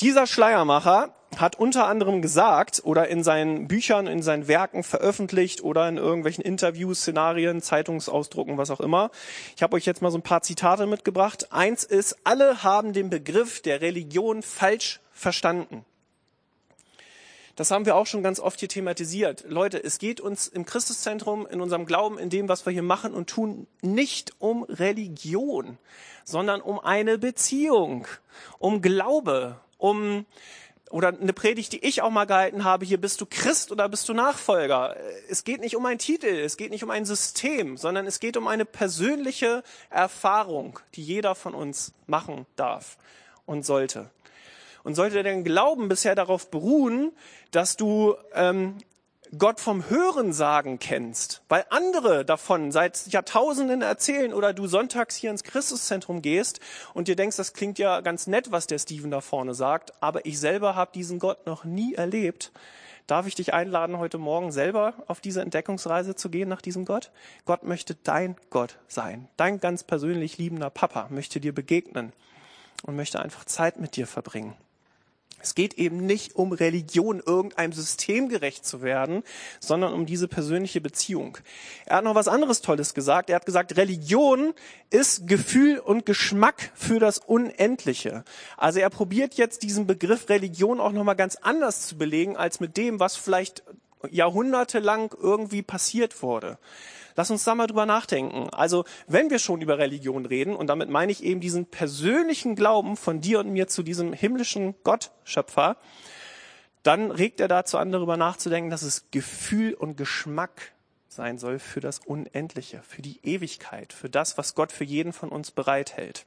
Dieser 0.00 0.28
Schleiermacher 0.28 1.12
hat 1.36 1.56
unter 1.56 1.88
anderem 1.88 2.22
gesagt 2.22 2.80
oder 2.84 3.08
in 3.08 3.24
seinen 3.24 3.66
Büchern, 3.66 4.06
in 4.06 4.22
seinen 4.22 4.46
Werken 4.46 4.84
veröffentlicht 4.84 5.62
oder 5.62 5.88
in 5.88 5.96
irgendwelchen 5.96 6.44
Interviews, 6.44 7.00
Szenarien, 7.00 7.60
Zeitungsausdrucken, 7.60 8.56
was 8.58 8.70
auch 8.70 8.80
immer. 8.80 9.10
Ich 9.56 9.62
habe 9.64 9.74
euch 9.74 9.84
jetzt 9.86 10.00
mal 10.00 10.12
so 10.12 10.18
ein 10.18 10.22
paar 10.22 10.42
Zitate 10.42 10.86
mitgebracht. 10.86 11.52
Eins 11.52 11.82
ist, 11.82 12.16
alle 12.22 12.62
haben 12.62 12.92
den 12.92 13.10
Begriff 13.10 13.60
der 13.60 13.80
Religion 13.80 14.42
falsch 14.42 15.00
verstanden. 15.12 15.84
Das 17.58 17.72
haben 17.72 17.86
wir 17.86 17.96
auch 17.96 18.06
schon 18.06 18.22
ganz 18.22 18.38
oft 18.38 18.60
hier 18.60 18.68
thematisiert. 18.68 19.44
Leute, 19.48 19.82
es 19.82 19.98
geht 19.98 20.20
uns 20.20 20.46
im 20.46 20.64
Christuszentrum, 20.64 21.44
in 21.44 21.60
unserem 21.60 21.86
Glauben, 21.86 22.16
in 22.16 22.30
dem, 22.30 22.48
was 22.48 22.64
wir 22.64 22.72
hier 22.72 22.84
machen 22.84 23.12
und 23.12 23.28
tun, 23.28 23.66
nicht 23.82 24.30
um 24.38 24.62
Religion, 24.62 25.76
sondern 26.24 26.60
um 26.60 26.78
eine 26.78 27.18
Beziehung, 27.18 28.06
um 28.60 28.80
Glaube, 28.80 29.58
um 29.76 30.24
oder 30.92 31.08
eine 31.08 31.32
Predigt, 31.32 31.72
die 31.72 31.84
ich 31.84 32.00
auch 32.00 32.10
mal 32.10 32.26
gehalten 32.26 32.62
habe, 32.62 32.86
hier 32.86 33.00
bist 33.00 33.20
du 33.20 33.26
Christ 33.26 33.72
oder 33.72 33.88
bist 33.88 34.08
du 34.08 34.14
Nachfolger. 34.14 34.94
Es 35.28 35.42
geht 35.42 35.60
nicht 35.60 35.74
um 35.74 35.84
einen 35.84 35.98
Titel, 35.98 36.28
es 36.28 36.58
geht 36.58 36.70
nicht 36.70 36.84
um 36.84 36.90
ein 36.90 37.06
System, 37.06 37.76
sondern 37.76 38.06
es 38.06 38.20
geht 38.20 38.36
um 38.36 38.46
eine 38.46 38.66
persönliche 38.66 39.64
Erfahrung, 39.90 40.78
die 40.94 41.02
jeder 41.02 41.34
von 41.34 41.56
uns 41.56 41.92
machen 42.06 42.46
darf 42.54 42.98
und 43.46 43.66
sollte. 43.66 44.10
Und 44.88 44.94
sollte 44.94 45.22
dein 45.22 45.44
Glauben 45.44 45.90
bisher 45.90 46.14
darauf 46.14 46.50
beruhen, 46.50 47.12
dass 47.50 47.76
du 47.76 48.14
ähm, 48.32 48.78
Gott 49.36 49.60
vom 49.60 49.90
Hörensagen 49.90 50.78
kennst, 50.78 51.42
weil 51.50 51.66
andere 51.68 52.24
davon 52.24 52.72
seit 52.72 53.06
Jahrtausenden 53.08 53.82
erzählen 53.82 54.32
oder 54.32 54.54
du 54.54 54.66
sonntags 54.66 55.14
hier 55.14 55.30
ins 55.30 55.42
Christuszentrum 55.44 56.22
gehst 56.22 56.60
und 56.94 57.06
dir 57.06 57.16
denkst, 57.16 57.36
das 57.36 57.52
klingt 57.52 57.78
ja 57.78 58.00
ganz 58.00 58.28
nett, 58.28 58.50
was 58.50 58.66
der 58.66 58.78
Steven 58.78 59.10
da 59.10 59.20
vorne 59.20 59.52
sagt, 59.52 59.92
aber 60.02 60.24
ich 60.24 60.40
selber 60.40 60.74
habe 60.74 60.92
diesen 60.94 61.18
Gott 61.18 61.44
noch 61.44 61.64
nie 61.64 61.92
erlebt. 61.92 62.50
Darf 63.06 63.26
ich 63.26 63.34
dich 63.34 63.52
einladen, 63.52 63.98
heute 63.98 64.16
Morgen 64.16 64.52
selber 64.52 64.94
auf 65.06 65.20
diese 65.20 65.42
Entdeckungsreise 65.42 66.14
zu 66.14 66.30
gehen 66.30 66.48
nach 66.48 66.62
diesem 66.62 66.86
Gott? 66.86 67.10
Gott 67.44 67.62
möchte 67.62 67.94
dein 67.94 68.36
Gott 68.48 68.78
sein. 68.88 69.28
Dein 69.36 69.60
ganz 69.60 69.84
persönlich 69.84 70.38
liebender 70.38 70.70
Papa 70.70 71.08
möchte 71.10 71.40
dir 71.40 71.54
begegnen 71.54 72.14
und 72.84 72.96
möchte 72.96 73.20
einfach 73.20 73.44
Zeit 73.44 73.78
mit 73.78 73.94
dir 73.94 74.06
verbringen. 74.06 74.56
Es 75.40 75.54
geht 75.54 75.74
eben 75.74 76.04
nicht 76.04 76.36
um 76.36 76.52
Religion, 76.52 77.22
irgendeinem 77.24 77.72
System 77.72 78.28
gerecht 78.28 78.66
zu 78.66 78.82
werden, 78.82 79.22
sondern 79.60 79.92
um 79.92 80.06
diese 80.06 80.28
persönliche 80.28 80.80
Beziehung. 80.80 81.38
Er 81.86 81.98
hat 81.98 82.04
noch 82.04 82.14
was 82.14 82.28
anderes 82.28 82.60
Tolles 82.60 82.94
gesagt. 82.94 83.30
Er 83.30 83.36
hat 83.36 83.46
gesagt, 83.46 83.76
Religion 83.76 84.52
ist 84.90 85.26
Gefühl 85.26 85.78
und 85.78 86.06
Geschmack 86.06 86.72
für 86.74 86.98
das 86.98 87.18
Unendliche. 87.18 88.24
Also 88.56 88.80
er 88.80 88.90
probiert 88.90 89.34
jetzt 89.34 89.62
diesen 89.62 89.86
Begriff 89.86 90.28
Religion 90.28 90.80
auch 90.80 90.92
nochmal 90.92 91.16
ganz 91.16 91.36
anders 91.36 91.86
zu 91.86 91.96
belegen, 91.96 92.36
als 92.36 92.60
mit 92.60 92.76
dem, 92.76 92.98
was 92.98 93.16
vielleicht 93.16 93.62
jahrhundertelang 94.10 95.14
irgendwie 95.20 95.62
passiert 95.62 96.22
wurde. 96.22 96.58
Lass 97.18 97.32
uns 97.32 97.42
da 97.42 97.56
mal 97.56 97.66
drüber 97.66 97.84
nachdenken. 97.84 98.48
Also, 98.50 98.84
wenn 99.08 99.28
wir 99.28 99.40
schon 99.40 99.60
über 99.60 99.76
Religion 99.76 100.24
reden, 100.24 100.54
und 100.54 100.68
damit 100.68 100.88
meine 100.88 101.10
ich 101.10 101.24
eben 101.24 101.40
diesen 101.40 101.66
persönlichen 101.66 102.54
Glauben 102.54 102.96
von 102.96 103.20
dir 103.20 103.40
und 103.40 103.50
mir 103.50 103.66
zu 103.66 103.82
diesem 103.82 104.12
himmlischen 104.12 104.76
Gott, 104.84 105.10
Schöpfer, 105.24 105.78
dann 106.84 107.10
regt 107.10 107.40
er 107.40 107.48
dazu 107.48 107.76
an, 107.76 107.90
darüber 107.90 108.16
nachzudenken, 108.16 108.70
dass 108.70 108.82
es 108.82 109.10
Gefühl 109.10 109.74
und 109.74 109.96
Geschmack 109.96 110.70
sein 111.08 111.38
soll 111.38 111.58
für 111.58 111.80
das 111.80 111.98
Unendliche, 111.98 112.82
für 112.86 113.02
die 113.02 113.18
Ewigkeit, 113.24 113.92
für 113.92 114.08
das, 114.08 114.38
was 114.38 114.54
Gott 114.54 114.70
für 114.70 114.84
jeden 114.84 115.12
von 115.12 115.30
uns 115.30 115.50
bereithält. 115.50 116.24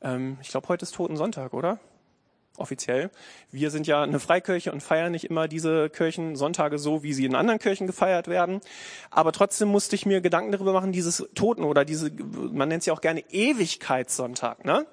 Ähm, 0.00 0.38
ich 0.40 0.48
glaube, 0.48 0.68
heute 0.68 0.84
ist 0.84 0.94
Toten 0.94 1.18
Sonntag, 1.18 1.52
oder? 1.52 1.78
Offiziell. 2.56 3.10
Wir 3.50 3.70
sind 3.70 3.86
ja 3.86 4.02
eine 4.02 4.20
Freikirche 4.20 4.72
und 4.72 4.82
feiern 4.82 5.12
nicht 5.12 5.24
immer 5.24 5.48
diese 5.48 5.90
Kirchensonntage 5.90 6.78
so, 6.78 7.02
wie 7.02 7.12
sie 7.12 7.24
in 7.24 7.34
anderen 7.34 7.58
Kirchen 7.58 7.86
gefeiert 7.86 8.28
werden. 8.28 8.60
Aber 9.10 9.32
trotzdem 9.32 9.68
musste 9.68 9.96
ich 9.96 10.06
mir 10.06 10.20
Gedanken 10.20 10.52
darüber 10.52 10.72
machen, 10.72 10.92
dieses 10.92 11.26
Toten 11.34 11.64
oder 11.64 11.84
diese, 11.84 12.10
man 12.10 12.68
nennt 12.68 12.82
sie 12.82 12.90
auch 12.90 13.00
gerne 13.00 13.24
Ewigkeitssonntag, 13.30 14.64
ne? 14.64 14.86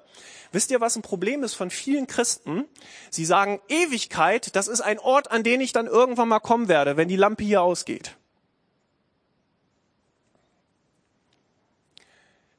Wisst 0.52 0.72
ihr, 0.72 0.80
was 0.80 0.96
ein 0.96 1.02
Problem 1.02 1.44
ist 1.44 1.54
von 1.54 1.70
vielen 1.70 2.08
Christen? 2.08 2.64
Sie 3.10 3.24
sagen, 3.24 3.60
Ewigkeit, 3.68 4.56
das 4.56 4.66
ist 4.66 4.80
ein 4.80 4.98
Ort, 4.98 5.30
an 5.30 5.44
den 5.44 5.60
ich 5.60 5.72
dann 5.72 5.86
irgendwann 5.86 6.28
mal 6.28 6.40
kommen 6.40 6.66
werde, 6.66 6.96
wenn 6.96 7.06
die 7.06 7.16
Lampe 7.16 7.44
hier 7.44 7.62
ausgeht. 7.62 8.16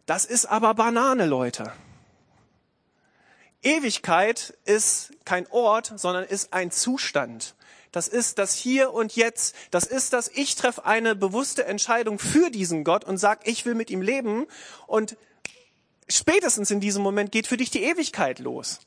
Das 0.06 0.26
ist 0.26 0.46
aber 0.46 0.74
Banane, 0.74 1.26
Leute. 1.26 1.74
Ewigkeit 3.63 4.58
ist 4.65 5.12
kein 5.26 5.47
Ort, 5.52 5.93
sondern 5.95 6.24
ist 6.24 6.54
ein 6.54 6.71
Zustand. 6.71 7.56
Das 7.91 8.08
ist 8.08 8.38
das 8.38 8.56
Hier 8.56 8.93
und 8.93 9.15
Jetzt. 9.15 9.56
Das 9.69 9.84
ist 9.84 10.13
das, 10.13 10.30
ich 10.34 10.56
treffe 10.56 10.86
eine 10.86 11.16
bewusste 11.16 11.66
Entscheidung 11.66 12.20
für 12.20 12.49
diesen 12.49 12.84
Gott 12.84 13.03
und 13.03 13.18
sag, 13.18 13.47
ich 13.47 13.66
will 13.66 13.76
mit 13.76 13.89
ihm 13.89 14.01
leben. 14.01 14.47
Und 14.88 15.18
spätestens 16.07 16.72
in 16.72 16.80
diesem 16.80 17.03
Moment 17.03 17.32
geht 17.32 17.47
für 17.47 17.57
dich 17.57 17.70
die 17.70 17.84
Ewigkeit 17.84 18.39
los. 18.39 18.80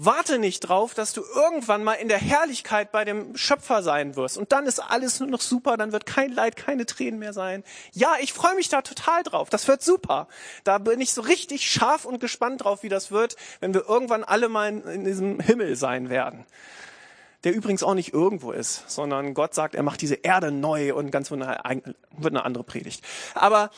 Warte 0.00 0.38
nicht 0.38 0.60
drauf, 0.60 0.94
dass 0.94 1.12
du 1.12 1.24
irgendwann 1.34 1.82
mal 1.82 1.94
in 1.94 2.06
der 2.06 2.18
Herrlichkeit 2.18 2.92
bei 2.92 3.04
dem 3.04 3.36
Schöpfer 3.36 3.82
sein 3.82 4.14
wirst. 4.14 4.38
Und 4.38 4.52
dann 4.52 4.64
ist 4.66 4.78
alles 4.78 5.18
nur 5.18 5.28
noch 5.28 5.40
super, 5.40 5.76
dann 5.76 5.90
wird 5.90 6.06
kein 6.06 6.30
Leid, 6.30 6.54
keine 6.54 6.86
Tränen 6.86 7.18
mehr 7.18 7.32
sein. 7.32 7.64
Ja, 7.94 8.14
ich 8.20 8.32
freue 8.32 8.54
mich 8.54 8.68
da 8.68 8.82
total 8.82 9.24
drauf. 9.24 9.50
Das 9.50 9.66
wird 9.66 9.82
super. 9.82 10.28
Da 10.62 10.78
bin 10.78 11.00
ich 11.00 11.12
so 11.12 11.22
richtig 11.22 11.68
scharf 11.68 12.04
und 12.04 12.20
gespannt 12.20 12.62
drauf, 12.62 12.84
wie 12.84 12.88
das 12.88 13.10
wird, 13.10 13.34
wenn 13.58 13.74
wir 13.74 13.88
irgendwann 13.88 14.22
alle 14.22 14.48
mal 14.48 14.68
in, 14.68 15.04
diesem 15.04 15.40
Himmel 15.40 15.74
sein 15.74 16.10
werden. 16.10 16.46
der 17.42 17.52
übrigens 17.52 17.82
auch 17.82 17.94
nicht 17.94 18.12
irgendwo 18.14 18.52
ist, 18.52 18.88
sondern 18.88 19.34
Gott 19.34 19.52
sagt, 19.52 19.74
er 19.74 19.82
macht 19.82 20.00
diese 20.00 20.14
Erde 20.14 20.52
neu 20.52 20.94
und 20.94 21.10
ganz 21.10 21.32
wird 21.32 21.42
eine 21.42 22.44
andere 22.44 22.62
Predigt. 22.62 23.04
Aber 23.34 23.70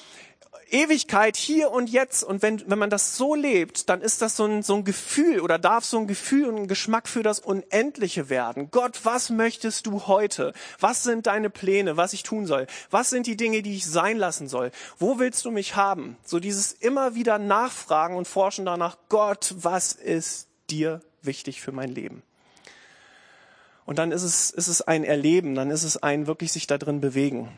Ewigkeit 0.71 1.37
hier 1.37 1.71
und 1.71 1.91
jetzt 1.91 2.23
und 2.23 2.43
wenn, 2.43 2.63
wenn 2.69 2.79
man 2.79 2.91
das 2.91 3.17
so 3.17 3.35
lebt, 3.35 3.89
dann 3.89 4.01
ist 4.01 4.23
das 4.23 4.37
so 4.37 4.45
ein, 4.45 4.63
so 4.63 4.77
ein 4.77 4.85
Gefühl 4.85 5.41
oder 5.41 5.59
darf 5.59 5.85
so 5.85 5.99
ein 5.99 6.07
Gefühl 6.07 6.47
und 6.47 6.57
ein 6.57 6.69
Geschmack 6.69 7.09
für 7.09 7.23
das 7.23 7.41
Unendliche 7.41 8.29
werden. 8.29 8.71
Gott, 8.71 9.01
was 9.05 9.31
möchtest 9.31 9.87
du 9.87 10.07
heute? 10.07 10.53
Was 10.79 11.03
sind 11.03 11.27
deine 11.27 11.51
Pläne, 11.51 11.97
was 11.97 12.13
ich 12.13 12.23
tun 12.23 12.47
soll? 12.47 12.67
Was 12.91 13.11
sind 13.11 13.27
die 13.27 13.37
Dinge, 13.37 13.63
die 13.63 13.77
ich 13.77 13.87
sein 13.87 14.17
lassen 14.17 14.49
soll? 14.49 14.71
Wo 14.99 15.19
willst 15.19 15.45
du 15.45 15.51
mich 15.51 15.77
haben? 15.77 16.17
So 16.25 16.39
dieses 16.41 16.73
immer 16.73 17.15
wieder 17.15 17.39
nachfragen 17.39 18.17
und 18.17 18.29
forschen 18.29 18.65
danach, 18.65 18.97
Gott, 19.09 19.55
was 19.57 19.93
ist 19.93 20.49
dir 20.69 21.01
wichtig 21.23 21.61
für 21.61 21.73
mein 21.73 21.91
Leben? 21.91 22.23
Und 23.87 23.99
dann 23.99 24.13
ist 24.13 24.23
es, 24.23 24.51
ist 24.51 24.69
es 24.69 24.83
ein 24.83 25.03
Erleben, 25.03 25.57
dann 25.57 25.71
ist 25.71 25.83
es 25.83 25.97
ein 25.97 26.29
wirklich 26.29 26.53
sich 26.53 26.69
da 26.69 26.79
drin 26.79 27.01
bewegen. 27.01 27.49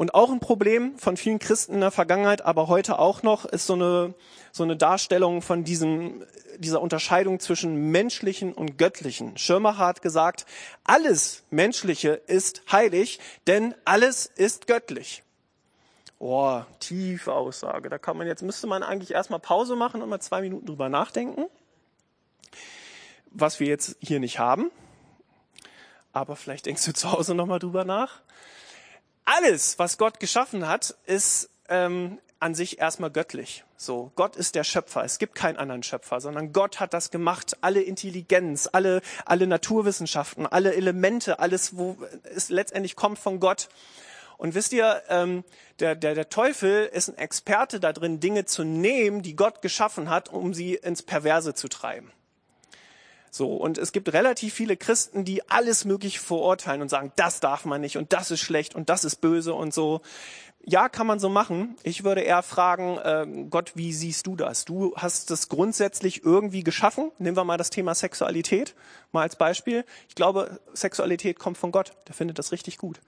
Und 0.00 0.14
auch 0.14 0.30
ein 0.30 0.40
Problem 0.40 0.96
von 0.96 1.18
vielen 1.18 1.38
Christen 1.38 1.74
in 1.74 1.80
der 1.82 1.90
Vergangenheit, 1.90 2.40
aber 2.40 2.68
heute 2.68 2.98
auch 2.98 3.22
noch, 3.22 3.44
ist 3.44 3.66
so 3.66 3.74
eine, 3.74 4.14
so 4.50 4.62
eine 4.62 4.74
Darstellung 4.74 5.42
von 5.42 5.62
diesem, 5.62 6.24
dieser 6.56 6.80
Unterscheidung 6.80 7.38
zwischen 7.38 7.90
menschlichen 7.90 8.54
und 8.54 8.78
göttlichen. 8.78 9.36
Schirmacher 9.36 9.84
hat 9.84 10.00
gesagt, 10.00 10.46
alles 10.84 11.42
Menschliche 11.50 12.12
ist 12.12 12.62
heilig, 12.72 13.20
denn 13.46 13.74
alles 13.84 14.24
ist 14.24 14.66
göttlich. 14.66 15.22
Oh, 16.18 16.62
tiefe 16.78 17.34
Aussage. 17.34 17.90
Da 17.90 17.98
kann 17.98 18.16
man 18.16 18.26
jetzt, 18.26 18.40
müsste 18.40 18.66
man 18.66 18.82
eigentlich 18.82 19.10
erstmal 19.10 19.38
Pause 19.38 19.76
machen 19.76 20.00
und 20.00 20.08
mal 20.08 20.20
zwei 20.20 20.40
Minuten 20.40 20.64
drüber 20.64 20.88
nachdenken. 20.88 21.44
Was 23.32 23.60
wir 23.60 23.66
jetzt 23.66 23.98
hier 24.00 24.18
nicht 24.18 24.38
haben. 24.38 24.70
Aber 26.14 26.36
vielleicht 26.36 26.64
denkst 26.64 26.86
du 26.86 26.94
zu 26.94 27.12
Hause 27.12 27.34
nochmal 27.34 27.58
drüber 27.58 27.84
nach 27.84 28.22
alles, 29.30 29.78
was 29.78 29.96
Gott 29.96 30.18
geschaffen 30.18 30.66
hat, 30.66 30.96
ist 31.06 31.50
ähm, 31.68 32.18
an 32.40 32.54
sich 32.54 32.80
erstmal 32.80 33.10
göttlich. 33.10 33.64
So, 33.76 34.10
Gott 34.16 34.34
ist 34.34 34.54
der 34.54 34.64
Schöpfer. 34.64 35.04
Es 35.04 35.18
gibt 35.18 35.34
keinen 35.34 35.56
anderen 35.56 35.82
Schöpfer, 35.82 36.20
sondern 36.20 36.52
Gott 36.52 36.80
hat 36.80 36.94
das 36.94 37.10
gemacht. 37.10 37.56
Alle 37.60 37.80
Intelligenz, 37.80 38.68
alle, 38.72 39.02
alle 39.24 39.46
Naturwissenschaften, 39.46 40.46
alle 40.46 40.74
Elemente, 40.74 41.38
alles, 41.38 41.76
wo 41.76 41.96
es 42.24 42.48
letztendlich 42.48 42.96
kommt 42.96 43.18
von 43.18 43.40
Gott. 43.40 43.68
Und 44.36 44.54
wisst 44.54 44.72
ihr, 44.72 45.02
ähm, 45.08 45.44
der, 45.78 45.94
der, 45.94 46.14
der 46.14 46.28
Teufel 46.28 46.86
ist 46.86 47.08
ein 47.08 47.18
Experte 47.18 47.78
da 47.78 47.92
drin, 47.92 48.20
Dinge 48.20 48.46
zu 48.46 48.64
nehmen, 48.64 49.22
die 49.22 49.36
Gott 49.36 49.62
geschaffen 49.62 50.10
hat, 50.10 50.30
um 50.30 50.54
sie 50.54 50.74
ins 50.74 51.02
Perverse 51.02 51.54
zu 51.54 51.68
treiben. 51.68 52.10
So, 53.30 53.54
und 53.54 53.78
es 53.78 53.92
gibt 53.92 54.12
relativ 54.12 54.54
viele 54.54 54.76
Christen, 54.76 55.24
die 55.24 55.48
alles 55.48 55.84
möglich 55.84 56.18
verurteilen 56.18 56.82
und 56.82 56.88
sagen, 56.88 57.12
das 57.16 57.40
darf 57.40 57.64
man 57.64 57.80
nicht 57.80 57.96
und 57.96 58.12
das 58.12 58.30
ist 58.30 58.40
schlecht 58.40 58.74
und 58.74 58.88
das 58.88 59.04
ist 59.04 59.16
böse 59.16 59.54
und 59.54 59.72
so. 59.72 60.00
Ja, 60.62 60.90
kann 60.90 61.06
man 61.06 61.18
so 61.18 61.30
machen. 61.30 61.76
Ich 61.84 62.04
würde 62.04 62.20
eher 62.20 62.42
fragen, 62.42 62.98
äh, 62.98 63.46
Gott, 63.48 63.72
wie 63.76 63.94
siehst 63.94 64.26
du 64.26 64.36
das? 64.36 64.66
Du 64.66 64.94
hast 64.94 65.30
das 65.30 65.48
grundsätzlich 65.48 66.22
irgendwie 66.22 66.62
geschaffen. 66.62 67.10
Nehmen 67.18 67.36
wir 67.36 67.44
mal 67.44 67.56
das 67.56 67.70
Thema 67.70 67.94
Sexualität 67.94 68.74
mal 69.10 69.22
als 69.22 69.36
Beispiel. 69.36 69.84
Ich 70.08 70.16
glaube, 70.16 70.60
Sexualität 70.74 71.38
kommt 71.38 71.56
von 71.56 71.72
Gott. 71.72 71.92
Der 72.08 72.14
findet 72.14 72.38
das 72.38 72.52
richtig 72.52 72.76
gut. 72.76 73.00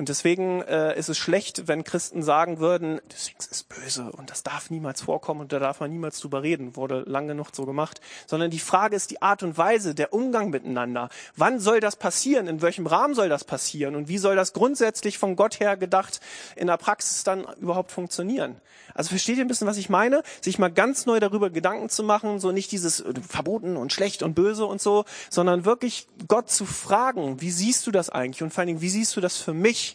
Und 0.00 0.08
deswegen 0.08 0.62
äh, 0.62 0.98
ist 0.98 1.10
es 1.10 1.18
schlecht, 1.18 1.68
wenn 1.68 1.84
Christen 1.84 2.22
sagen 2.22 2.58
würden, 2.58 3.02
Sex 3.14 3.46
ist 3.48 3.68
böse 3.68 4.10
und 4.10 4.30
das 4.30 4.42
darf 4.42 4.70
niemals 4.70 5.02
vorkommen 5.02 5.42
und 5.42 5.52
da 5.52 5.58
darf 5.58 5.80
man 5.80 5.90
niemals 5.90 6.18
drüber 6.20 6.42
reden, 6.42 6.74
wurde 6.74 7.02
lange 7.06 7.26
genug 7.28 7.48
so 7.52 7.66
gemacht. 7.66 8.00
Sondern 8.26 8.50
die 8.50 8.60
Frage 8.60 8.96
ist 8.96 9.10
die 9.10 9.20
Art 9.20 9.42
und 9.42 9.58
Weise, 9.58 9.94
der 9.94 10.14
Umgang 10.14 10.48
miteinander. 10.48 11.10
Wann 11.36 11.60
soll 11.60 11.80
das 11.80 11.96
passieren? 11.96 12.46
In 12.46 12.62
welchem 12.62 12.86
Rahmen 12.86 13.12
soll 13.12 13.28
das 13.28 13.44
passieren? 13.44 13.94
Und 13.94 14.08
wie 14.08 14.16
soll 14.16 14.36
das 14.36 14.54
grundsätzlich 14.54 15.18
von 15.18 15.36
Gott 15.36 15.60
her 15.60 15.76
gedacht 15.76 16.20
in 16.56 16.68
der 16.68 16.78
Praxis 16.78 17.22
dann 17.22 17.44
überhaupt 17.60 17.92
funktionieren? 17.92 18.56
Also 18.94 19.10
versteht 19.10 19.36
ihr 19.36 19.44
ein 19.44 19.48
bisschen, 19.48 19.66
was 19.66 19.76
ich 19.76 19.90
meine? 19.90 20.22
Sich 20.40 20.58
mal 20.58 20.70
ganz 20.70 21.04
neu 21.04 21.20
darüber 21.20 21.50
Gedanken 21.50 21.90
zu 21.90 22.02
machen, 22.02 22.40
so 22.40 22.52
nicht 22.52 22.72
dieses 22.72 23.00
äh, 23.00 23.12
verboten 23.28 23.76
und 23.76 23.92
schlecht 23.92 24.22
und 24.22 24.34
böse 24.34 24.64
und 24.64 24.80
so, 24.80 25.04
sondern 25.28 25.66
wirklich 25.66 26.08
Gott 26.26 26.50
zu 26.50 26.64
fragen, 26.64 27.40
wie 27.40 27.50
siehst 27.50 27.86
du 27.86 27.90
das 27.90 28.08
eigentlich? 28.08 28.42
Und 28.42 28.52
vor 28.52 28.60
allen 28.60 28.68
Dingen, 28.68 28.80
wie 28.80 28.88
siehst 28.88 29.14
du 29.16 29.20
das 29.20 29.36
für 29.36 29.52
mich? 29.52 29.89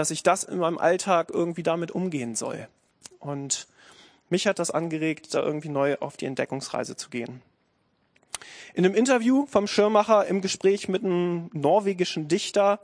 Dass 0.00 0.10
ich 0.10 0.22
das 0.22 0.44
in 0.44 0.56
meinem 0.56 0.78
Alltag 0.78 1.28
irgendwie 1.30 1.62
damit 1.62 1.90
umgehen 1.90 2.34
soll. 2.34 2.68
Und 3.18 3.68
mich 4.30 4.46
hat 4.46 4.58
das 4.58 4.70
angeregt, 4.70 5.34
da 5.34 5.42
irgendwie 5.42 5.68
neu 5.68 5.98
auf 6.00 6.16
die 6.16 6.24
Entdeckungsreise 6.24 6.96
zu 6.96 7.10
gehen. 7.10 7.42
In 8.72 8.86
einem 8.86 8.94
Interview 8.94 9.44
vom 9.44 9.66
Schirmacher 9.66 10.26
im 10.26 10.40
Gespräch 10.40 10.88
mit 10.88 11.04
einem 11.04 11.50
norwegischen 11.52 12.28
Dichter 12.28 12.80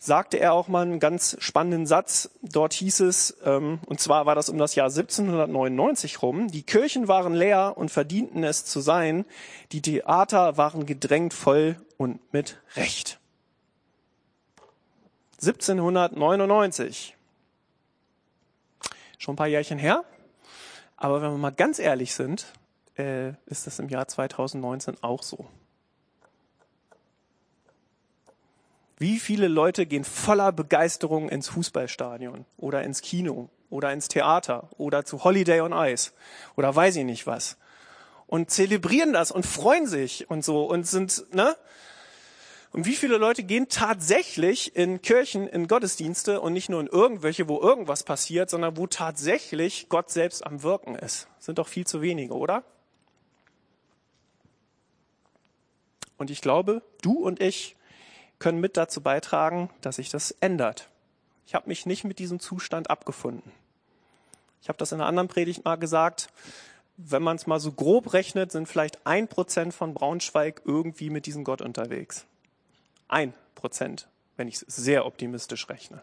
sagte 0.00 0.40
er 0.40 0.52
auch 0.54 0.66
mal 0.66 0.82
einen 0.82 0.98
ganz 0.98 1.36
spannenden 1.38 1.86
Satz. 1.86 2.28
Dort 2.42 2.72
hieß 2.72 2.98
es, 3.00 3.36
ähm, 3.44 3.78
und 3.86 4.00
zwar 4.00 4.26
war 4.26 4.34
das 4.34 4.48
um 4.48 4.58
das 4.58 4.74
Jahr 4.74 4.88
1799 4.88 6.22
rum, 6.22 6.48
die 6.48 6.64
Kirchen 6.64 7.06
waren 7.06 7.34
leer 7.34 7.74
und 7.76 7.92
verdienten 7.92 8.42
es 8.42 8.64
zu 8.64 8.80
sein, 8.80 9.26
die 9.70 9.80
Theater 9.80 10.56
waren 10.56 10.86
gedrängt 10.86 11.34
voll 11.34 11.76
und 11.98 12.18
mit 12.32 12.58
Recht. 12.74 13.11
1799. 15.42 17.16
Schon 19.18 19.34
ein 19.34 19.36
paar 19.36 19.48
Jährchen 19.48 19.78
her. 19.78 20.04
Aber 20.96 21.20
wenn 21.20 21.32
wir 21.32 21.38
mal 21.38 21.50
ganz 21.50 21.78
ehrlich 21.78 22.14
sind, 22.14 22.46
äh, 22.96 23.30
ist 23.46 23.66
das 23.66 23.78
im 23.78 23.88
Jahr 23.88 24.06
2019 24.06 24.96
auch 25.02 25.22
so. 25.22 25.46
Wie 28.98 29.18
viele 29.18 29.48
Leute 29.48 29.86
gehen 29.86 30.04
voller 30.04 30.52
Begeisterung 30.52 31.28
ins 31.28 31.48
Fußballstadion 31.48 32.44
oder 32.56 32.84
ins 32.84 33.00
Kino 33.00 33.48
oder 33.68 33.92
ins 33.92 34.06
Theater 34.06 34.68
oder 34.78 35.04
zu 35.04 35.24
Holiday 35.24 35.60
on 35.60 35.72
Ice 35.72 36.12
oder 36.54 36.74
weiß 36.74 36.94
ich 36.96 37.04
nicht 37.04 37.26
was 37.26 37.56
und 38.28 38.50
zelebrieren 38.50 39.12
das 39.12 39.32
und 39.32 39.44
freuen 39.44 39.86
sich 39.86 40.30
und 40.30 40.44
so 40.44 40.64
und 40.64 40.86
sind, 40.86 41.34
ne? 41.34 41.56
Und 42.72 42.86
wie 42.86 42.96
viele 42.96 43.18
Leute 43.18 43.42
gehen 43.42 43.68
tatsächlich 43.68 44.74
in 44.74 45.02
Kirchen, 45.02 45.46
in 45.46 45.68
Gottesdienste 45.68 46.40
und 46.40 46.54
nicht 46.54 46.70
nur 46.70 46.80
in 46.80 46.86
irgendwelche, 46.86 47.46
wo 47.46 47.60
irgendwas 47.60 48.02
passiert, 48.02 48.48
sondern 48.48 48.78
wo 48.78 48.86
tatsächlich 48.86 49.90
Gott 49.90 50.10
selbst 50.10 50.46
am 50.46 50.62
Wirken 50.62 50.94
ist? 50.94 51.28
Sind 51.38 51.58
doch 51.58 51.68
viel 51.68 51.86
zu 51.86 52.00
wenige, 52.00 52.34
oder? 52.34 52.64
Und 56.16 56.30
ich 56.30 56.40
glaube, 56.40 56.82
du 57.02 57.12
und 57.18 57.42
ich 57.42 57.76
können 58.38 58.60
mit 58.60 58.78
dazu 58.78 59.02
beitragen, 59.02 59.68
dass 59.82 59.96
sich 59.96 60.08
das 60.08 60.30
ändert. 60.40 60.88
Ich 61.46 61.54
habe 61.54 61.68
mich 61.68 61.84
nicht 61.84 62.04
mit 62.04 62.18
diesem 62.18 62.40
Zustand 62.40 62.88
abgefunden. 62.88 63.52
Ich 64.62 64.68
habe 64.68 64.78
das 64.78 64.92
in 64.92 65.00
einer 65.00 65.08
anderen 65.08 65.28
Predigt 65.28 65.64
mal 65.64 65.76
gesagt. 65.76 66.28
Wenn 66.96 67.22
man 67.22 67.36
es 67.36 67.46
mal 67.46 67.60
so 67.60 67.72
grob 67.72 68.14
rechnet, 68.14 68.50
sind 68.50 68.66
vielleicht 68.66 69.06
ein 69.06 69.28
Prozent 69.28 69.74
von 69.74 69.92
Braunschweig 69.92 70.62
irgendwie 70.64 71.10
mit 71.10 71.26
diesem 71.26 71.44
Gott 71.44 71.60
unterwegs. 71.60 72.26
Ein 73.12 73.34
Prozent, 73.54 74.08
wenn 74.38 74.48
ich 74.48 74.54
es 74.54 74.60
sehr 74.60 75.04
optimistisch 75.04 75.68
rechne. 75.68 76.02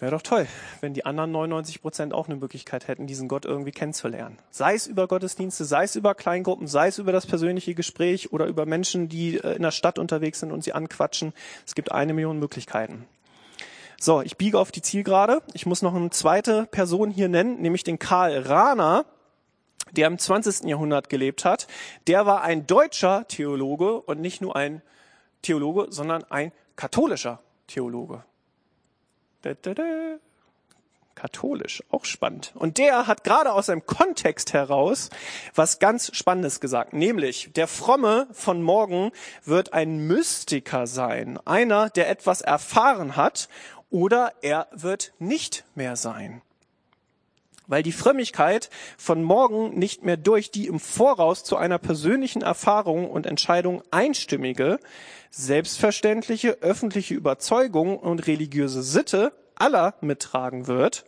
Wäre 0.00 0.10
doch 0.10 0.22
toll, 0.22 0.48
wenn 0.80 0.94
die 0.94 1.06
anderen 1.06 1.30
99 1.30 1.80
Prozent 1.80 2.12
auch 2.12 2.26
eine 2.26 2.34
Möglichkeit 2.34 2.88
hätten, 2.88 3.06
diesen 3.06 3.28
Gott 3.28 3.44
irgendwie 3.44 3.70
kennenzulernen. 3.70 4.36
Sei 4.50 4.74
es 4.74 4.88
über 4.88 5.06
Gottesdienste, 5.06 5.64
sei 5.64 5.84
es 5.84 5.94
über 5.94 6.16
Kleingruppen, 6.16 6.66
sei 6.66 6.88
es 6.88 6.98
über 6.98 7.12
das 7.12 7.26
persönliche 7.26 7.76
Gespräch 7.76 8.32
oder 8.32 8.46
über 8.46 8.66
Menschen, 8.66 9.08
die 9.08 9.36
äh, 9.36 9.54
in 9.54 9.62
der 9.62 9.70
Stadt 9.70 10.00
unterwegs 10.00 10.40
sind 10.40 10.50
und 10.50 10.64
sie 10.64 10.72
anquatschen. 10.72 11.32
Es 11.64 11.76
gibt 11.76 11.92
eine 11.92 12.14
Million 12.14 12.40
Möglichkeiten. 12.40 13.06
So, 14.00 14.22
ich 14.22 14.36
biege 14.36 14.58
auf 14.58 14.72
die 14.72 14.82
Zielgerade. 14.82 15.40
Ich 15.52 15.66
muss 15.66 15.82
noch 15.82 15.94
eine 15.94 16.10
zweite 16.10 16.66
Person 16.66 17.12
hier 17.12 17.28
nennen, 17.28 17.62
nämlich 17.62 17.84
den 17.84 18.00
Karl 18.00 18.38
Rahner 18.38 19.04
der 19.92 20.06
im 20.06 20.18
20. 20.18 20.64
Jahrhundert 20.68 21.08
gelebt 21.08 21.44
hat, 21.44 21.66
der 22.06 22.26
war 22.26 22.42
ein 22.42 22.66
deutscher 22.66 23.26
Theologe 23.28 24.00
und 24.00 24.20
nicht 24.20 24.40
nur 24.40 24.56
ein 24.56 24.82
Theologe, 25.42 25.86
sondern 25.90 26.24
ein 26.24 26.52
katholischer 26.76 27.40
Theologe. 27.66 28.24
Da, 29.42 29.54
da, 29.54 29.74
da. 29.74 29.84
Katholisch, 31.14 31.82
auch 31.90 32.04
spannend. 32.04 32.52
Und 32.54 32.78
der 32.78 33.08
hat 33.08 33.24
gerade 33.24 33.52
aus 33.52 33.66
seinem 33.66 33.84
Kontext 33.84 34.52
heraus 34.52 35.10
was 35.52 35.80
ganz 35.80 36.14
Spannendes 36.14 36.60
gesagt, 36.60 36.92
nämlich 36.92 37.50
der 37.54 37.66
Fromme 37.66 38.28
von 38.30 38.62
morgen 38.62 39.10
wird 39.44 39.72
ein 39.72 40.06
Mystiker 40.06 40.86
sein, 40.86 41.36
einer, 41.44 41.90
der 41.90 42.08
etwas 42.08 42.40
erfahren 42.40 43.16
hat, 43.16 43.48
oder 43.90 44.32
er 44.42 44.68
wird 44.70 45.12
nicht 45.18 45.64
mehr 45.74 45.96
sein 45.96 46.40
weil 47.68 47.84
die 47.84 47.92
Frömmigkeit 47.92 48.70
von 48.96 49.22
morgen 49.22 49.78
nicht 49.78 50.02
mehr 50.02 50.16
durch 50.16 50.50
die 50.50 50.66
im 50.66 50.80
Voraus 50.80 51.44
zu 51.44 51.56
einer 51.56 51.78
persönlichen 51.78 52.42
Erfahrung 52.42 53.08
und 53.08 53.26
Entscheidung 53.26 53.82
einstimmige, 53.92 54.80
selbstverständliche 55.30 56.58
öffentliche 56.62 57.14
Überzeugung 57.14 57.98
und 57.98 58.26
religiöse 58.26 58.82
Sitte 58.82 59.32
aller 59.54 59.94
mittragen 60.00 60.66
wird, 60.66 61.04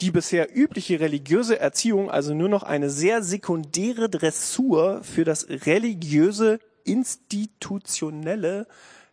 die 0.00 0.10
bisher 0.10 0.54
übliche 0.54 1.00
religiöse 1.00 1.58
Erziehung 1.58 2.10
also 2.10 2.34
nur 2.34 2.48
noch 2.48 2.62
eine 2.62 2.90
sehr 2.90 3.22
sekundäre 3.22 4.08
Dressur 4.08 5.02
für 5.02 5.24
das 5.24 5.48
religiöse 5.48 6.60
institutionelle 6.84 8.66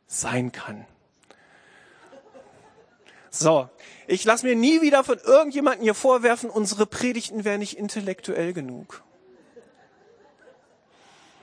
sein 0.08 0.52
kann. 0.52 0.86
So, 3.38 3.70
ich 4.08 4.24
lasse 4.24 4.46
mir 4.46 4.56
nie 4.56 4.82
wieder 4.82 5.04
von 5.04 5.20
irgendjemandem 5.20 5.84
hier 5.84 5.94
vorwerfen, 5.94 6.50
unsere 6.50 6.86
Predigten 6.86 7.44
wären 7.44 7.60
nicht 7.60 7.78
intellektuell 7.78 8.54
genug. 8.54 9.04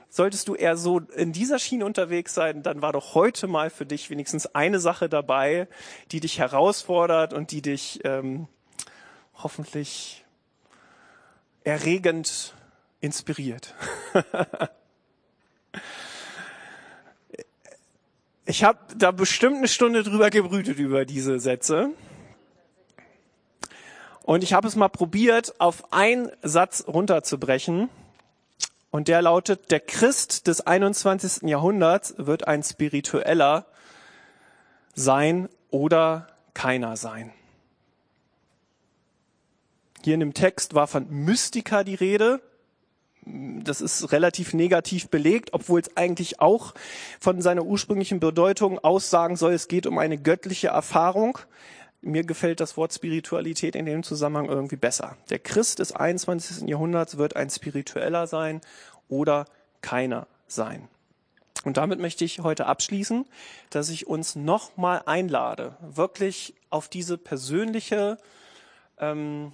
Solltest 0.09 0.47
du 0.47 0.55
eher 0.55 0.75
so 0.75 0.99
in 0.99 1.33
dieser 1.33 1.59
Schiene 1.59 1.85
unterwegs 1.85 2.33
sein, 2.33 2.63
dann 2.63 2.81
war 2.81 2.93
doch 2.93 3.13
heute 3.13 3.45
mal 3.45 3.69
für 3.69 3.85
dich 3.85 4.09
wenigstens 4.09 4.47
eine 4.55 4.79
Sache 4.79 5.07
dabei, 5.07 5.67
die 6.11 6.19
dich 6.19 6.39
herausfordert 6.39 7.31
und 7.31 7.51
die 7.51 7.61
dich 7.61 7.99
ähm, 8.05 8.47
hoffentlich 9.35 10.25
erregend 11.63 12.55
inspiriert. 13.01 13.75
ich 18.45 18.63
habe 18.63 18.79
da 18.97 19.11
bestimmt 19.11 19.57
eine 19.57 19.67
Stunde 19.67 20.03
drüber 20.03 20.29
gebrütet 20.29 20.77
über 20.77 21.05
diese 21.05 21.39
Sätze. 21.39 21.91
Und 24.23 24.43
ich 24.43 24.53
habe 24.53 24.67
es 24.67 24.75
mal 24.75 24.89
probiert, 24.89 25.59
auf 25.59 25.91
einen 25.93 26.29
Satz 26.41 26.85
runterzubrechen. 26.87 27.89
Und 28.89 29.07
der 29.07 29.21
lautet, 29.21 29.71
der 29.71 29.79
Christ 29.79 30.47
des 30.47 30.61
21. 30.61 31.49
Jahrhunderts 31.49 32.15
wird 32.17 32.47
ein 32.47 32.63
spiritueller 32.63 33.65
sein 34.93 35.49
oder 35.71 36.27
keiner 36.53 36.95
sein. 36.95 37.33
Hier 40.03 40.13
in 40.13 40.19
dem 40.19 40.33
Text 40.33 40.73
war 40.73 40.87
von 40.87 41.09
Mystiker 41.09 41.83
die 41.83 41.95
Rede. 41.95 42.41
Das 43.25 43.79
ist 43.79 44.11
relativ 44.11 44.53
negativ 44.53 45.09
belegt, 45.09 45.53
obwohl 45.53 45.79
es 45.79 45.95
eigentlich 45.95 46.41
auch 46.41 46.73
von 47.19 47.41
seiner 47.41 47.63
ursprünglichen 47.63 48.19
Bedeutung 48.19 48.79
aussagen 48.79 49.35
soll, 49.35 49.53
es 49.53 49.67
geht 49.67 49.87
um 49.87 49.97
eine 49.97 50.17
göttliche 50.17 50.67
Erfahrung. 50.67 51.37
Mir 52.01 52.25
gefällt 52.25 52.59
das 52.59 52.75
Wort 52.75 52.93
Spiritualität 52.93 53.75
in 53.75 53.85
dem 53.85 54.03
Zusammenhang 54.03 54.47
irgendwie 54.47 54.75
besser. 54.75 55.15
Der 55.29 55.39
Christ 55.39 55.79
des 55.79 55.93
21. 55.93 56.67
Jahrhunderts 56.67 57.17
wird 57.17 57.37
ein 57.37 57.49
spiritueller 57.49 58.27
sein 58.27 58.59
oder 59.07 59.45
keiner 59.81 60.27
sein. 60.47 60.89
Und 61.63 61.77
damit 61.77 61.99
möchte 61.99 62.25
ich 62.25 62.39
heute 62.39 62.65
abschließen, 62.65 63.25
dass 63.69 63.89
ich 63.89 64.07
uns 64.07 64.35
nochmal 64.35 65.03
einlade, 65.05 65.77
wirklich 65.79 66.55
auf 66.69 66.89
diese 66.89 67.17
persönliche 67.17 68.17
ähm, 68.99 69.53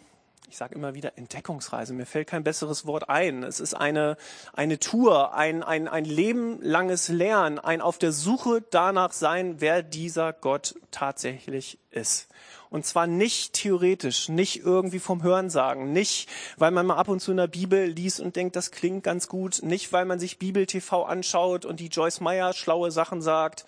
ich 0.50 0.58
sage 0.58 0.74
immer 0.74 0.96
wieder 0.96 1.16
Entdeckungsreise. 1.16 1.94
Mir 1.94 2.08
fällt 2.08 2.28
kein 2.28 2.44
besseres 2.44 2.88
Wort 2.88 3.08
ein. 3.08 3.44
Es 3.44 3.60
ist 3.60 3.76
eine, 3.76 4.18
eine 4.54 4.80
Tour, 4.80 5.36
ein, 5.36 5.62
ein, 5.62 5.88
ein 5.88 6.06
lebenlanges 6.06 7.08
Lernen, 7.08 7.60
ein 7.60 7.82
auf 7.82 8.00
der 8.00 8.12
Suche 8.12 8.64
danach 8.72 9.14
sein, 9.14 9.62
wer 9.62 9.84
dieser 9.84 10.34
Gott 10.34 10.74
tatsächlich 10.90 11.78
ist. 11.92 12.30
Und 12.72 12.88
zwar 12.88 13.06
nicht 13.06 13.54
theoretisch, 13.54 14.28
nicht 14.28 14.64
irgendwie 14.64 15.00
vom 15.00 15.22
Hörensagen, 15.22 15.94
nicht, 15.94 16.28
weil 16.58 16.72
man 16.72 16.88
mal 16.88 16.98
ab 16.98 17.10
und 17.10 17.20
zu 17.20 17.30
in 17.30 17.38
der 17.38 17.48
Bibel 17.48 17.86
liest 17.86 18.20
und 18.20 18.36
denkt, 18.36 18.56
das 18.56 18.72
klingt 18.72 19.04
ganz 19.04 19.28
gut, 19.28 19.62
nicht, 19.62 19.94
weil 19.94 20.06
man 20.06 20.20
sich 20.20 20.40
Bibel 20.40 20.66
TV 20.66 21.04
anschaut 21.04 21.64
und 21.66 21.80
die 21.80 21.88
Joyce 21.88 22.22
Meyer 22.22 22.54
schlaue 22.54 22.90
Sachen 22.90 23.22
sagt. 23.22 23.66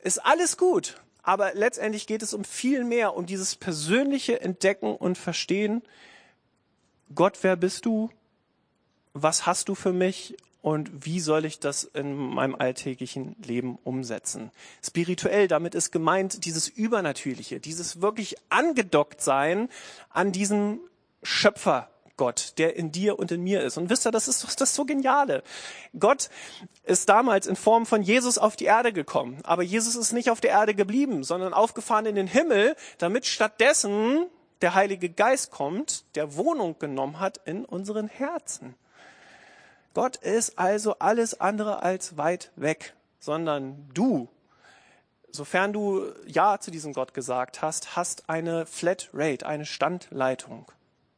Ist 0.00 0.24
alles 0.24 0.58
gut. 0.58 1.00
Aber 1.26 1.54
letztendlich 1.54 2.06
geht 2.06 2.22
es 2.22 2.32
um 2.34 2.44
viel 2.44 2.84
mehr, 2.84 3.16
um 3.16 3.26
dieses 3.26 3.56
persönliche 3.56 4.40
Entdecken 4.40 4.94
und 4.94 5.18
Verstehen. 5.18 5.82
Gott, 7.16 7.38
wer 7.42 7.56
bist 7.56 7.84
du? 7.84 8.10
Was 9.12 9.44
hast 9.44 9.68
du 9.68 9.74
für 9.74 9.92
mich? 9.92 10.36
Und 10.62 11.04
wie 11.04 11.18
soll 11.18 11.44
ich 11.44 11.58
das 11.58 11.82
in 11.82 12.14
meinem 12.16 12.54
alltäglichen 12.54 13.34
Leben 13.44 13.76
umsetzen? 13.82 14.52
Spirituell, 14.84 15.48
damit 15.48 15.74
ist 15.74 15.90
gemeint 15.90 16.44
dieses 16.44 16.68
Übernatürliche, 16.68 17.58
dieses 17.58 18.00
wirklich 18.00 18.36
angedockt 18.48 19.20
sein 19.20 19.68
an 20.10 20.30
diesen 20.30 20.78
Schöpfer 21.24 21.90
Gott, 22.16 22.54
der 22.58 22.76
in 22.76 22.92
dir 22.92 23.18
und 23.18 23.30
in 23.30 23.42
mir 23.42 23.62
ist. 23.62 23.76
Und 23.76 23.90
wisst 23.90 24.06
ihr, 24.06 24.10
das 24.10 24.28
ist 24.28 24.60
das 24.60 24.74
so 24.74 24.84
Geniale. 24.84 25.42
Gott 25.98 26.30
ist 26.84 27.08
damals 27.08 27.46
in 27.46 27.56
Form 27.56 27.86
von 27.86 28.02
Jesus 28.02 28.38
auf 28.38 28.56
die 28.56 28.64
Erde 28.64 28.92
gekommen. 28.92 29.38
Aber 29.44 29.62
Jesus 29.62 29.96
ist 29.96 30.12
nicht 30.12 30.30
auf 30.30 30.40
der 30.40 30.50
Erde 30.50 30.74
geblieben, 30.74 31.24
sondern 31.24 31.52
aufgefahren 31.52 32.06
in 32.06 32.14
den 32.14 32.26
Himmel, 32.26 32.76
damit 32.98 33.26
stattdessen 33.26 34.26
der 34.62 34.74
Heilige 34.74 35.10
Geist 35.10 35.50
kommt, 35.50 36.04
der 36.16 36.36
Wohnung 36.36 36.78
genommen 36.78 37.20
hat 37.20 37.40
in 37.44 37.64
unseren 37.64 38.08
Herzen. 38.08 38.74
Gott 39.92 40.16
ist 40.16 40.58
also 40.58 40.98
alles 40.98 41.40
andere 41.40 41.82
als 41.82 42.16
weit 42.16 42.50
weg, 42.56 42.94
sondern 43.18 43.88
du, 43.94 44.28
sofern 45.30 45.72
du 45.72 46.12
Ja 46.26 46.58
zu 46.60 46.70
diesem 46.70 46.92
Gott 46.92 47.14
gesagt 47.14 47.62
hast, 47.62 47.96
hast 47.96 48.28
eine 48.28 48.66
Flat 48.66 49.10
Rate, 49.12 49.46
eine 49.46 49.66
Standleitung 49.66 50.70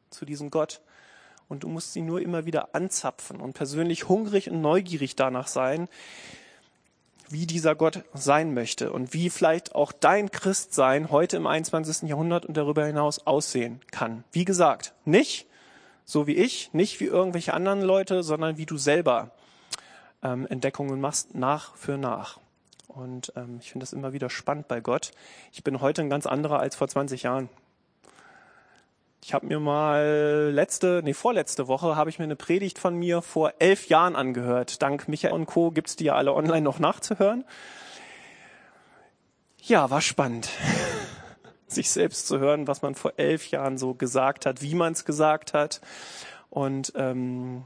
zu 0.09 0.25
diesem 0.25 0.49
Gott 0.49 0.81
und 1.49 1.63
du 1.63 1.67
musst 1.67 1.91
sie 1.91 2.01
nur 2.01 2.21
immer 2.21 2.45
wieder 2.45 2.73
anzapfen 2.73 3.41
und 3.41 3.53
persönlich 3.53 4.07
hungrig 4.07 4.49
und 4.49 4.61
neugierig 4.61 5.15
danach 5.15 5.47
sein, 5.47 5.89
wie 7.29 7.45
dieser 7.45 7.75
Gott 7.75 8.03
sein 8.13 8.53
möchte 8.53 8.91
und 8.91 9.13
wie 9.13 9.29
vielleicht 9.29 9.75
auch 9.75 9.91
dein 9.91 10.31
Christsein 10.31 11.11
heute 11.11 11.37
im 11.37 11.47
21. 11.47 12.07
Jahrhundert 12.09 12.45
und 12.45 12.55
darüber 12.55 12.85
hinaus 12.85 13.27
aussehen 13.27 13.81
kann. 13.91 14.23
Wie 14.31 14.45
gesagt, 14.45 14.93
nicht 15.05 15.47
so 16.05 16.25
wie 16.25 16.35
ich, 16.35 16.73
nicht 16.73 16.99
wie 16.99 17.05
irgendwelche 17.05 17.53
anderen 17.53 17.81
Leute, 17.81 18.23
sondern 18.23 18.57
wie 18.57 18.65
du 18.65 18.77
selber 18.77 19.31
ähm, 20.23 20.47
Entdeckungen 20.47 20.99
machst, 20.99 21.35
nach 21.35 21.75
für 21.75 21.97
nach. 21.97 22.39
Und 22.87 23.31
ähm, 23.35 23.59
ich 23.61 23.71
finde 23.71 23.83
das 23.83 23.93
immer 23.93 24.11
wieder 24.11 24.31
spannend 24.31 24.67
bei 24.67 24.81
Gott. 24.81 25.11
Ich 25.51 25.63
bin 25.63 25.81
heute 25.81 26.01
ein 26.01 26.09
ganz 26.09 26.25
anderer 26.25 26.59
als 26.59 26.75
vor 26.75 26.87
20 26.87 27.23
Jahren. 27.23 27.49
Ich 29.21 29.33
habe 29.33 29.45
mir 29.45 29.59
mal 29.59 30.49
letzte, 30.53 31.01
nee, 31.03 31.13
vorletzte 31.13 31.67
Woche 31.67 31.95
habe 31.95 32.09
ich 32.09 32.19
mir 32.19 32.25
eine 32.25 32.35
Predigt 32.35 32.79
von 32.79 32.95
mir 32.95 33.21
vor 33.21 33.53
elf 33.59 33.87
Jahren 33.89 34.15
angehört. 34.15 34.81
Dank 34.81 35.07
Michael 35.07 35.33
und 35.33 35.45
Co. 35.45 35.71
gibt's 35.71 35.95
die 35.95 36.05
ja 36.05 36.15
alle 36.15 36.33
online 36.33 36.61
noch 36.61 36.79
nachzuhören. 36.79 37.43
Ja, 39.61 39.89
war 39.89 40.01
spannend, 40.01 40.49
sich 41.67 41.91
selbst 41.91 42.27
zu 42.27 42.39
hören, 42.39 42.67
was 42.67 42.81
man 42.81 42.95
vor 42.95 43.13
elf 43.17 43.51
Jahren 43.51 43.77
so 43.77 43.93
gesagt 43.93 44.45
hat, 44.45 44.61
wie 44.61 44.73
man 44.73 44.93
es 44.93 45.05
gesagt 45.05 45.53
hat. 45.53 45.81
Und 46.49 46.93
ähm, 46.95 47.65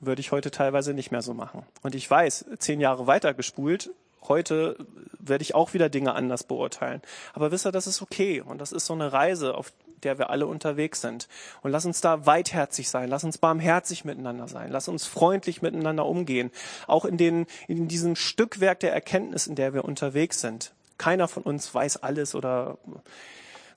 würde 0.00 0.20
ich 0.20 0.32
heute 0.32 0.50
teilweise 0.50 0.94
nicht 0.94 1.10
mehr 1.10 1.22
so 1.22 1.32
machen. 1.32 1.64
Und 1.82 1.94
ich 1.94 2.10
weiß, 2.10 2.46
zehn 2.58 2.80
Jahre 2.80 3.06
weiter 3.06 3.34
gespult, 3.34 3.90
heute 4.28 4.76
werde 5.18 5.42
ich 5.42 5.54
auch 5.54 5.74
wieder 5.74 5.88
Dinge 5.88 6.14
anders 6.14 6.44
beurteilen. 6.44 7.02
Aber 7.34 7.52
wisst 7.52 7.66
ihr, 7.66 7.72
das 7.72 7.86
ist 7.86 8.02
okay. 8.02 8.40
Und 8.40 8.58
das 8.58 8.72
ist 8.72 8.86
so 8.86 8.94
eine 8.94 9.12
Reise, 9.12 9.54
auf 9.54 9.72
der 10.04 10.18
wir 10.18 10.30
alle 10.30 10.46
unterwegs 10.46 11.00
sind. 11.00 11.28
Und 11.62 11.70
lass 11.70 11.86
uns 11.86 12.00
da 12.00 12.26
weitherzig 12.26 12.88
sein, 12.88 13.08
lass 13.08 13.24
uns 13.24 13.38
barmherzig 13.38 14.04
miteinander 14.04 14.48
sein, 14.48 14.70
lass 14.70 14.88
uns 14.88 15.06
freundlich 15.06 15.62
miteinander 15.62 16.06
umgehen, 16.06 16.50
auch 16.86 17.04
in, 17.04 17.16
den, 17.16 17.46
in 17.68 17.88
diesem 17.88 18.16
Stückwerk 18.16 18.80
der 18.80 18.92
Erkenntnis, 18.92 19.46
in 19.46 19.54
der 19.54 19.74
wir 19.74 19.84
unterwegs 19.84 20.40
sind. 20.40 20.72
Keiner 20.98 21.28
von 21.28 21.42
uns 21.42 21.74
weiß 21.74 22.02
alles 22.02 22.34
oder 22.34 22.78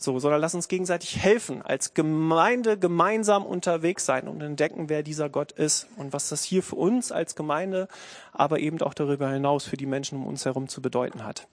so, 0.03 0.19
sondern 0.19 0.41
lass 0.41 0.53
uns 0.53 0.67
gegenseitig 0.67 1.17
helfen, 1.17 1.61
als 1.61 1.93
Gemeinde 1.93 2.77
gemeinsam 2.77 3.45
unterwegs 3.45 4.05
sein 4.05 4.27
und 4.27 4.41
entdecken, 4.41 4.89
wer 4.89 5.01
dieser 5.01 5.29
Gott 5.29 5.53
ist 5.53 5.87
und 5.95 6.11
was 6.11 6.27
das 6.29 6.43
hier 6.43 6.61
für 6.61 6.75
uns 6.75 7.11
als 7.13 7.35
Gemeinde, 7.35 7.87
aber 8.33 8.59
eben 8.59 8.81
auch 8.81 8.93
darüber 8.93 9.29
hinaus 9.29 9.63
für 9.63 9.77
die 9.77 9.85
Menschen 9.85 10.17
um 10.17 10.27
uns 10.27 10.43
herum 10.43 10.67
zu 10.67 10.81
bedeuten 10.81 11.23
hat. 11.23 11.47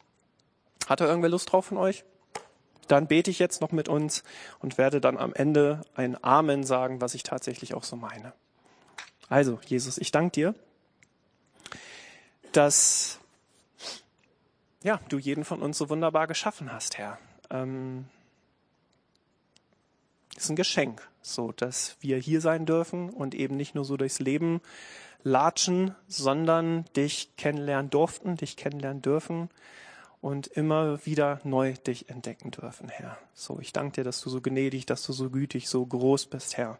Hat 0.88 1.00
da 1.00 1.06
irgendwer 1.06 1.30
Lust 1.30 1.52
drauf 1.52 1.66
von 1.66 1.78
euch? 1.78 2.04
Dann 2.90 3.06
bete 3.06 3.30
ich 3.30 3.38
jetzt 3.38 3.60
noch 3.60 3.72
mit 3.72 3.88
uns 3.88 4.24
und 4.58 4.76
werde 4.76 5.00
dann 5.00 5.16
am 5.16 5.32
Ende 5.32 5.82
ein 5.94 6.22
Amen 6.24 6.64
sagen, 6.64 7.00
was 7.00 7.14
ich 7.14 7.22
tatsächlich 7.22 7.74
auch 7.74 7.84
so 7.84 7.96
meine. 7.96 8.32
Also, 9.28 9.60
Jesus, 9.64 9.96
ich 9.98 10.10
danke 10.10 10.32
dir, 10.32 10.54
dass 12.52 13.20
ja, 14.82 14.98
du 15.08 15.18
jeden 15.18 15.44
von 15.44 15.62
uns 15.62 15.78
so 15.78 15.88
wunderbar 15.88 16.26
geschaffen 16.26 16.72
hast, 16.72 16.98
Herr. 16.98 17.18
Ähm, 17.50 18.06
ist 20.36 20.50
ein 20.50 20.56
Geschenk, 20.56 21.06
so 21.22 21.52
dass 21.52 21.96
wir 22.00 22.16
hier 22.16 22.40
sein 22.40 22.66
dürfen 22.66 23.10
und 23.10 23.34
eben 23.34 23.56
nicht 23.56 23.74
nur 23.74 23.84
so 23.84 23.96
durchs 23.96 24.18
Leben 24.18 24.60
latschen, 25.22 25.94
sondern 26.08 26.86
dich 26.96 27.36
kennenlernen 27.36 27.90
durften, 27.90 28.36
dich 28.36 28.56
kennenlernen 28.56 29.02
dürfen 29.02 29.50
und 30.20 30.46
immer 30.46 31.04
wieder 31.06 31.40
neu 31.44 31.74
dich 31.74 32.08
entdecken 32.10 32.50
dürfen, 32.50 32.88
Herr. 32.88 33.18
So, 33.40 33.58
ich 33.58 33.72
danke 33.72 33.92
dir, 33.92 34.04
dass 34.04 34.20
du 34.20 34.28
so 34.28 34.42
gnädig, 34.42 34.84
dass 34.84 35.02
du 35.02 35.14
so 35.14 35.30
gütig, 35.30 35.66
so 35.66 35.86
groß 35.86 36.26
bist, 36.26 36.58
Herr. 36.58 36.78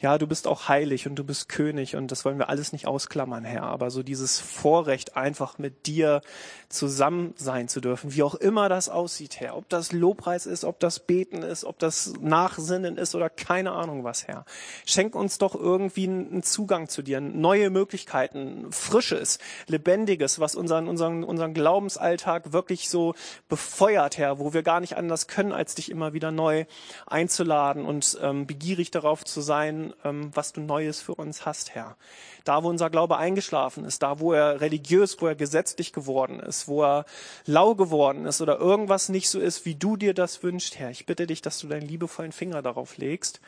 Ja, 0.00 0.16
du 0.16 0.28
bist 0.28 0.46
auch 0.46 0.68
heilig 0.68 1.08
und 1.08 1.16
du 1.16 1.24
bist 1.24 1.48
König 1.48 1.96
und 1.96 2.12
das 2.12 2.24
wollen 2.24 2.38
wir 2.38 2.48
alles 2.48 2.72
nicht 2.72 2.86
ausklammern, 2.86 3.44
Herr. 3.44 3.64
Aber 3.64 3.90
so 3.90 4.04
dieses 4.04 4.38
Vorrecht, 4.38 5.16
einfach 5.16 5.58
mit 5.58 5.86
dir 5.88 6.22
zusammen 6.68 7.34
sein 7.36 7.66
zu 7.66 7.80
dürfen, 7.80 8.14
wie 8.14 8.22
auch 8.22 8.36
immer 8.36 8.68
das 8.68 8.88
aussieht, 8.88 9.40
Herr. 9.40 9.56
Ob 9.56 9.68
das 9.68 9.90
Lobpreis 9.90 10.46
ist, 10.46 10.64
ob 10.64 10.78
das 10.78 11.00
Beten 11.00 11.42
ist, 11.42 11.64
ob 11.64 11.80
das 11.80 12.12
Nachsinnen 12.20 12.96
ist 12.96 13.16
oder 13.16 13.28
keine 13.28 13.72
Ahnung 13.72 14.04
was, 14.04 14.28
Herr. 14.28 14.44
Schenk 14.86 15.16
uns 15.16 15.38
doch 15.38 15.56
irgendwie 15.56 16.06
einen 16.06 16.44
Zugang 16.44 16.88
zu 16.88 17.02
dir, 17.02 17.20
neue 17.20 17.68
Möglichkeiten, 17.68 18.70
Frisches, 18.70 19.40
Lebendiges, 19.66 20.38
was 20.38 20.54
unseren, 20.54 20.86
unseren, 20.86 21.24
unseren 21.24 21.54
Glaubensalltag 21.54 22.52
wirklich 22.52 22.88
so 22.88 23.14
befeuert, 23.48 24.16
Herr, 24.16 24.38
wo 24.38 24.54
wir 24.54 24.62
gar 24.62 24.78
nicht 24.78 24.96
anders 24.96 25.26
können, 25.26 25.50
als 25.50 25.74
dich 25.74 25.90
immer 25.98 26.12
wieder 26.12 26.30
neu 26.30 26.64
einzuladen 27.06 27.84
und 27.84 28.16
ähm, 28.22 28.46
begierig 28.46 28.92
darauf 28.92 29.24
zu 29.24 29.40
sein, 29.40 29.92
ähm, 30.04 30.30
was 30.32 30.52
du 30.52 30.60
Neues 30.60 31.00
für 31.00 31.16
uns 31.16 31.44
hast, 31.44 31.74
Herr. 31.74 31.96
Da, 32.44 32.62
wo 32.62 32.68
unser 32.68 32.88
Glaube 32.88 33.16
eingeschlafen 33.16 33.84
ist, 33.84 34.02
da, 34.02 34.20
wo 34.20 34.32
er 34.32 34.60
religiös, 34.60 35.20
wo 35.20 35.26
er 35.26 35.34
gesetzlich 35.34 35.92
geworden 35.92 36.38
ist, 36.38 36.68
wo 36.68 36.84
er 36.84 37.04
lau 37.46 37.74
geworden 37.74 38.26
ist 38.26 38.40
oder 38.40 38.60
irgendwas 38.60 39.08
nicht 39.08 39.28
so 39.28 39.40
ist, 39.40 39.64
wie 39.64 39.74
du 39.74 39.96
dir 39.96 40.14
das 40.14 40.42
wünschst, 40.44 40.78
Herr. 40.78 40.90
Ich 40.90 41.04
bitte 41.04 41.26
dich, 41.26 41.42
dass 41.42 41.58
du 41.58 41.66
deinen 41.66 41.88
liebevollen 41.88 42.32
Finger 42.32 42.62
darauf 42.62 42.96
legst 42.96 43.40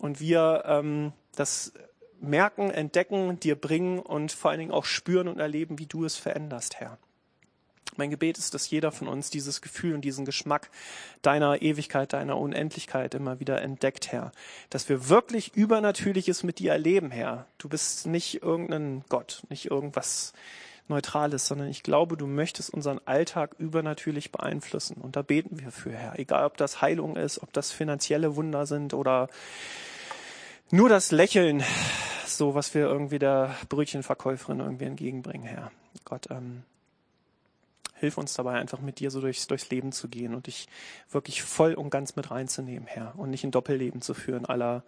und 0.00 0.18
wir 0.18 0.64
ähm, 0.66 1.12
das 1.36 1.72
merken, 2.20 2.70
entdecken, 2.70 3.38
dir 3.38 3.54
bringen 3.54 4.00
und 4.00 4.32
vor 4.32 4.50
allen 4.50 4.60
Dingen 4.60 4.72
auch 4.72 4.84
spüren 4.86 5.28
und 5.28 5.38
erleben, 5.38 5.78
wie 5.78 5.86
du 5.86 6.04
es 6.04 6.16
veränderst, 6.16 6.80
Herr. 6.80 6.98
Mein 7.96 8.10
Gebet 8.10 8.38
ist, 8.38 8.54
dass 8.54 8.70
jeder 8.70 8.90
von 8.90 9.06
uns 9.06 9.28
dieses 9.28 9.60
Gefühl 9.60 9.94
und 9.94 10.00
diesen 10.00 10.24
Geschmack 10.24 10.70
deiner 11.20 11.60
Ewigkeit, 11.60 12.14
deiner 12.14 12.38
Unendlichkeit 12.38 13.14
immer 13.14 13.38
wieder 13.38 13.60
entdeckt, 13.60 14.10
Herr. 14.10 14.32
Dass 14.70 14.88
wir 14.88 15.10
wirklich 15.10 15.54
Übernatürliches 15.54 16.42
mit 16.42 16.58
dir 16.58 16.72
erleben, 16.72 17.10
Herr. 17.10 17.46
Du 17.58 17.68
bist 17.68 18.06
nicht 18.06 18.42
irgendein 18.42 19.04
Gott, 19.10 19.42
nicht 19.50 19.70
irgendwas 19.70 20.32
Neutrales, 20.88 21.46
sondern 21.46 21.68
ich 21.68 21.82
glaube, 21.82 22.16
du 22.16 22.26
möchtest 22.26 22.70
unseren 22.70 23.00
Alltag 23.04 23.56
übernatürlich 23.58 24.32
beeinflussen. 24.32 24.94
Und 24.94 25.16
da 25.16 25.22
beten 25.22 25.60
wir 25.60 25.70
für, 25.70 25.92
Herr. 25.92 26.18
Egal, 26.18 26.46
ob 26.46 26.56
das 26.56 26.80
Heilung 26.80 27.16
ist, 27.16 27.42
ob 27.42 27.52
das 27.52 27.72
finanzielle 27.72 28.36
Wunder 28.36 28.64
sind 28.66 28.94
oder 28.94 29.28
nur 30.70 30.88
das 30.88 31.10
Lächeln, 31.10 31.62
so 32.26 32.54
was 32.54 32.74
wir 32.74 32.86
irgendwie 32.86 33.18
der 33.18 33.54
Brötchenverkäuferin 33.68 34.60
irgendwie 34.60 34.86
entgegenbringen, 34.86 35.46
Herr. 35.46 35.70
Gott, 36.04 36.28
ähm, 36.30 36.62
Hilf 38.02 38.18
uns 38.18 38.34
dabei, 38.34 38.54
einfach 38.54 38.80
mit 38.80 38.98
dir 38.98 39.12
so 39.12 39.20
durchs, 39.20 39.46
durchs 39.46 39.70
Leben 39.70 39.92
zu 39.92 40.08
gehen 40.08 40.34
und 40.34 40.48
dich 40.48 40.66
wirklich 41.08 41.44
voll 41.44 41.74
und 41.74 41.90
ganz 41.90 42.16
mit 42.16 42.32
reinzunehmen, 42.32 42.88
Herr. 42.88 43.14
Und 43.16 43.30
nicht 43.30 43.44
ein 43.44 43.52
Doppelleben 43.52 44.02
zu 44.02 44.12
führen 44.12 44.44
aller 44.44 44.82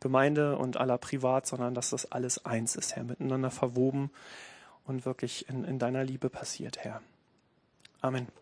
Gemeinde 0.00 0.58
und 0.58 0.76
aller 0.76 0.98
Privat, 0.98 1.46
sondern 1.46 1.74
dass 1.74 1.88
das 1.88 2.12
alles 2.12 2.44
eins 2.44 2.76
ist, 2.76 2.94
Herr, 2.94 3.04
miteinander 3.04 3.50
verwoben 3.50 4.10
und 4.84 5.06
wirklich 5.06 5.48
in, 5.48 5.64
in 5.64 5.78
deiner 5.78 6.04
Liebe 6.04 6.28
passiert, 6.28 6.76
Herr. 6.84 7.00
Amen. 8.02 8.28